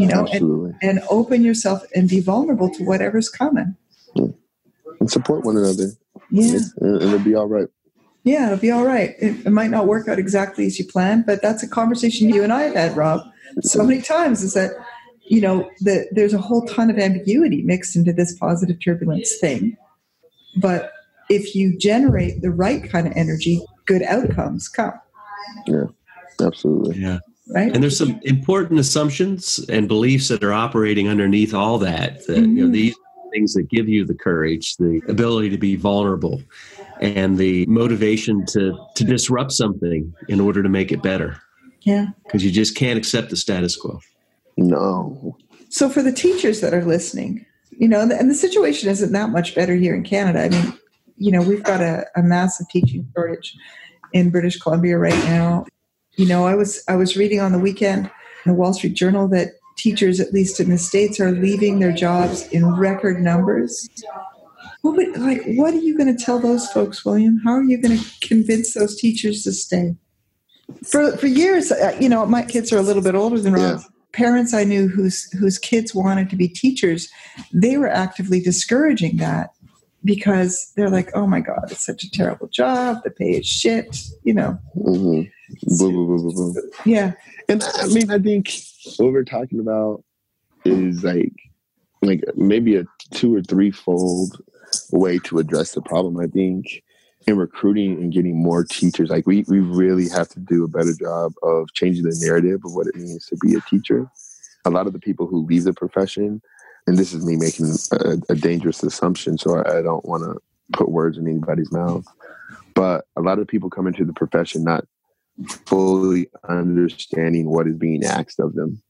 You 0.00 0.06
know, 0.06 0.26
and, 0.32 0.74
and, 0.82 1.00
open 1.10 1.44
yourself 1.44 1.82
and 1.94 2.08
be 2.08 2.20
vulnerable 2.20 2.70
to 2.74 2.84
whatever's 2.84 3.28
coming. 3.28 3.76
Yeah. 4.14 4.26
And 4.98 5.10
support 5.10 5.44
one 5.44 5.56
another. 5.56 5.88
Yeah. 6.30 6.58
And 6.78 7.02
it'll 7.02 7.18
be 7.18 7.34
all 7.34 7.46
right 7.46 7.68
yeah, 8.22 8.46
it'll 8.46 8.58
be 8.58 8.70
all 8.70 8.84
right. 8.84 9.14
It, 9.18 9.46
it, 9.46 9.50
might 9.50 9.70
not 9.70 9.86
work 9.86 10.08
out 10.08 10.18
exactly 10.18 10.66
as 10.66 10.78
you 10.78 10.84
planned, 10.84 11.24
but 11.26 11.40
that's 11.40 11.62
a 11.62 11.68
conversation 11.68 12.28
you 12.28 12.42
and 12.42 12.52
I 12.52 12.62
have 12.64 12.74
had, 12.74 12.96
Rob, 12.96 13.22
so 13.62 13.82
many 13.82 14.02
times 14.02 14.42
is 14.42 14.54
that, 14.54 14.72
you 15.22 15.40
know, 15.40 15.70
that 15.80 16.08
there's 16.12 16.34
a 16.34 16.38
whole 16.38 16.66
ton 16.66 16.90
of 16.90 16.98
ambiguity 16.98 17.62
mixed 17.62 17.96
into 17.96 18.12
this 18.12 18.36
positive 18.38 18.76
turbulence 18.84 19.36
thing. 19.40 19.76
But 20.56 20.92
if 21.30 21.54
you 21.54 21.78
generate 21.78 22.42
the 22.42 22.50
right 22.50 22.88
kind 22.90 23.06
of 23.06 23.14
energy, 23.16 23.64
good 23.86 24.02
outcomes 24.02 24.68
come. 24.68 24.92
Yeah, 25.66 25.84
absolutely. 26.42 26.98
Yeah. 26.98 27.20
Right. 27.52 27.72
And 27.74 27.82
there's 27.82 27.98
some 27.98 28.20
important 28.22 28.78
assumptions 28.78 29.58
and 29.68 29.88
beliefs 29.88 30.28
that 30.28 30.44
are 30.44 30.52
operating 30.52 31.08
underneath 31.08 31.52
all 31.52 31.78
that. 31.78 32.26
that 32.26 32.36
mm-hmm. 32.36 32.56
you 32.56 32.62
know, 32.62 32.64
mm-hmm. 32.64 32.72
these 32.72 32.94
things 33.32 33.54
that 33.54 33.68
give 33.68 33.88
you 33.88 34.04
the 34.04 34.14
courage, 34.14 34.76
the 34.76 35.02
ability 35.08 35.50
to 35.50 35.58
be 35.58 35.76
vulnerable, 35.76 36.42
and 37.00 37.38
the 37.38 37.66
motivation 37.66 38.44
to 38.46 38.78
to 38.94 39.04
disrupt 39.04 39.52
something 39.52 40.12
in 40.28 40.40
order 40.40 40.62
to 40.62 40.68
make 40.68 40.92
it 40.92 41.02
better. 41.02 41.40
Yeah. 41.82 42.08
Because 42.24 42.44
you 42.44 42.50
just 42.50 42.76
can't 42.76 42.98
accept 42.98 43.30
the 43.30 43.36
status 43.36 43.76
quo. 43.76 44.00
No. 44.56 45.36
So 45.70 45.88
for 45.88 46.02
the 46.02 46.12
teachers 46.12 46.60
that 46.60 46.74
are 46.74 46.84
listening, 46.84 47.46
you 47.70 47.88
know, 47.88 48.00
and 48.00 48.30
the 48.30 48.34
situation 48.34 48.90
isn't 48.90 49.12
that 49.12 49.30
much 49.30 49.54
better 49.54 49.74
here 49.74 49.94
in 49.94 50.04
Canada. 50.04 50.42
I 50.42 50.48
mean, 50.50 50.78
you 51.16 51.32
know, 51.32 51.42
we've 51.42 51.62
got 51.62 51.80
a, 51.80 52.06
a 52.16 52.22
massive 52.22 52.68
teaching 52.68 53.08
shortage 53.14 53.56
in 54.12 54.30
British 54.30 54.58
Columbia 54.58 54.98
right 54.98 55.24
now. 55.24 55.64
You 56.16 56.26
know, 56.26 56.46
I 56.46 56.54
was 56.54 56.82
I 56.88 56.96
was 56.96 57.16
reading 57.16 57.40
on 57.40 57.52
the 57.52 57.58
weekend 57.58 58.06
in 58.44 58.52
the 58.52 58.54
Wall 58.54 58.72
Street 58.72 58.94
Journal 58.94 59.28
that 59.28 59.52
teachers, 59.76 60.20
at 60.20 60.32
least 60.32 60.60
in 60.60 60.70
the 60.70 60.78
states, 60.78 61.20
are 61.20 61.30
leaving 61.30 61.78
their 61.78 61.92
jobs 61.92 62.46
in 62.48 62.66
record 62.76 63.20
numbers 63.20 63.88
what 64.82 64.96
would, 64.96 65.16
like 65.18 65.42
what 65.46 65.74
are 65.74 65.78
you 65.78 65.96
going 65.96 66.14
to 66.14 66.24
tell 66.24 66.38
those 66.38 66.70
folks, 66.70 67.04
William? 67.04 67.40
How 67.44 67.52
are 67.52 67.62
you 67.62 67.78
going 67.78 67.98
to 67.98 68.04
convince 68.26 68.74
those 68.74 68.98
teachers 68.98 69.42
to 69.44 69.52
stay? 69.52 69.96
For 70.84 71.16
for 71.16 71.26
years, 71.26 71.72
uh, 71.72 71.96
you 72.00 72.08
know, 72.08 72.24
my 72.26 72.42
kids 72.42 72.72
are 72.72 72.78
a 72.78 72.82
little 72.82 73.02
bit 73.02 73.14
older 73.14 73.38
than 73.38 73.54
Rob. 73.54 73.80
Yeah. 73.80 73.84
Parents 74.12 74.54
I 74.54 74.64
knew 74.64 74.88
whose 74.88 75.30
whose 75.32 75.58
kids 75.58 75.94
wanted 75.94 76.30
to 76.30 76.36
be 76.36 76.48
teachers, 76.48 77.08
they 77.52 77.76
were 77.76 77.88
actively 77.88 78.40
discouraging 78.40 79.18
that 79.18 79.50
because 80.04 80.72
they're 80.76 80.90
like, 80.90 81.10
oh 81.14 81.26
my 81.26 81.40
God, 81.40 81.70
it's 81.70 81.84
such 81.84 82.02
a 82.02 82.10
terrible 82.10 82.48
job. 82.48 83.02
The 83.04 83.10
pay 83.10 83.32
is 83.32 83.46
shit, 83.46 83.98
you 84.24 84.32
know. 84.32 84.58
Mm-hmm. 84.76 85.28
Boom, 85.62 85.92
boom, 85.94 86.06
boom, 86.06 86.34
boom, 86.34 86.70
Yeah. 86.84 87.12
And 87.48 87.62
I 87.62 87.86
mean, 87.86 88.10
I 88.10 88.18
think 88.18 88.52
what 88.96 89.12
we're 89.12 89.24
talking 89.24 89.60
about 89.60 90.04
is 90.64 91.04
like, 91.04 91.32
like 92.02 92.22
maybe 92.36 92.76
a 92.76 92.84
two 93.12 93.34
or 93.34 93.42
three 93.42 93.70
fold 93.70 94.42
way 94.92 95.18
to 95.20 95.38
address 95.38 95.72
the 95.72 95.82
problem. 95.82 96.18
I 96.18 96.26
think 96.26 96.82
in 97.26 97.36
recruiting 97.36 97.94
and 97.94 98.12
getting 98.12 98.36
more 98.36 98.64
teachers, 98.64 99.10
like 99.10 99.26
we, 99.26 99.44
we 99.48 99.60
really 99.60 100.08
have 100.08 100.28
to 100.30 100.40
do 100.40 100.64
a 100.64 100.68
better 100.68 100.94
job 100.98 101.32
of 101.42 101.72
changing 101.74 102.04
the 102.04 102.18
narrative 102.24 102.60
of 102.64 102.74
what 102.74 102.86
it 102.86 102.96
means 102.96 103.26
to 103.26 103.36
be 103.36 103.54
a 103.54 103.60
teacher. 103.62 104.10
A 104.64 104.70
lot 104.70 104.86
of 104.86 104.92
the 104.92 104.98
people 104.98 105.26
who 105.26 105.44
leave 105.44 105.64
the 105.64 105.72
profession 105.72 106.40
and 106.86 106.98
this 106.98 107.12
is 107.12 107.24
me 107.24 107.36
making 107.36 107.66
a, 107.92 108.32
a 108.32 108.34
dangerous 108.34 108.82
assumption, 108.82 109.38
so 109.38 109.56
I, 109.56 109.78
I 109.78 109.82
don't 109.82 110.04
want 110.04 110.24
to 110.24 110.40
put 110.72 110.90
words 110.90 111.18
in 111.18 111.28
anybody's 111.28 111.70
mouth. 111.70 112.04
But 112.74 113.04
a 113.16 113.20
lot 113.20 113.38
of 113.38 113.48
people 113.48 113.70
come 113.70 113.86
into 113.86 114.04
the 114.04 114.12
profession 114.12 114.64
not 114.64 114.84
fully 115.66 116.28
understanding 116.48 117.48
what 117.50 117.66
is 117.66 117.76
being 117.76 118.04
asked 118.04 118.40
of 118.40 118.54
them. 118.54 118.82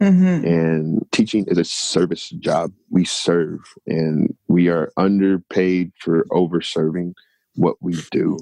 Mm-hmm. 0.00 0.46
And 0.46 1.06
teaching 1.10 1.44
is 1.48 1.58
a 1.58 1.64
service 1.64 2.30
job. 2.30 2.72
We 2.88 3.04
serve, 3.04 3.60
and 3.86 4.34
we 4.46 4.68
are 4.68 4.92
underpaid 4.96 5.92
for 5.98 6.26
over 6.30 6.60
serving 6.60 7.14
what 7.56 7.76
we 7.80 7.96
do. 8.12 8.38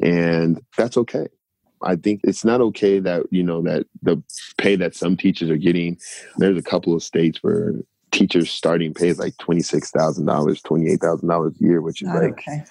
And 0.00 0.60
that's 0.76 0.96
okay. 0.96 1.26
I 1.82 1.96
think 1.96 2.22
it's 2.24 2.44
not 2.44 2.62
okay 2.62 2.98
that, 3.00 3.26
you 3.30 3.42
know, 3.42 3.60
that 3.62 3.86
the 4.02 4.22
pay 4.56 4.76
that 4.76 4.94
some 4.94 5.18
teachers 5.18 5.50
are 5.50 5.58
getting, 5.58 5.98
there's 6.38 6.56
a 6.56 6.62
couple 6.62 6.94
of 6.94 7.02
states 7.02 7.42
where 7.42 7.74
teachers 8.14 8.50
starting 8.50 8.94
pay 8.94 9.08
is 9.08 9.18
like 9.18 9.36
$26,000, 9.38 10.24
$28,000 10.24 11.60
a 11.60 11.64
year, 11.64 11.82
which 11.82 12.00
is 12.00 12.08
oh, 12.08 12.18
like 12.18 12.30
okay. 12.30 12.64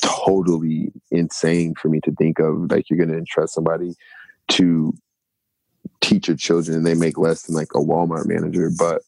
totally 0.00 0.92
insane 1.10 1.74
for 1.74 1.88
me 1.88 2.00
to 2.04 2.12
think 2.12 2.38
of. 2.38 2.70
Like 2.70 2.88
you're 2.88 2.96
going 2.96 3.10
to 3.10 3.18
entrust 3.18 3.54
somebody 3.54 3.94
to 4.48 4.94
teach 6.00 6.28
your 6.28 6.36
children 6.36 6.76
and 6.76 6.86
they 6.86 6.94
make 6.94 7.18
less 7.18 7.42
than 7.42 7.56
like 7.56 7.74
a 7.74 7.78
Walmart 7.78 8.26
manager. 8.26 8.70
But 8.78 9.02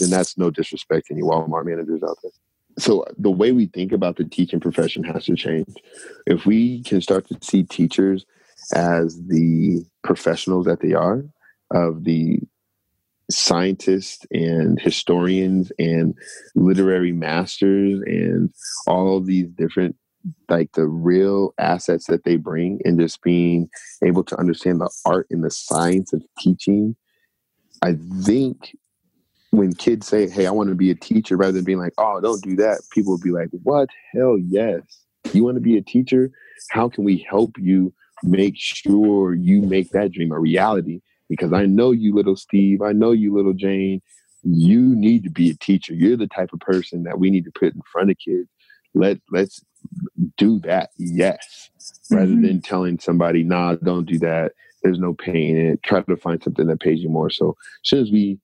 then 0.00 0.10
that's 0.10 0.38
no 0.38 0.50
disrespect 0.50 1.08
to 1.08 1.14
any 1.14 1.22
Walmart 1.22 1.66
managers 1.66 2.02
out 2.02 2.16
there. 2.22 2.32
So 2.78 3.02
uh, 3.02 3.12
the 3.18 3.30
way 3.30 3.52
we 3.52 3.66
think 3.66 3.92
about 3.92 4.16
the 4.16 4.24
teaching 4.24 4.60
profession 4.60 5.04
has 5.04 5.26
to 5.26 5.36
change. 5.36 5.74
If 6.26 6.46
we 6.46 6.82
can 6.84 7.02
start 7.02 7.28
to 7.28 7.38
see 7.42 7.64
teachers 7.64 8.24
as 8.74 9.20
the 9.26 9.84
professionals 10.02 10.64
that 10.66 10.80
they 10.80 10.94
are, 10.94 11.24
of 11.70 12.04
the 12.04 12.40
scientists 13.30 14.24
and 14.30 14.80
historians 14.80 15.70
and 15.78 16.14
literary 16.54 17.12
masters 17.12 18.00
and 18.06 18.50
all 18.86 19.20
these 19.20 19.48
different 19.50 19.96
like 20.48 20.72
the 20.72 20.86
real 20.86 21.54
assets 21.58 22.06
that 22.06 22.24
they 22.24 22.36
bring 22.36 22.80
and 22.84 22.98
just 22.98 23.22
being 23.22 23.68
able 24.02 24.24
to 24.24 24.36
understand 24.38 24.80
the 24.80 24.90
art 25.04 25.26
and 25.30 25.44
the 25.44 25.50
science 25.50 26.12
of 26.12 26.22
teaching 26.38 26.96
i 27.82 27.94
think 28.22 28.74
when 29.50 29.72
kids 29.74 30.06
say 30.06 30.28
hey 30.28 30.46
i 30.46 30.50
want 30.50 30.68
to 30.68 30.74
be 30.74 30.90
a 30.90 30.94
teacher 30.94 31.36
rather 31.36 31.52
than 31.52 31.64
being 31.64 31.78
like 31.78 31.94
oh 31.98 32.20
don't 32.20 32.42
do 32.42 32.56
that 32.56 32.80
people 32.92 33.12
will 33.12 33.20
be 33.20 33.30
like 33.30 33.48
what? 33.62 33.88
Hell 34.12 34.38
yes. 34.38 34.80
You 35.32 35.44
want 35.44 35.56
to 35.56 35.60
be 35.60 35.76
a 35.76 35.82
teacher? 35.82 36.30
How 36.70 36.88
can 36.88 37.04
we 37.04 37.18
help 37.28 37.56
you 37.58 37.92
make 38.22 38.54
sure 38.56 39.34
you 39.34 39.62
make 39.62 39.90
that 39.90 40.12
dream 40.12 40.32
a 40.32 40.38
reality 40.38 41.00
because 41.28 41.52
I 41.52 41.66
know 41.66 41.92
you, 41.92 42.14
little 42.14 42.36
Steve. 42.36 42.82
I 42.82 42.92
know 42.92 43.12
you, 43.12 43.34
little 43.34 43.52
Jane. 43.52 44.00
You 44.42 44.94
need 44.94 45.24
to 45.24 45.30
be 45.30 45.50
a 45.50 45.54
teacher. 45.54 45.94
You're 45.94 46.16
the 46.16 46.28
type 46.28 46.52
of 46.52 46.60
person 46.60 47.02
that 47.04 47.18
we 47.18 47.30
need 47.30 47.44
to 47.44 47.52
put 47.52 47.74
in 47.74 47.80
front 47.92 48.10
of 48.10 48.16
kids. 48.18 48.48
Let 48.94 49.18
let's 49.30 49.60
do 50.36 50.60
that, 50.60 50.90
yes, 50.96 51.70
rather 52.10 52.26
mm-hmm. 52.26 52.42
than 52.42 52.62
telling 52.62 52.98
somebody, 52.98 53.42
"Nah, 53.42 53.74
don't 53.76 54.06
do 54.06 54.18
that." 54.20 54.52
There's 54.82 54.98
no 54.98 55.12
pain 55.12 55.56
in 55.56 55.66
it. 55.72 55.82
Try 55.82 56.02
to 56.02 56.16
find 56.16 56.42
something 56.42 56.66
that 56.68 56.80
pays 56.80 57.00
you 57.00 57.08
more. 57.08 57.30
So 57.30 57.56
as 57.84 57.88
soon 57.88 58.02
as 58.02 58.12
we 58.12 58.38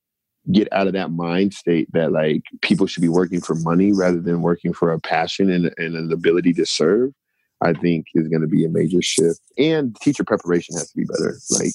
get 0.53 0.71
out 0.73 0.87
of 0.87 0.93
that 0.93 1.11
mind 1.11 1.55
state 1.55 1.91
that 1.93 2.13
like 2.13 2.43
people 2.61 2.87
should 2.87 3.01
be 3.01 3.09
working 3.09 3.41
for 3.41 3.55
money 3.55 3.93
rather 3.93 4.21
than 4.21 4.43
working 4.43 4.73
for 4.73 4.93
a 4.93 5.01
passion 5.01 5.51
and, 5.51 5.73
and 5.79 5.95
an 5.95 6.13
ability 6.13 6.53
to 6.53 6.67
serve, 6.67 7.13
I 7.63 7.73
think 7.73 8.07
is 8.15 8.29
going 8.29 8.43
to 8.43 8.49
be 8.49 8.65
a 8.65 8.69
major 8.69 9.01
shift. 9.01 9.41
And 9.57 9.97
teacher 10.03 10.25
preparation 10.25 10.77
has 10.77 10.91
to 10.91 10.97
be 10.97 11.05
better. 11.05 11.39
Like 11.51 11.73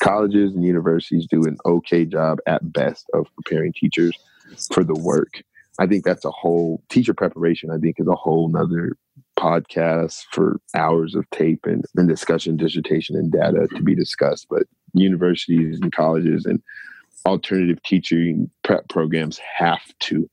colleges 0.00 0.54
and 0.54 0.64
universities 0.64 1.26
do 1.30 1.44
an 1.44 1.56
okay 1.64 2.04
job 2.04 2.38
at 2.46 2.72
best 2.72 3.06
of 3.14 3.26
preparing 3.34 3.72
teachers 3.72 4.16
for 4.72 4.84
the 4.84 4.94
work. 4.94 5.42
I 5.78 5.86
think 5.86 6.04
that's 6.04 6.24
a 6.24 6.30
whole 6.30 6.82
teacher 6.88 7.14
preparation, 7.14 7.70
I 7.70 7.78
think 7.78 7.96
is 7.98 8.08
a 8.08 8.14
whole 8.14 8.48
nother 8.48 8.96
podcast 9.38 10.24
for 10.32 10.60
hours 10.74 11.14
of 11.14 11.28
tape 11.30 11.64
and, 11.64 11.84
and 11.96 12.08
discussion, 12.08 12.56
dissertation, 12.56 13.16
and 13.16 13.30
data 13.30 13.68
to 13.76 13.82
be 13.82 13.94
discussed. 13.94 14.46
But 14.50 14.64
universities 14.94 15.78
and 15.80 15.92
colleges 15.92 16.44
and 16.44 16.60
alternative 17.26 17.80
teaching 17.84 18.50
prep 18.64 18.88
programs 18.88 19.38
have 19.38 19.82
to, 20.00 20.28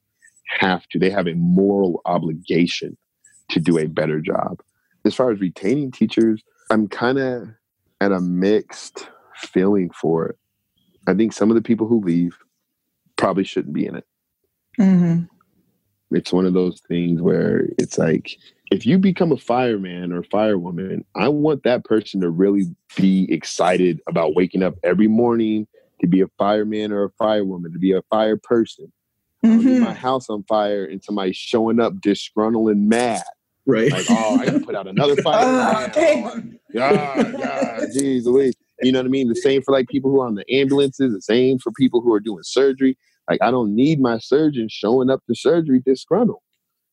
have 0.60 0.88
to, 0.90 1.00
they 1.00 1.12
have 1.12 1.28
a 1.28 1.36
moral 1.36 2.02
obligation 2.06 2.98
to 3.50 3.60
do 3.60 3.78
a 3.78 3.88
better 3.88 4.20
job. 4.20 4.62
As 5.06 5.14
far 5.14 5.32
as 5.32 5.40
retaining 5.40 5.92
teachers, 5.92 6.42
I'm 6.72 6.88
kind 6.88 7.20
of 7.20 7.50
at 8.02 8.12
a 8.12 8.20
mixed 8.20 9.08
feeling 9.36 9.90
for 9.92 10.28
it. 10.28 10.38
I 11.08 11.14
think 11.14 11.34
some 11.34 11.52
of 11.52 11.56
the 11.56 11.62
people 11.62 11.88
who 11.88 12.02
leave 12.02 12.38
probably 13.16 13.44
shouldn't 13.44 13.74
be 13.74 13.86
in 13.86 13.96
it. 13.96 14.06
Mm-hmm. 14.80 15.24
It's 16.16 16.34
one 16.34 16.46
of 16.46 16.54
those 16.54 16.82
things 16.88 17.22
where 17.22 17.68
it's 17.78 17.98
like, 17.98 18.38
if 18.72 18.86
you 18.86 18.98
become 18.98 19.32
a 19.32 19.38
fireman 19.38 20.12
or 20.12 20.24
firewoman, 20.24 21.04
I 21.16 21.30
want 21.30 21.64
that 21.64 21.84
person 21.84 22.22
to 22.22 22.30
really 22.30 22.66
be 22.96 23.32
excited 23.32 24.00
about 24.08 24.36
waking 24.36 24.64
up 24.64 24.76
every 24.84 25.08
morning 25.08 25.68
to 26.02 26.08
be 26.08 26.22
a 26.22 26.28
fireman 26.38 26.92
or 26.92 27.06
a 27.06 27.10
firewoman, 27.12 27.74
to 27.74 27.80
be 27.80 27.92
a 27.92 28.02
fire 28.04 28.38
person. 28.38 28.92
Mm-hmm. 29.44 29.84
my 29.84 29.94
house 29.94 30.28
on 30.30 30.44
fire 30.44 30.86
and 30.86 31.04
somebody 31.04 31.32
showing 31.32 31.80
up 31.80 32.02
disgruntled 32.02 32.70
and 32.70 32.90
mad. 32.90 33.22
Right. 33.68 33.92
Like, 33.92 34.06
oh, 34.10 34.40
I 34.40 34.46
gotta 34.46 34.60
put 34.60 34.76
out 34.76 34.88
another 34.88 35.16
fire. 35.22 35.44
oh, 35.46 35.92
oh, 35.96 36.42
God, 36.74 37.32
God, 37.34 37.88
geez 37.94 38.26
Louise. 38.26 38.56
You 38.82 38.92
know 38.92 39.00
what 39.00 39.06
I 39.06 39.10
mean? 39.10 39.30
The 39.30 39.36
same 39.36 39.62
for 39.62 39.72
like 39.72 39.88
people 39.88 40.12
who 40.12 40.22
are 40.22 40.28
on 40.28 40.36
the 40.36 40.54
ambulances, 40.54 41.14
the 41.14 41.22
same 41.22 41.60
for 41.60 41.72
people 41.72 42.02
who 42.02 42.14
are 42.14 42.20
doing 42.20 42.44
surgery. 42.44 42.98
Like 43.30 43.42
I 43.42 43.52
don't 43.52 43.74
need 43.74 44.00
my 44.00 44.18
surgeon 44.18 44.68
showing 44.70 45.10
up 45.10 45.22
to 45.28 45.36
surgery 45.36 45.82
disgruntled. 45.86 46.42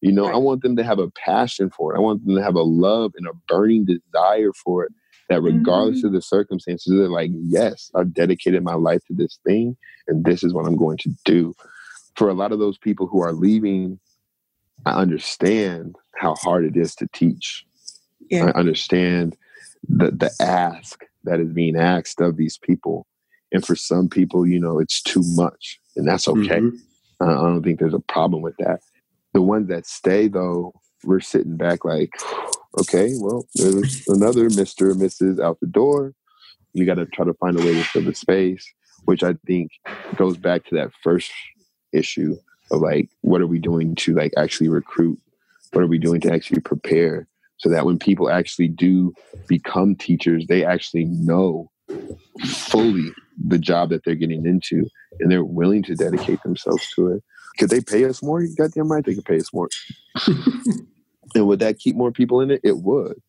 You 0.00 0.12
know, 0.12 0.24
right. 0.24 0.34
I 0.34 0.38
want 0.38 0.62
them 0.62 0.76
to 0.76 0.84
have 0.84 0.98
a 0.98 1.10
passion 1.10 1.70
for 1.70 1.94
it. 1.94 1.96
I 1.96 2.00
want 2.00 2.26
them 2.26 2.34
to 2.34 2.42
have 2.42 2.56
a 2.56 2.62
love 2.62 3.12
and 3.16 3.26
a 3.26 3.32
burning 3.48 3.84
desire 3.84 4.52
for 4.64 4.84
it. 4.84 4.92
That 5.28 5.40
regardless 5.40 5.98
mm-hmm. 5.98 6.08
of 6.08 6.12
the 6.12 6.22
circumstances, 6.22 6.92
they're 6.92 7.08
like, 7.08 7.30
yes, 7.32 7.90
I've 7.94 8.12
dedicated 8.12 8.64
my 8.64 8.74
life 8.74 9.04
to 9.06 9.14
this 9.14 9.38
thing, 9.46 9.76
and 10.08 10.24
this 10.24 10.42
is 10.42 10.52
what 10.52 10.66
I'm 10.66 10.76
going 10.76 10.98
to 10.98 11.10
do. 11.24 11.54
For 12.16 12.28
a 12.28 12.34
lot 12.34 12.52
of 12.52 12.58
those 12.58 12.76
people 12.76 13.06
who 13.06 13.22
are 13.22 13.32
leaving, 13.32 13.98
I 14.84 14.92
understand 14.92 15.96
how 16.16 16.34
hard 16.34 16.64
it 16.64 16.76
is 16.76 16.94
to 16.96 17.08
teach. 17.12 17.64
Yeah. 18.28 18.46
I 18.46 18.58
understand 18.58 19.36
the 19.88 20.10
the 20.10 20.30
ask 20.40 21.04
that 21.24 21.40
is 21.40 21.52
being 21.52 21.76
asked 21.76 22.20
of 22.20 22.36
these 22.36 22.58
people. 22.58 23.06
And 23.52 23.64
for 23.64 23.76
some 23.76 24.08
people, 24.08 24.46
you 24.46 24.58
know, 24.58 24.78
it's 24.78 25.02
too 25.02 25.22
much, 25.34 25.78
and 25.96 26.08
that's 26.08 26.26
okay. 26.26 26.60
Mm-hmm. 26.60 26.76
I 27.22 27.34
don't 27.34 27.62
think 27.62 27.78
there's 27.78 27.94
a 27.94 28.00
problem 28.00 28.42
with 28.42 28.56
that. 28.58 28.80
The 29.34 29.42
ones 29.42 29.68
that 29.68 29.86
stay, 29.86 30.28
though, 30.28 30.72
we're 31.04 31.20
sitting 31.20 31.56
back 31.56 31.84
like, 31.84 32.10
okay, 32.80 33.12
well, 33.18 33.46
there's 33.54 34.06
another 34.08 34.48
Mr. 34.48 34.90
or 34.90 34.94
Mrs. 34.94 35.42
out 35.42 35.60
the 35.60 35.66
door. 35.66 36.14
You 36.72 36.86
got 36.86 36.94
to 36.94 37.06
try 37.06 37.24
to 37.24 37.34
find 37.34 37.58
a 37.58 37.60
way 37.60 37.74
to 37.74 37.84
fill 37.84 38.02
the 38.02 38.14
space, 38.14 38.66
which 39.04 39.22
I 39.22 39.34
think 39.46 39.70
goes 40.16 40.36
back 40.36 40.64
to 40.66 40.74
that 40.76 40.90
first 41.02 41.30
issue 41.92 42.36
of 42.70 42.80
like, 42.80 43.10
what 43.20 43.40
are 43.40 43.46
we 43.46 43.58
doing 43.58 43.94
to 43.96 44.14
like 44.14 44.32
actually 44.36 44.68
recruit? 44.68 45.20
What 45.72 45.84
are 45.84 45.88
we 45.88 45.98
doing 45.98 46.20
to 46.22 46.32
actually 46.32 46.60
prepare? 46.60 47.28
So 47.58 47.68
that 47.68 47.86
when 47.86 47.98
people 47.98 48.30
actually 48.30 48.68
do 48.68 49.12
become 49.48 49.94
teachers, 49.94 50.46
they 50.48 50.64
actually 50.64 51.04
know 51.04 51.70
fully 52.44 53.10
the 53.46 53.58
job 53.58 53.90
that 53.90 54.04
they're 54.04 54.14
getting 54.14 54.46
into 54.46 54.86
and 55.20 55.30
they're 55.30 55.44
willing 55.44 55.82
to 55.84 55.94
dedicate 55.94 56.42
themselves 56.42 56.86
to 56.94 57.08
it. 57.12 57.22
Could 57.58 57.70
they 57.70 57.80
pay 57.80 58.04
us 58.04 58.22
more? 58.22 58.42
You 58.42 58.54
goddamn 58.56 58.90
right 58.90 59.04
they 59.04 59.14
could 59.14 59.24
pay 59.24 59.36
us 59.36 59.52
more. 59.52 59.68
and 61.34 61.46
would 61.46 61.60
that 61.60 61.78
keep 61.78 61.96
more 61.96 62.10
people 62.10 62.40
in 62.40 62.50
it? 62.50 62.60
It 62.64 62.78
would. 62.78 63.20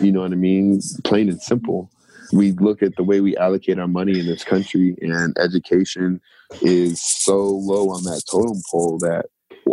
You 0.00 0.12
know 0.12 0.20
what 0.20 0.32
I 0.32 0.36
mean? 0.36 0.80
Plain 1.04 1.28
and 1.28 1.40
simple. 1.40 1.90
We 2.32 2.52
look 2.52 2.82
at 2.82 2.96
the 2.96 3.02
way 3.02 3.20
we 3.20 3.36
allocate 3.36 3.78
our 3.78 3.88
money 3.88 4.18
in 4.18 4.26
this 4.26 4.44
country, 4.44 4.96
and 5.00 5.36
education 5.38 6.20
is 6.62 7.02
so 7.02 7.38
low 7.38 7.90
on 7.90 8.04
that 8.04 8.22
totem 8.30 8.62
pole 8.70 8.98
that 9.00 9.26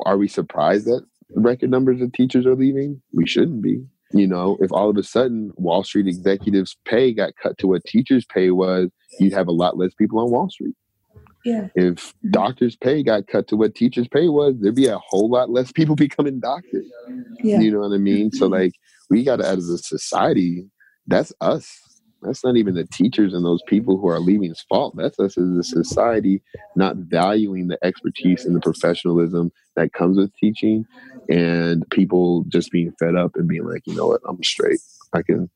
are 0.05 0.17
we 0.17 0.27
surprised 0.27 0.85
that 0.85 1.05
record 1.35 1.69
numbers 1.69 2.01
of 2.01 2.13
teachers 2.13 2.45
are 2.45 2.55
leaving? 2.55 3.01
We 3.13 3.27
shouldn't 3.27 3.61
be. 3.61 3.83
You 4.13 4.27
know, 4.27 4.57
if 4.61 4.71
all 4.71 4.89
of 4.89 4.97
a 4.97 5.03
sudden 5.03 5.51
Wall 5.55 5.83
Street 5.83 6.07
executives' 6.07 6.77
pay 6.85 7.13
got 7.13 7.33
cut 7.41 7.57
to 7.57 7.67
what 7.67 7.83
teachers' 7.83 8.25
pay 8.25 8.51
was, 8.51 8.89
you'd 9.19 9.33
have 9.33 9.47
a 9.47 9.51
lot 9.51 9.77
less 9.77 9.93
people 9.95 10.19
on 10.19 10.31
Wall 10.31 10.49
Street. 10.49 10.75
Yeah. 11.43 11.67
If 11.75 11.95
mm-hmm. 11.95 12.31
doctors' 12.31 12.75
pay 12.75 13.03
got 13.03 13.27
cut 13.27 13.47
to 13.49 13.57
what 13.57 13.75
teachers' 13.75 14.07
pay 14.07 14.27
was, 14.27 14.55
there'd 14.59 14.75
be 14.75 14.87
a 14.87 14.97
whole 14.97 15.29
lot 15.29 15.49
less 15.49 15.71
people 15.71 15.95
becoming 16.07 16.39
doctors. 16.39 16.85
Yeah. 17.41 17.59
You 17.59 17.71
know 17.71 17.79
what 17.79 17.93
I 17.93 17.97
mean? 17.97 18.31
So 18.31 18.47
like 18.47 18.73
we 19.09 19.23
got 19.23 19.37
to, 19.37 19.47
as 19.47 19.69
a 19.69 19.77
society, 19.77 20.65
that's 21.05 21.33
us. 21.41 21.69
That's 22.21 22.43
not 22.43 22.57
even 22.57 22.73
the 22.73 22.85
teachers 22.85 23.33
and 23.33 23.45
those 23.45 23.61
people 23.67 23.97
who 23.97 24.07
are 24.07 24.19
leaving's 24.19 24.65
fault. 24.67 24.95
That's 24.97 25.19
us 25.19 25.37
as 25.37 25.49
a 25.49 25.63
society 25.63 26.41
not 26.75 26.97
valuing 26.97 27.67
the 27.67 27.77
expertise 27.83 28.43
and 28.43 28.55
the 28.55 28.59
professionalism 28.59 29.51
that 29.75 29.93
comes 29.93 30.17
with 30.17 30.35
teaching, 30.35 30.85
and 31.29 31.87
people 31.89 32.45
just 32.47 32.71
being 32.71 32.93
fed 32.99 33.15
up 33.15 33.31
and 33.35 33.47
being 33.47 33.65
like, 33.65 33.83
you 33.85 33.95
know 33.95 34.07
what, 34.07 34.21
I'm 34.27 34.41
straight. 34.43 34.79
I 35.13 35.21
can 35.21 35.49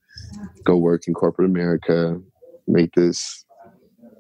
go 0.64 0.78
work 0.78 1.08
in 1.08 1.14
corporate 1.14 1.50
America, 1.50 2.20
make 2.68 2.94
this 2.94 3.46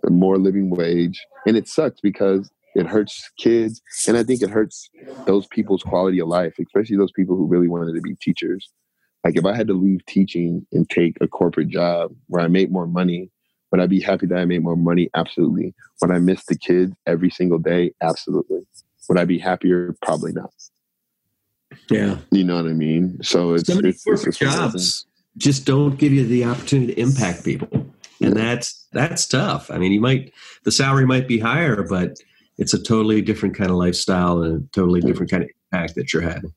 a 0.05 0.09
more 0.09 0.37
living 0.37 0.69
wage. 0.69 1.19
And 1.45 1.57
it 1.57 1.67
sucks 1.67 1.99
because 2.01 2.49
it 2.75 2.85
hurts 2.87 3.29
kids. 3.37 3.81
And 4.07 4.17
I 4.17 4.23
think 4.23 4.41
it 4.41 4.49
hurts 4.49 4.89
those 5.25 5.47
people's 5.47 5.83
quality 5.83 6.19
of 6.19 6.27
life, 6.27 6.53
especially 6.59 6.97
those 6.97 7.11
people 7.11 7.35
who 7.35 7.47
really 7.47 7.67
wanted 7.67 7.93
to 7.95 8.01
be 8.01 8.15
teachers. 8.21 8.69
Like 9.23 9.37
if 9.37 9.45
I 9.45 9.55
had 9.55 9.67
to 9.67 9.73
leave 9.73 10.05
teaching 10.07 10.65
and 10.71 10.89
take 10.89 11.17
a 11.21 11.27
corporate 11.27 11.69
job 11.69 12.11
where 12.27 12.43
I 12.43 12.47
make 12.47 12.71
more 12.71 12.87
money, 12.87 13.29
would 13.71 13.81
I 13.81 13.87
be 13.87 14.01
happy 14.01 14.25
that 14.27 14.37
I 14.37 14.45
made 14.45 14.63
more 14.63 14.75
money? 14.75 15.09
Absolutely. 15.13 15.73
Would 16.01 16.11
I 16.11 16.19
miss 16.19 16.43
the 16.45 16.57
kids 16.57 16.93
every 17.05 17.29
single 17.29 17.59
day? 17.59 17.93
Absolutely. 18.01 18.61
Would 19.07 19.19
I 19.19 19.25
be 19.25 19.37
happier? 19.37 19.95
Probably 20.01 20.33
not. 20.33 20.51
Yeah. 21.91 22.17
You 22.31 22.43
know 22.43 22.55
what 22.55 22.65
I 22.65 22.73
mean? 22.73 23.21
So 23.21 23.53
it's, 23.53 23.67
so 23.67 23.75
many 23.75 23.89
it's, 23.89 24.03
corporate 24.03 24.29
it's 24.29 24.37
jobs 24.37 25.05
just 25.37 25.65
don't 25.65 25.97
give 25.97 26.11
you 26.11 26.25
the 26.25 26.45
opportunity 26.45 26.93
to 26.93 27.01
impact 27.01 27.43
people. 27.43 27.69
And 28.21 28.35
that's 28.35 28.87
that's 28.91 29.27
tough. 29.27 29.71
I 29.71 29.77
mean, 29.77 29.91
you 29.91 30.01
might 30.01 30.33
the 30.63 30.71
salary 30.71 31.07
might 31.07 31.27
be 31.27 31.39
higher, 31.39 31.83
but 31.87 32.17
it's 32.57 32.73
a 32.73 32.81
totally 32.81 33.21
different 33.21 33.55
kind 33.55 33.71
of 33.71 33.77
lifestyle 33.77 34.43
and 34.43 34.63
a 34.63 34.67
totally 34.71 35.01
different 35.01 35.31
kind 35.31 35.43
of 35.43 35.49
impact 35.71 35.95
that 35.95 36.13
you're 36.13 36.21
having. 36.21 36.53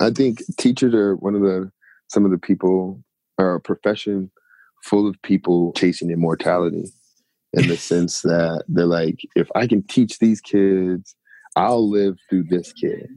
I 0.00 0.10
think 0.10 0.42
teachers 0.56 0.94
are 0.94 1.16
one 1.16 1.34
of 1.34 1.40
the 1.40 1.70
some 2.08 2.24
of 2.24 2.30
the 2.30 2.38
people 2.38 3.02
are 3.38 3.56
a 3.56 3.60
profession 3.60 4.30
full 4.84 5.08
of 5.08 5.20
people 5.22 5.72
chasing 5.72 6.10
immortality 6.10 6.84
in 7.54 7.66
the 7.66 7.76
sense 7.90 8.22
that 8.22 8.64
they're 8.68 8.86
like, 8.86 9.20
if 9.34 9.48
I 9.54 9.66
can 9.66 9.82
teach 9.82 10.18
these 10.18 10.40
kids, 10.40 11.16
I'll 11.56 11.88
live 11.88 12.16
through 12.28 12.44
this 12.44 12.72
kid. 12.72 13.08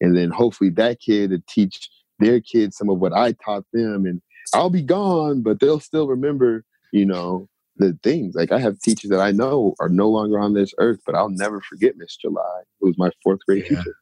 And 0.00 0.16
then 0.16 0.30
hopefully 0.30 0.70
that 0.70 1.00
kid 1.00 1.30
to 1.30 1.42
teach 1.48 1.90
their 2.18 2.40
kids 2.40 2.76
some 2.76 2.88
of 2.90 2.98
what 2.98 3.12
I 3.12 3.32
taught 3.32 3.64
them 3.72 4.06
and 4.06 4.20
I'll 4.54 4.70
be 4.70 4.82
gone, 4.82 5.42
but 5.42 5.60
they'll 5.60 5.80
still 5.80 6.08
remember, 6.08 6.64
you 6.92 7.06
know, 7.06 7.48
the 7.76 7.98
things. 8.02 8.34
Like 8.34 8.52
I 8.52 8.58
have 8.58 8.80
teachers 8.80 9.10
that 9.10 9.20
I 9.20 9.30
know 9.32 9.74
are 9.80 9.88
no 9.88 10.08
longer 10.08 10.38
on 10.38 10.54
this 10.54 10.72
earth, 10.78 11.00
but 11.06 11.14
I'll 11.14 11.30
never 11.30 11.60
forget 11.60 11.94
Miss 11.96 12.16
July, 12.16 12.62
who 12.80 12.88
was 12.88 12.98
my 12.98 13.10
fourth 13.22 13.40
grade 13.46 13.64
yeah. 13.70 13.78
teacher. 13.78 13.96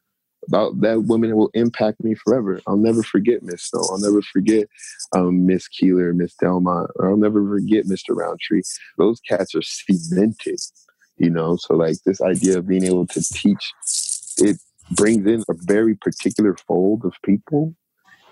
About 0.47 0.81
that 0.81 1.03
woman 1.03 1.37
will 1.37 1.51
impact 1.53 2.03
me 2.03 2.15
forever. 2.15 2.61
I'll 2.67 2.77
never 2.77 3.03
forget 3.03 3.43
Miss 3.43 3.65
Snow. 3.65 3.83
I'll 3.91 4.01
never 4.01 4.23
forget 4.23 4.67
um, 5.15 5.47
Miss 5.47 5.69
Keeler, 5.69 6.15
Miss 6.15 6.35
Delmont. 6.35 6.91
I'll 7.03 7.17
never 7.17 7.47
forget 7.47 7.85
Mr. 7.85 8.17
Roundtree. 8.17 8.63
Those 8.97 9.21
cats 9.21 9.55
are 9.55 9.63
cemented, 9.63 10.61
you 11.19 11.29
know. 11.29 11.57
So 11.57 11.75
like 11.75 11.97
this 12.07 12.23
idea 12.23 12.59
of 12.59 12.69
being 12.69 12.85
able 12.85 13.07
to 13.09 13.21
teach, 13.21 13.73
it 14.39 14.59
brings 14.91 15.27
in 15.27 15.43
a 15.49 15.55
very 15.55 15.95
particular 15.95 16.57
fold 16.67 17.05
of 17.05 17.15
people 17.23 17.75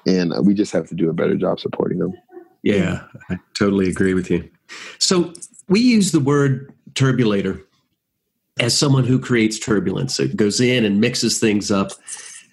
and 0.07 0.33
we 0.47 0.55
just 0.55 0.73
have 0.73 0.89
to 0.89 0.95
do 0.95 1.11
a 1.11 1.13
better 1.13 1.37
job 1.37 1.61
supporting 1.61 1.99
them. 1.99 2.15
Yeah, 2.63 3.03
I 3.29 3.39
totally 3.55 3.89
agree 3.89 4.15
with 4.15 4.31
you. 4.31 4.49
So 4.99 5.33
we 5.69 5.81
use 5.81 6.13
the 6.13 6.21
word 6.21 6.73
turbulator 6.95 7.63
as 8.59 8.77
someone 8.77 9.05
who 9.05 9.19
creates 9.19 9.59
turbulence. 9.59 10.19
It 10.19 10.37
goes 10.37 10.61
in 10.61 10.85
and 10.85 11.01
mixes 11.01 11.39
things 11.39 11.71
up. 11.71 11.93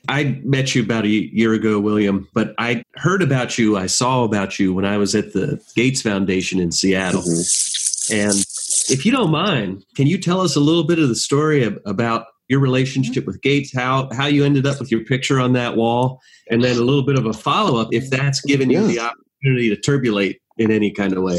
I 0.10 0.41
met 0.43 0.76
you 0.76 0.84
about 0.84 1.06
a 1.06 1.08
year 1.08 1.54
ago, 1.54 1.80
William, 1.80 2.28
but 2.34 2.54
I 2.58 2.84
heard 2.95 3.22
about 3.22 3.58
you, 3.58 3.78
I 3.78 3.86
saw 3.86 4.24
about 4.24 4.60
you 4.60 4.74
when 4.74 4.84
I 4.84 4.97
was 4.97 5.16
at 5.16 5.32
the 5.32 5.64
Gates 5.76 6.01
Foundation 6.01 6.60
in 6.60 6.72
Seattle. 6.72 7.22
Mm-hmm. 7.22 8.14
And 8.14 8.45
if 8.89 9.06
you 9.06 9.14
don't 9.14 9.32
mind, 9.32 9.86
can 9.95 10.08
you 10.08 10.18
tell 10.18 10.41
us 10.41 10.58
a 10.58 10.60
little 10.60 10.84
bit 10.84 10.99
of 10.99 11.08
the 11.08 11.16
story 11.16 11.64
about 11.86 12.28
your 12.49 12.59
relationship 12.59 13.25
with 13.25 13.41
Gates, 13.41 13.73
how 13.73 14.09
how 14.13 14.27
you 14.27 14.43
ended 14.43 14.65
up 14.65 14.79
with 14.79 14.91
your 14.91 15.03
picture 15.05 15.39
on 15.39 15.53
that 15.53 15.75
wall, 15.75 16.21
and 16.49 16.63
then 16.63 16.77
a 16.77 16.81
little 16.81 17.03
bit 17.03 17.17
of 17.17 17.25
a 17.25 17.33
follow 17.33 17.79
up 17.79 17.89
if 17.91 18.09
that's 18.09 18.41
given 18.41 18.69
you 18.69 18.85
the 18.87 18.99
opportunity 18.99 19.69
to 19.69 19.75
turbulate 19.75 20.39
in 20.57 20.71
any 20.71 20.91
kind 20.91 21.13
of 21.13 21.23
way. 21.23 21.37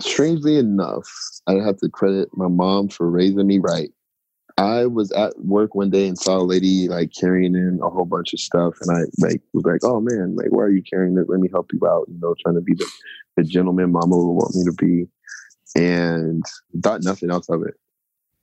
Strangely 0.00 0.56
enough, 0.56 1.08
I 1.46 1.54
have 1.54 1.76
to 1.78 1.88
credit 1.88 2.28
my 2.32 2.48
mom 2.48 2.88
for 2.88 3.10
raising 3.10 3.46
me 3.46 3.58
right. 3.58 3.90
I 4.58 4.86
was 4.86 5.10
at 5.12 5.32
work 5.38 5.74
one 5.74 5.90
day 5.90 6.06
and 6.06 6.18
saw 6.18 6.38
a 6.38 6.44
lady 6.44 6.86
like 6.88 7.12
carrying 7.18 7.54
in 7.54 7.80
a 7.82 7.88
whole 7.88 8.04
bunch 8.04 8.32
of 8.32 8.40
stuff, 8.40 8.74
and 8.80 8.96
I 8.96 9.02
like 9.18 9.40
was 9.52 9.64
like, 9.64 9.80
"Oh 9.84 10.00
man, 10.00 10.34
like 10.36 10.50
why 10.50 10.62
are 10.62 10.70
you 10.70 10.82
carrying 10.82 11.14
this? 11.14 11.26
Let 11.28 11.40
me 11.40 11.48
help 11.52 11.70
you 11.72 11.86
out." 11.86 12.06
You 12.08 12.18
know, 12.20 12.34
trying 12.40 12.56
to 12.56 12.60
be 12.60 12.74
the, 12.74 12.86
the 13.36 13.44
gentleman 13.44 13.92
Mama 13.92 14.16
would 14.16 14.32
want 14.32 14.54
me 14.54 14.64
to 14.64 14.72
be, 14.72 15.06
and 15.80 16.42
thought 16.82 17.02
nothing 17.02 17.30
else 17.30 17.48
of 17.48 17.62
it 17.62 17.74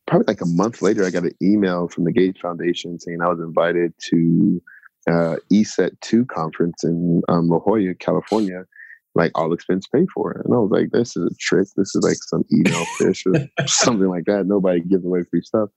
probably 0.10 0.26
like 0.28 0.42
a 0.42 0.46
month 0.48 0.82
later, 0.82 1.06
I 1.06 1.12
got 1.12 1.24
an 1.24 1.36
email 1.42 1.88
from 1.88 2.04
the 2.04 2.12
Gates 2.12 2.42
Foundation 2.42 3.00
saying 3.00 3.22
I 3.22 3.30
was 3.30 3.40
invited 3.40 3.94
to 4.10 4.62
uh, 5.08 5.36
ECET 5.52 5.92
2 6.02 6.26
conference 6.26 6.84
in 6.84 7.22
um, 7.30 7.48
La 7.48 7.60
Jolla, 7.60 7.94
California, 7.94 8.66
like 9.14 9.32
all 9.36 9.54
expense 9.54 9.88
paid 9.88 10.08
for. 10.14 10.42
And 10.44 10.54
I 10.54 10.58
was 10.58 10.72
like, 10.72 10.90
this 10.92 11.16
is 11.16 11.32
a 11.32 11.36
trick. 11.40 11.68
This 11.78 11.96
is 11.96 12.04
like 12.04 12.18
some 12.22 12.44
email 12.52 12.86
fish 12.98 13.24
or 13.28 13.34
something 13.68 14.10
like 14.10 14.26
that. 14.26 14.48
Nobody 14.48 14.82
gives 14.82 15.06
away 15.06 15.22
free 15.30 15.42
stuff. 15.42 15.70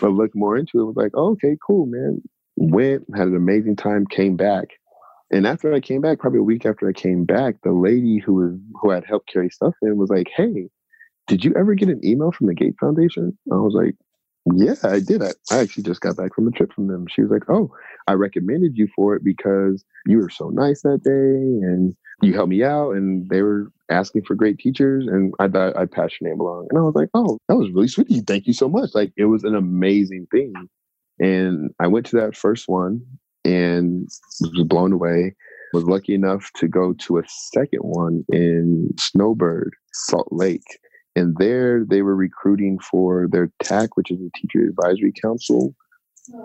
But 0.00 0.12
look 0.12 0.34
more 0.34 0.56
into 0.56 0.80
it, 0.80 0.84
was 0.84 0.96
like, 0.96 1.12
oh, 1.14 1.32
okay, 1.32 1.56
cool, 1.64 1.86
man. 1.86 2.22
Went, 2.56 3.04
had 3.14 3.28
an 3.28 3.36
amazing 3.36 3.76
time, 3.76 4.06
came 4.06 4.36
back. 4.36 4.68
And 5.30 5.46
after 5.46 5.72
I 5.74 5.80
came 5.80 6.00
back, 6.00 6.18
probably 6.18 6.40
a 6.40 6.44
week 6.44 6.64
after 6.64 6.88
I 6.88 6.92
came 6.92 7.24
back, 7.24 7.56
the 7.62 7.72
lady 7.72 8.18
who 8.18 8.34
was 8.34 8.58
who 8.80 8.90
had 8.90 9.04
helped 9.04 9.28
carry 9.28 9.50
stuff 9.50 9.74
in 9.82 9.96
was 9.96 10.08
like, 10.08 10.28
"Hey, 10.34 10.68
did 11.26 11.44
you 11.44 11.52
ever 11.56 11.74
get 11.74 11.88
an 11.88 12.00
email 12.04 12.32
from 12.32 12.46
the 12.46 12.54
Gate 12.54 12.74
Foundation? 12.80 13.36
I 13.52 13.56
was 13.56 13.74
like, 13.74 13.94
yeah, 14.54 14.74
I 14.84 15.00
did. 15.00 15.22
I, 15.22 15.30
I 15.50 15.58
actually 15.58 15.82
just 15.82 16.00
got 16.00 16.16
back 16.16 16.34
from 16.34 16.46
a 16.46 16.52
trip 16.52 16.72
from 16.72 16.86
them. 16.86 17.06
She 17.08 17.22
was 17.22 17.30
like, 17.30 17.42
oh, 17.48 17.70
I 18.06 18.12
recommended 18.12 18.76
you 18.76 18.88
for 18.94 19.16
it 19.16 19.24
because 19.24 19.84
you 20.06 20.18
were 20.18 20.30
so 20.30 20.50
nice 20.50 20.82
that 20.82 21.02
day 21.02 21.10
and 21.10 21.94
you 22.22 22.32
helped 22.32 22.50
me 22.50 22.62
out 22.62 22.92
and 22.92 23.28
they 23.28 23.42
were 23.42 23.72
asking 23.90 24.22
for 24.24 24.34
great 24.34 24.58
teachers 24.58 25.06
and 25.06 25.34
I 25.40 25.48
thought 25.48 25.76
I'd 25.76 25.90
pass 25.90 26.12
your 26.20 26.30
name 26.30 26.40
along. 26.40 26.68
And 26.70 26.78
I 26.78 26.82
was 26.82 26.94
like, 26.94 27.08
oh, 27.14 27.38
that 27.48 27.56
was 27.56 27.70
really 27.72 27.88
sweet 27.88 28.08
of 28.08 28.16
you. 28.16 28.22
Thank 28.22 28.46
you 28.46 28.52
so 28.52 28.68
much. 28.68 28.90
Like 28.94 29.12
it 29.16 29.24
was 29.24 29.42
an 29.42 29.56
amazing 29.56 30.28
thing. 30.30 30.52
And 31.18 31.70
I 31.80 31.88
went 31.88 32.06
to 32.06 32.16
that 32.16 32.36
first 32.36 32.68
one 32.68 33.00
and 33.44 34.08
was 34.40 34.66
blown 34.66 34.92
away. 34.92 35.34
Was 35.72 35.84
lucky 35.84 36.14
enough 36.14 36.50
to 36.56 36.68
go 36.68 36.92
to 36.92 37.18
a 37.18 37.22
second 37.26 37.80
one 37.80 38.24
in 38.32 38.90
Snowbird, 38.98 39.74
Salt 39.92 40.28
Lake 40.30 40.62
and 41.16 41.34
there 41.38 41.84
they 41.84 42.02
were 42.02 42.14
recruiting 42.14 42.78
for 42.78 43.26
their 43.28 43.50
TAC, 43.62 43.96
which 43.96 44.10
is 44.10 44.18
the 44.18 44.30
Teacher 44.36 44.68
Advisory 44.68 45.12
Council. 45.20 45.74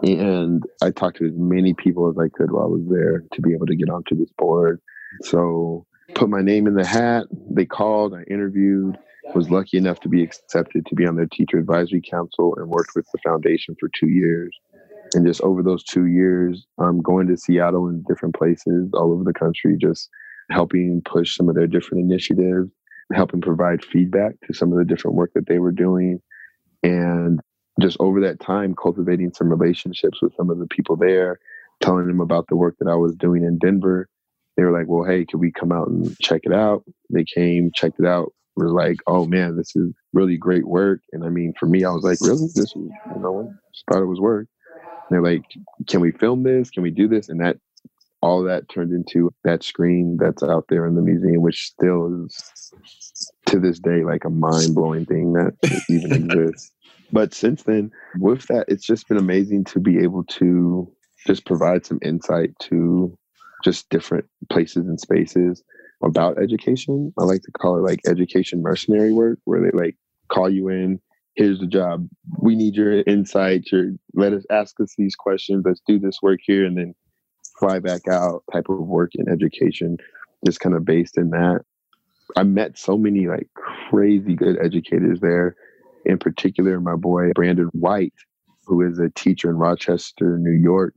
And 0.01 0.63
I 0.81 0.91
talked 0.91 1.17
to 1.17 1.25
as 1.25 1.33
many 1.35 1.73
people 1.73 2.09
as 2.09 2.17
I 2.17 2.29
could 2.29 2.51
while 2.51 2.63
I 2.63 2.67
was 2.67 2.87
there 2.89 3.23
to 3.33 3.41
be 3.41 3.53
able 3.53 3.65
to 3.65 3.75
get 3.75 3.89
onto 3.89 4.15
this 4.15 4.31
board. 4.37 4.79
So 5.23 5.85
put 6.15 6.29
my 6.29 6.41
name 6.41 6.67
in 6.67 6.75
the 6.75 6.85
hat. 6.85 7.25
They 7.49 7.65
called, 7.65 8.13
I 8.13 8.23
interviewed, 8.31 8.97
was 9.35 9.49
lucky 9.49 9.77
enough 9.77 9.99
to 10.01 10.09
be 10.09 10.23
accepted 10.23 10.85
to 10.85 10.95
be 10.95 11.05
on 11.05 11.15
their 11.15 11.27
teacher 11.27 11.57
advisory 11.57 12.01
council 12.01 12.55
and 12.57 12.69
worked 12.69 12.91
with 12.95 13.07
the 13.11 13.19
foundation 13.23 13.75
for 13.79 13.89
two 13.99 14.09
years. 14.09 14.55
And 15.13 15.25
just 15.27 15.41
over 15.41 15.61
those 15.61 15.83
two 15.83 16.05
years, 16.05 16.65
I'm 16.79 17.01
going 17.01 17.27
to 17.27 17.35
Seattle 17.35 17.87
and 17.87 18.05
different 18.05 18.35
places 18.35 18.89
all 18.93 19.11
over 19.11 19.25
the 19.25 19.33
country, 19.33 19.75
just 19.81 20.09
helping 20.49 21.01
push 21.03 21.35
some 21.35 21.49
of 21.49 21.55
their 21.55 21.67
different 21.67 22.03
initiatives 22.09 22.71
helping 23.13 23.41
provide 23.41 23.83
feedback 23.83 24.33
to 24.45 24.53
some 24.53 24.71
of 24.71 24.77
the 24.77 24.85
different 24.85 25.15
work 25.15 25.31
that 25.35 25.47
they 25.47 25.59
were 25.59 25.71
doing. 25.71 26.21
And 26.83 27.39
just 27.79 27.97
over 27.99 28.21
that 28.21 28.39
time, 28.39 28.75
cultivating 28.75 29.33
some 29.33 29.49
relationships 29.49 30.21
with 30.21 30.35
some 30.35 30.49
of 30.49 30.59
the 30.59 30.67
people 30.67 30.95
there, 30.95 31.39
telling 31.81 32.07
them 32.07 32.19
about 32.19 32.47
the 32.47 32.55
work 32.55 32.75
that 32.79 32.89
I 32.89 32.95
was 32.95 33.15
doing 33.15 33.43
in 33.43 33.57
Denver. 33.57 34.07
They 34.57 34.63
were 34.63 34.77
like, 34.77 34.87
well, 34.87 35.03
hey, 35.03 35.25
could 35.25 35.39
we 35.39 35.51
come 35.51 35.71
out 35.71 35.87
and 35.87 36.17
check 36.19 36.41
it 36.43 36.53
out? 36.53 36.83
They 37.09 37.23
came, 37.23 37.71
checked 37.73 37.99
it 37.99 38.05
out, 38.05 38.33
were 38.55 38.69
like, 38.71 38.97
oh 39.07 39.25
man, 39.25 39.57
this 39.57 39.75
is 39.75 39.93
really 40.13 40.37
great 40.37 40.67
work. 40.67 40.99
And 41.11 41.23
I 41.23 41.29
mean, 41.29 41.53
for 41.59 41.65
me, 41.65 41.83
I 41.83 41.91
was 41.91 42.03
like, 42.03 42.19
really? 42.21 42.47
This 42.53 42.57
is, 42.57 42.75
you 42.75 42.91
know, 43.17 43.53
just 43.73 43.85
thought 43.89 44.01
it 44.01 44.07
was 44.07 44.19
work. 44.19 44.47
And 44.75 45.09
they're 45.09 45.21
like, 45.21 45.43
can 45.87 46.01
we 46.01 46.11
film 46.11 46.43
this? 46.43 46.69
Can 46.69 46.83
we 46.83 46.91
do 46.91 47.07
this? 47.07 47.29
And 47.29 47.39
that 47.41 47.57
all 48.21 48.43
that 48.43 48.69
turned 48.69 48.91
into 48.91 49.31
that 49.43 49.63
screen 49.63 50.17
that's 50.19 50.43
out 50.43 50.65
there 50.69 50.85
in 50.85 50.95
the 50.95 51.01
museum, 51.01 51.41
which 51.41 51.63
still 51.63 52.25
is 52.25 52.73
to 53.47 53.59
this 53.59 53.79
day 53.79 54.03
like 54.03 54.23
a 54.25 54.29
mind 54.29 54.75
blowing 54.75 55.05
thing 55.05 55.33
that 55.33 55.53
even 55.89 56.11
exists. 56.13 56.71
But 57.11 57.33
since 57.33 57.63
then, 57.63 57.91
with 58.19 58.45
that, 58.47 58.65
it's 58.67 58.85
just 58.85 59.07
been 59.07 59.17
amazing 59.17 59.65
to 59.65 59.79
be 59.79 59.97
able 59.99 60.23
to 60.25 60.89
just 61.27 61.45
provide 61.45 61.85
some 61.85 61.99
insight 62.01 62.51
to 62.59 63.17
just 63.63 63.89
different 63.89 64.25
places 64.49 64.87
and 64.87 64.99
spaces 64.99 65.63
about 66.03 66.41
education. 66.41 67.13
I 67.19 67.23
like 67.23 67.41
to 67.43 67.51
call 67.51 67.77
it 67.77 67.87
like 67.87 67.99
education 68.07 68.61
mercenary 68.61 69.11
work, 69.11 69.39
where 69.43 69.61
they 69.61 69.77
like 69.77 69.97
call 70.29 70.49
you 70.49 70.69
in, 70.69 70.99
here's 71.35 71.59
the 71.59 71.67
job. 71.67 72.07
We 72.39 72.55
need 72.55 72.75
your 72.75 73.01
insight. 73.01 73.71
Your 73.71 73.91
let 74.13 74.33
us 74.33 74.45
ask 74.49 74.79
us 74.79 74.93
these 74.97 75.15
questions. 75.15 75.63
Let's 75.65 75.81
do 75.85 75.99
this 75.99 76.19
work 76.21 76.39
here, 76.43 76.65
and 76.65 76.77
then 76.77 76.95
fly 77.61 77.79
back 77.79 78.07
out. 78.09 78.43
Type 78.51 78.67
of 78.67 78.79
work 78.79 79.11
in 79.15 79.29
education, 79.29 79.97
just 80.45 80.59
kind 80.59 80.75
of 80.75 80.83
based 80.83 81.17
in 81.17 81.29
that. 81.29 81.61
I 82.35 82.43
met 82.43 82.77
so 82.77 82.97
many 82.97 83.27
like 83.27 83.47
crazy 83.89 84.35
good 84.35 84.57
educators 84.61 85.19
there. 85.21 85.55
In 86.05 86.17
particular, 86.17 86.81
my 86.81 86.95
boy 86.95 87.31
Brandon 87.35 87.69
White, 87.73 88.13
who 88.65 88.81
is 88.81 88.99
a 88.99 89.09
teacher 89.09 89.49
in 89.49 89.57
Rochester, 89.57 90.37
New 90.37 90.59
York. 90.59 90.95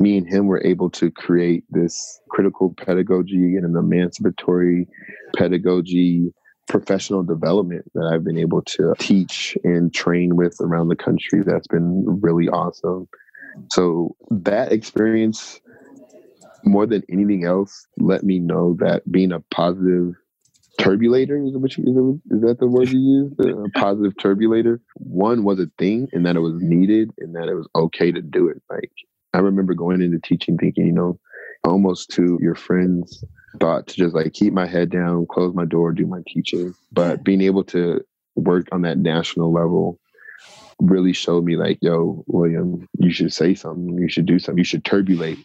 Me 0.00 0.18
and 0.18 0.28
him 0.28 0.46
were 0.46 0.62
able 0.64 0.90
to 0.90 1.10
create 1.10 1.64
this 1.70 2.20
critical 2.30 2.74
pedagogy 2.76 3.56
and 3.56 3.64
an 3.64 3.76
emancipatory 3.76 4.88
pedagogy 5.36 6.32
professional 6.68 7.22
development 7.22 7.84
that 7.94 8.10
I've 8.12 8.24
been 8.24 8.38
able 8.38 8.62
to 8.62 8.94
teach 8.98 9.56
and 9.64 9.94
train 9.94 10.36
with 10.36 10.56
around 10.60 10.88
the 10.88 10.96
country. 10.96 11.42
That's 11.44 11.68
been 11.68 12.20
really 12.20 12.48
awesome. 12.48 13.08
So 13.70 14.16
that 14.30 14.72
experience, 14.72 15.60
more 16.66 16.86
than 16.86 17.02
anything 17.10 17.44
else, 17.44 17.86
let 17.98 18.24
me 18.24 18.38
know 18.38 18.76
that 18.80 19.10
being 19.10 19.32
a 19.32 19.40
positive 19.40 20.14
turbulator 20.80 21.48
is, 21.48 21.56
what 21.56 21.76
you, 21.76 22.20
is, 22.30 22.40
that 22.42 22.58
the 22.58 22.66
word 22.66 22.90
you 22.90 22.98
use? 22.98 23.32
A 23.38 23.78
positive 23.78 24.14
turbulator. 24.16 24.80
One 24.94 25.44
was 25.44 25.58
a 25.60 25.70
thing, 25.78 26.08
and 26.12 26.26
that 26.26 26.36
it 26.36 26.40
was 26.40 26.54
needed, 26.56 27.10
and 27.18 27.34
that 27.34 27.48
it 27.48 27.54
was 27.54 27.68
okay 27.74 28.12
to 28.12 28.20
do 28.20 28.48
it. 28.48 28.62
Like 28.68 28.90
I 29.32 29.38
remember 29.38 29.74
going 29.74 30.02
into 30.02 30.18
teaching, 30.18 30.58
thinking, 30.58 30.86
you 30.86 30.92
know, 30.92 31.18
almost 31.64 32.10
to 32.10 32.38
your 32.40 32.54
friends 32.54 33.24
thought 33.60 33.86
to 33.86 33.94
just 33.96 34.14
like 34.14 34.32
keep 34.32 34.52
my 34.52 34.66
head 34.66 34.90
down, 34.90 35.26
close 35.30 35.54
my 35.54 35.64
door, 35.64 35.92
do 35.92 36.06
my 36.06 36.20
teaching. 36.26 36.74
But 36.92 37.24
being 37.24 37.40
able 37.40 37.64
to 37.64 38.00
work 38.34 38.68
on 38.72 38.82
that 38.82 38.98
national 38.98 39.52
level 39.52 39.98
really 40.80 41.12
showed 41.12 41.44
me 41.44 41.56
like, 41.56 41.78
yo, 41.80 42.22
William, 42.26 42.86
you 42.98 43.10
should 43.10 43.32
say 43.32 43.54
something. 43.54 43.96
You 43.98 44.08
should 44.08 44.26
do 44.26 44.38
something. 44.38 44.58
You 44.58 44.64
should 44.64 44.84
turbulate 44.84 45.42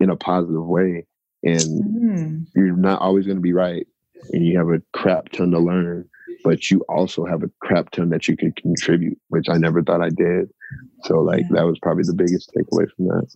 in 0.00 0.10
a 0.10 0.16
positive 0.16 0.64
way. 0.64 1.06
And 1.42 1.60
mm. 1.60 2.46
you're 2.54 2.76
not 2.76 3.00
always 3.00 3.26
going 3.26 3.36
to 3.36 3.42
be 3.42 3.52
right. 3.52 3.86
And 4.32 4.46
you 4.46 4.56
have 4.58 4.68
a 4.68 4.82
crap 4.92 5.28
ton 5.30 5.50
to 5.50 5.58
learn, 5.58 6.08
but 6.42 6.70
you 6.70 6.80
also 6.88 7.26
have 7.26 7.42
a 7.42 7.50
crap 7.60 7.90
ton 7.90 8.08
that 8.10 8.26
you 8.26 8.36
can 8.36 8.52
contribute, 8.52 9.18
which 9.28 9.48
I 9.50 9.58
never 9.58 9.82
thought 9.82 10.00
I 10.00 10.08
did. 10.08 10.50
So 11.04 11.18
like 11.18 11.42
yeah. 11.42 11.58
that 11.58 11.66
was 11.66 11.78
probably 11.80 12.04
the 12.04 12.14
biggest 12.14 12.50
takeaway 12.56 12.90
from 12.96 13.08
that. 13.08 13.34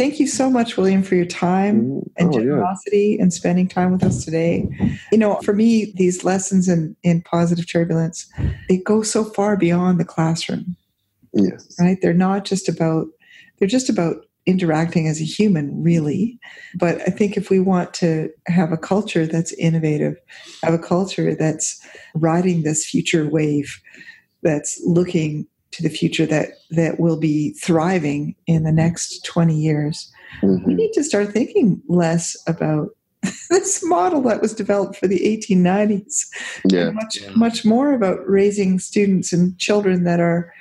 Thank 0.00 0.18
you 0.18 0.26
so 0.26 0.48
much, 0.48 0.78
William, 0.78 1.02
for 1.02 1.14
your 1.14 1.26
time 1.26 1.82
mm-hmm. 1.82 1.98
and 2.16 2.30
oh, 2.30 2.38
generosity 2.38 3.16
yeah. 3.18 3.22
and 3.22 3.34
spending 3.34 3.68
time 3.68 3.92
with 3.92 4.02
us 4.02 4.24
today. 4.24 4.66
You 5.12 5.18
know, 5.18 5.38
for 5.42 5.52
me, 5.52 5.92
these 5.96 6.24
lessons 6.24 6.70
in, 6.70 6.96
in 7.02 7.20
positive 7.20 7.70
turbulence, 7.70 8.26
they 8.68 8.78
go 8.78 9.02
so 9.02 9.24
far 9.24 9.58
beyond 9.58 10.00
the 10.00 10.06
classroom. 10.06 10.74
Yes. 11.34 11.76
Right? 11.78 11.98
They're 12.00 12.14
not 12.14 12.46
just 12.46 12.66
about 12.66 13.08
they're 13.58 13.68
just 13.68 13.90
about 13.90 14.24
interacting 14.46 15.06
as 15.06 15.20
a 15.20 15.24
human, 15.24 15.82
really. 15.82 16.38
But 16.74 17.00
I 17.02 17.10
think 17.10 17.36
if 17.36 17.50
we 17.50 17.60
want 17.60 17.94
to 17.94 18.30
have 18.46 18.72
a 18.72 18.78
culture 18.78 19.26
that's 19.26 19.52
innovative, 19.54 20.16
have 20.62 20.74
a 20.74 20.78
culture 20.78 21.34
that's 21.34 21.80
riding 22.14 22.62
this 22.62 22.86
future 22.86 23.28
wave, 23.28 23.80
that's 24.42 24.80
looking 24.84 25.46
to 25.72 25.82
the 25.82 25.88
future 25.88 26.26
that 26.26 26.50
that 26.70 26.98
will 26.98 27.18
be 27.18 27.52
thriving 27.54 28.34
in 28.46 28.64
the 28.64 28.72
next 28.72 29.24
20 29.24 29.54
years 29.54 30.10
mm-hmm. 30.42 30.66
we 30.66 30.74
need 30.74 30.92
to 30.92 31.04
start 31.04 31.32
thinking 31.32 31.80
less 31.88 32.36
about 32.46 32.88
this 33.50 33.84
model 33.84 34.22
that 34.22 34.40
was 34.40 34.54
developed 34.54 34.96
for 34.96 35.06
the 35.06 35.20
1890s 35.20 36.26
yeah. 36.68 36.90
much 36.90 37.20
yeah. 37.20 37.30
much 37.36 37.64
more 37.64 37.92
about 37.92 38.18
raising 38.28 38.78
students 38.78 39.32
and 39.32 39.58
children 39.58 40.04
that 40.04 40.20
are 40.20 40.52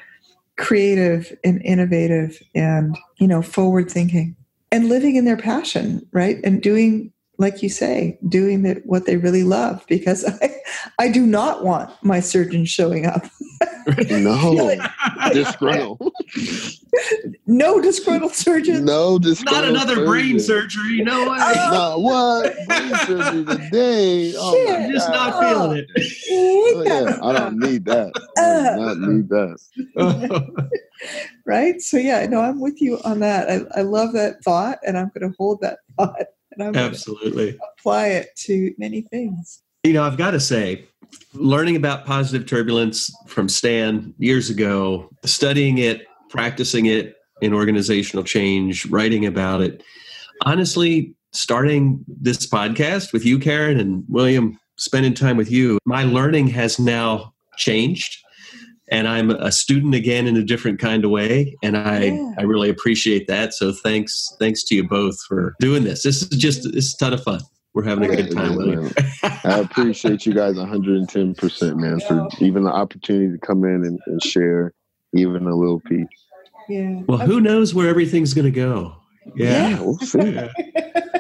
creative 0.60 1.36
and 1.44 1.62
innovative 1.64 2.40
and 2.54 2.98
you 3.18 3.28
know 3.28 3.42
forward 3.42 3.90
thinking 3.90 4.36
and 4.72 4.90
living 4.90 5.16
in 5.16 5.26
their 5.26 5.38
passion 5.38 6.06
right 6.12 6.38
and 6.44 6.62
doing 6.62 7.12
like 7.40 7.64
you 7.64 7.70
say, 7.70 8.20
doing 8.28 8.64
the, 8.64 8.82
what 8.86 9.06
they 9.06 9.18
really 9.18 9.44
love 9.44 9.84
because 9.88 10.26
I, 10.42 10.56
I 11.00 11.10
do 11.10 11.26
not 11.26 11.64
want 11.64 11.92
my 12.04 12.20
surgeon 12.20 12.66
showing 12.66 13.08
up. 13.08 13.26
no, 14.10 14.76
disgruntled. 15.34 16.12
no 17.48 17.82
disgruntled 17.82 18.34
surgeon. 18.34 18.86
No 18.86 19.20
disgruntled. 19.20 19.64
Not 19.64 19.70
another 19.70 19.96
surgeon. 19.96 20.10
brain 20.10 20.40
surgery. 20.40 21.02
No 21.02 21.30
way. 21.30 21.38
Oh. 21.40 21.70
Not 21.72 22.02
what 22.02 22.68
brain 22.68 22.96
surgery 23.06 23.46
today. 23.46 24.34
Oh 24.38 24.68
I'm 24.70 24.92
just 24.92 25.08
God. 25.08 25.14
not 25.14 25.40
feeling 25.40 25.78
it. 25.78 25.88
Oh, 26.32 26.84
yeah, 26.86 27.20
I 27.22 27.34
don't 27.34 27.60
need 27.60 27.86
that. 27.86 28.12
I 28.38 28.42
uh, 28.42 28.76
not 28.76 28.98
need 29.00 29.30
that. 29.30 30.72
right. 31.46 31.82
So 31.82 31.98
yeah, 31.98 32.26
no, 32.26 32.42
I'm 32.42 32.60
with 32.60 32.82
you 32.82 33.00
on 33.04 33.20
that. 33.20 33.50
I, 33.50 33.80
I 33.80 33.82
love 33.84 34.14
that 34.14 34.44
thought, 34.44 34.80
and 34.86 34.98
I'm 34.98 35.12
going 35.18 35.30
to 35.30 35.36
hold 35.38 35.62
that 35.62 35.80
thought 35.98 36.28
and 36.60 36.64
I'm 36.64 36.76
absolutely 36.76 37.58
apply 37.78 38.08
it 38.08 38.36
to 38.38 38.74
many 38.78 39.02
things. 39.02 39.64
You 39.84 39.94
know, 39.94 40.04
I've 40.04 40.18
got 40.18 40.32
to 40.32 40.40
say, 40.40 40.86
learning 41.34 41.76
about 41.76 42.06
positive 42.06 42.48
turbulence 42.48 43.14
from 43.28 43.50
Stan 43.50 44.14
years 44.18 44.50
ago, 44.50 45.10
studying 45.26 45.78
it, 45.78 46.06
practicing 46.30 46.86
it 46.86 47.16
in 47.42 47.54
organizational 47.54 48.24
change, 48.24 48.86
writing 48.88 49.26
about 49.26 49.62
it. 49.62 49.84
Honestly, 50.46 51.14
starting 51.32 52.04
this 52.08 52.48
podcast 52.48 53.14
with 53.14 53.26
you, 53.26 53.40
Karen, 53.40 53.80
and 53.80 54.04
William, 54.08 54.60
spending 54.78 55.14
time 55.14 55.38
with 55.38 55.52
you, 55.52 55.78
my 55.86 56.04
learning 56.04 56.48
has 56.48 56.80
now 56.80 57.34
changed 57.58 58.18
and 58.92 59.08
I'm 59.08 59.30
a 59.32 59.52
student 59.52 59.96
again 59.96 60.28
in 60.28 60.36
a 60.36 60.44
different 60.44 60.80
kind 60.80 61.06
of 61.06 61.12
way, 61.12 61.56
and 61.62 61.78
I 61.78 62.06
yeah. 62.06 62.34
I 62.38 62.44
really 62.44 62.70
appreciate 62.70 63.28
that. 63.28 63.54
So 63.54 63.72
thanks 63.72 64.36
thanks 64.40 64.64
to 64.66 64.76
you 64.76 64.88
both 64.88 65.22
for 65.28 65.56
doing 65.60 65.84
this. 65.84 66.04
This 66.04 66.22
is 66.24 66.30
just 66.30 66.64
this 66.74 66.86
is 66.86 66.94
a 66.96 66.98
ton 66.98 67.14
of 67.14 67.24
fun. 67.24 67.42
We're 67.80 67.86
having 67.86 68.12
a 68.12 68.16
good 68.18 68.32
time. 68.36 68.58
Man, 68.58 68.92
I 69.46 69.60
appreciate 69.60 70.26
you 70.26 70.34
guys 70.34 70.58
110 70.58 71.34
percent, 71.36 71.78
man, 71.78 72.02
for 72.02 72.28
even 72.40 72.64
the 72.64 72.72
opportunity 72.72 73.32
to 73.32 73.38
come 73.38 73.64
in 73.64 73.86
and, 73.86 73.98
and 74.06 74.22
share 74.22 74.74
even 75.14 75.48
a 75.48 75.56
little 75.56 75.80
piece. 75.80 76.06
Yeah. 76.68 77.04
Well, 77.08 77.20
who 77.20 77.40
knows 77.40 77.74
where 77.74 77.88
everything's 77.88 78.34
going 78.34 78.46
to 78.46 78.52
go? 78.52 78.98
Yeah, 79.34 79.70
yeah 79.70 79.82
we'll 79.82 79.98
see. 80.00 80.20
Yeah. 80.20 80.50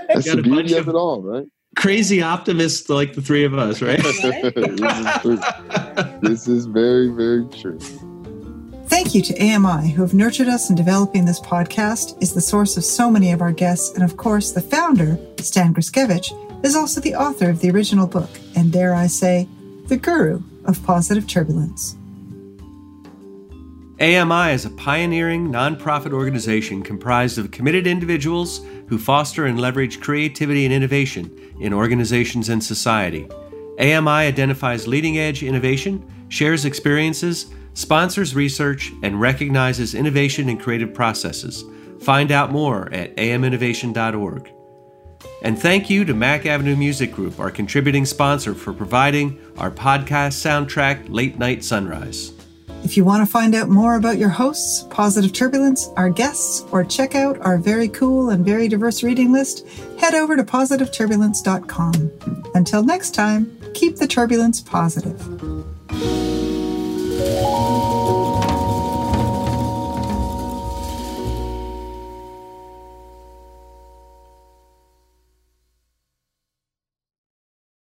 That's 0.10 0.30
the 0.30 0.42
beauty 0.42 0.74
of, 0.74 0.90
of 0.90 0.96
it 0.96 0.98
all, 0.98 1.22
right? 1.22 1.46
crazy 1.78 2.22
optimists 2.22 2.90
like 2.90 3.14
the 3.14 3.22
three 3.22 3.46
of 3.46 3.54
us, 3.54 3.82
right? 3.82 4.04
this, 6.22 6.46
is 6.46 6.66
very, 6.66 7.08
very 7.08 7.48
true. 7.48 7.80
Thank 8.88 9.16
you 9.16 9.22
to 9.22 9.40
AMI, 9.40 9.92
who 9.92 10.02
have 10.02 10.14
nurtured 10.14 10.50
us 10.50 10.70
in 10.70 10.76
developing 10.76 11.24
this 11.24 11.40
podcast, 11.40 12.22
is 12.22 12.34
the 12.34 12.42
source 12.42 12.76
of 12.76 12.84
so 12.84 13.10
many 13.10 13.32
of 13.32 13.42
our 13.42 13.54
guests, 13.54 13.94
and 13.94 14.04
of 14.04 14.18
course, 14.18 14.52
the 14.52 14.62
founder, 14.62 15.18
Stan 15.38 15.74
Gryskiewicz, 15.74 16.49
is 16.64 16.76
also 16.76 17.02
the 17.02 17.16
author 17.16 17.50
of 17.50 17.60
the 17.62 17.72
original 17.72 18.08
book, 18.08 18.30
and 18.56 18.72
dare 18.72 18.94
I 18.94 19.08
say, 19.08 19.48
the 19.88 19.98
guru 19.98 20.42
of 20.66 20.84
positive 20.84 21.28
turbulence. 21.28 21.96
AMI 24.00 24.54
is 24.54 24.64
a 24.64 24.70
pioneering 24.70 25.52
nonprofit 25.52 26.14
organization 26.14 26.82
comprised 26.82 27.38
of 27.38 27.52
committed 27.52 27.86
individuals 27.86 28.62
who 28.88 28.98
foster 28.98 29.46
and 29.46 29.60
leverage 29.60 30.00
creativity 30.00 30.64
and 30.64 30.74
innovation 30.74 31.30
in 31.60 31.74
organizations 31.74 32.48
and 32.48 32.64
society. 32.64 33.28
AMI 33.78 34.10
identifies 34.10 34.88
leading 34.88 35.18
edge 35.18 35.44
innovation, 35.44 36.06
shares 36.30 36.64
experiences, 36.64 37.48
sponsors 37.74 38.36
research, 38.36 38.94
and 39.04 39.20
recognizes 39.20 39.94
innovation 39.94 40.48
and 40.48 40.62
creative 40.62 40.94
processes. 40.94 41.66
Find 42.02 42.32
out 42.32 42.52
more 42.52 42.92
at 42.94 43.16
aminnovation.org. 43.18 44.50
And 45.42 45.60
thank 45.60 45.90
you 45.90 46.04
to 46.06 46.14
Mack 46.14 46.46
Avenue 46.46 46.76
Music 46.76 47.12
Group, 47.12 47.40
our 47.40 47.52
contributing 47.52 48.06
sponsor, 48.06 48.54
for 48.54 48.74
providing 48.74 49.40
our 49.58 49.72
podcast 49.72 50.36
soundtrack, 50.36 51.06
Late 51.10 51.40
Night 51.40 51.64
Sunrise. 51.64 52.34
If 52.84 52.96
you 52.96 53.04
want 53.04 53.26
to 53.26 53.32
find 53.32 53.56
out 53.56 53.68
more 53.70 53.96
about 53.96 54.18
your 54.18 54.30
hosts, 54.30 54.86
Positive 54.90 55.34
Turbulence, 55.34 55.90
our 55.98 56.10
guests, 56.10 56.66
or 56.72 56.86
check 56.86 57.14
out 57.14 57.38
our 57.42 57.58
very 57.58 57.90
cool 57.90 58.30
and 58.30 58.46
very 58.46 58.70
diverse 58.70 59.04
reading 59.04 59.34
list, 59.34 59.68
head 60.00 60.16
over 60.16 60.38
to 60.38 60.44
positiveturbulence.com. 60.44 62.12
Until 62.56 62.84
next 62.84 63.14
time, 63.14 63.58
keep 63.74 63.98
the 63.98 64.08
turbulence 64.08 64.62
positive. 64.62 65.20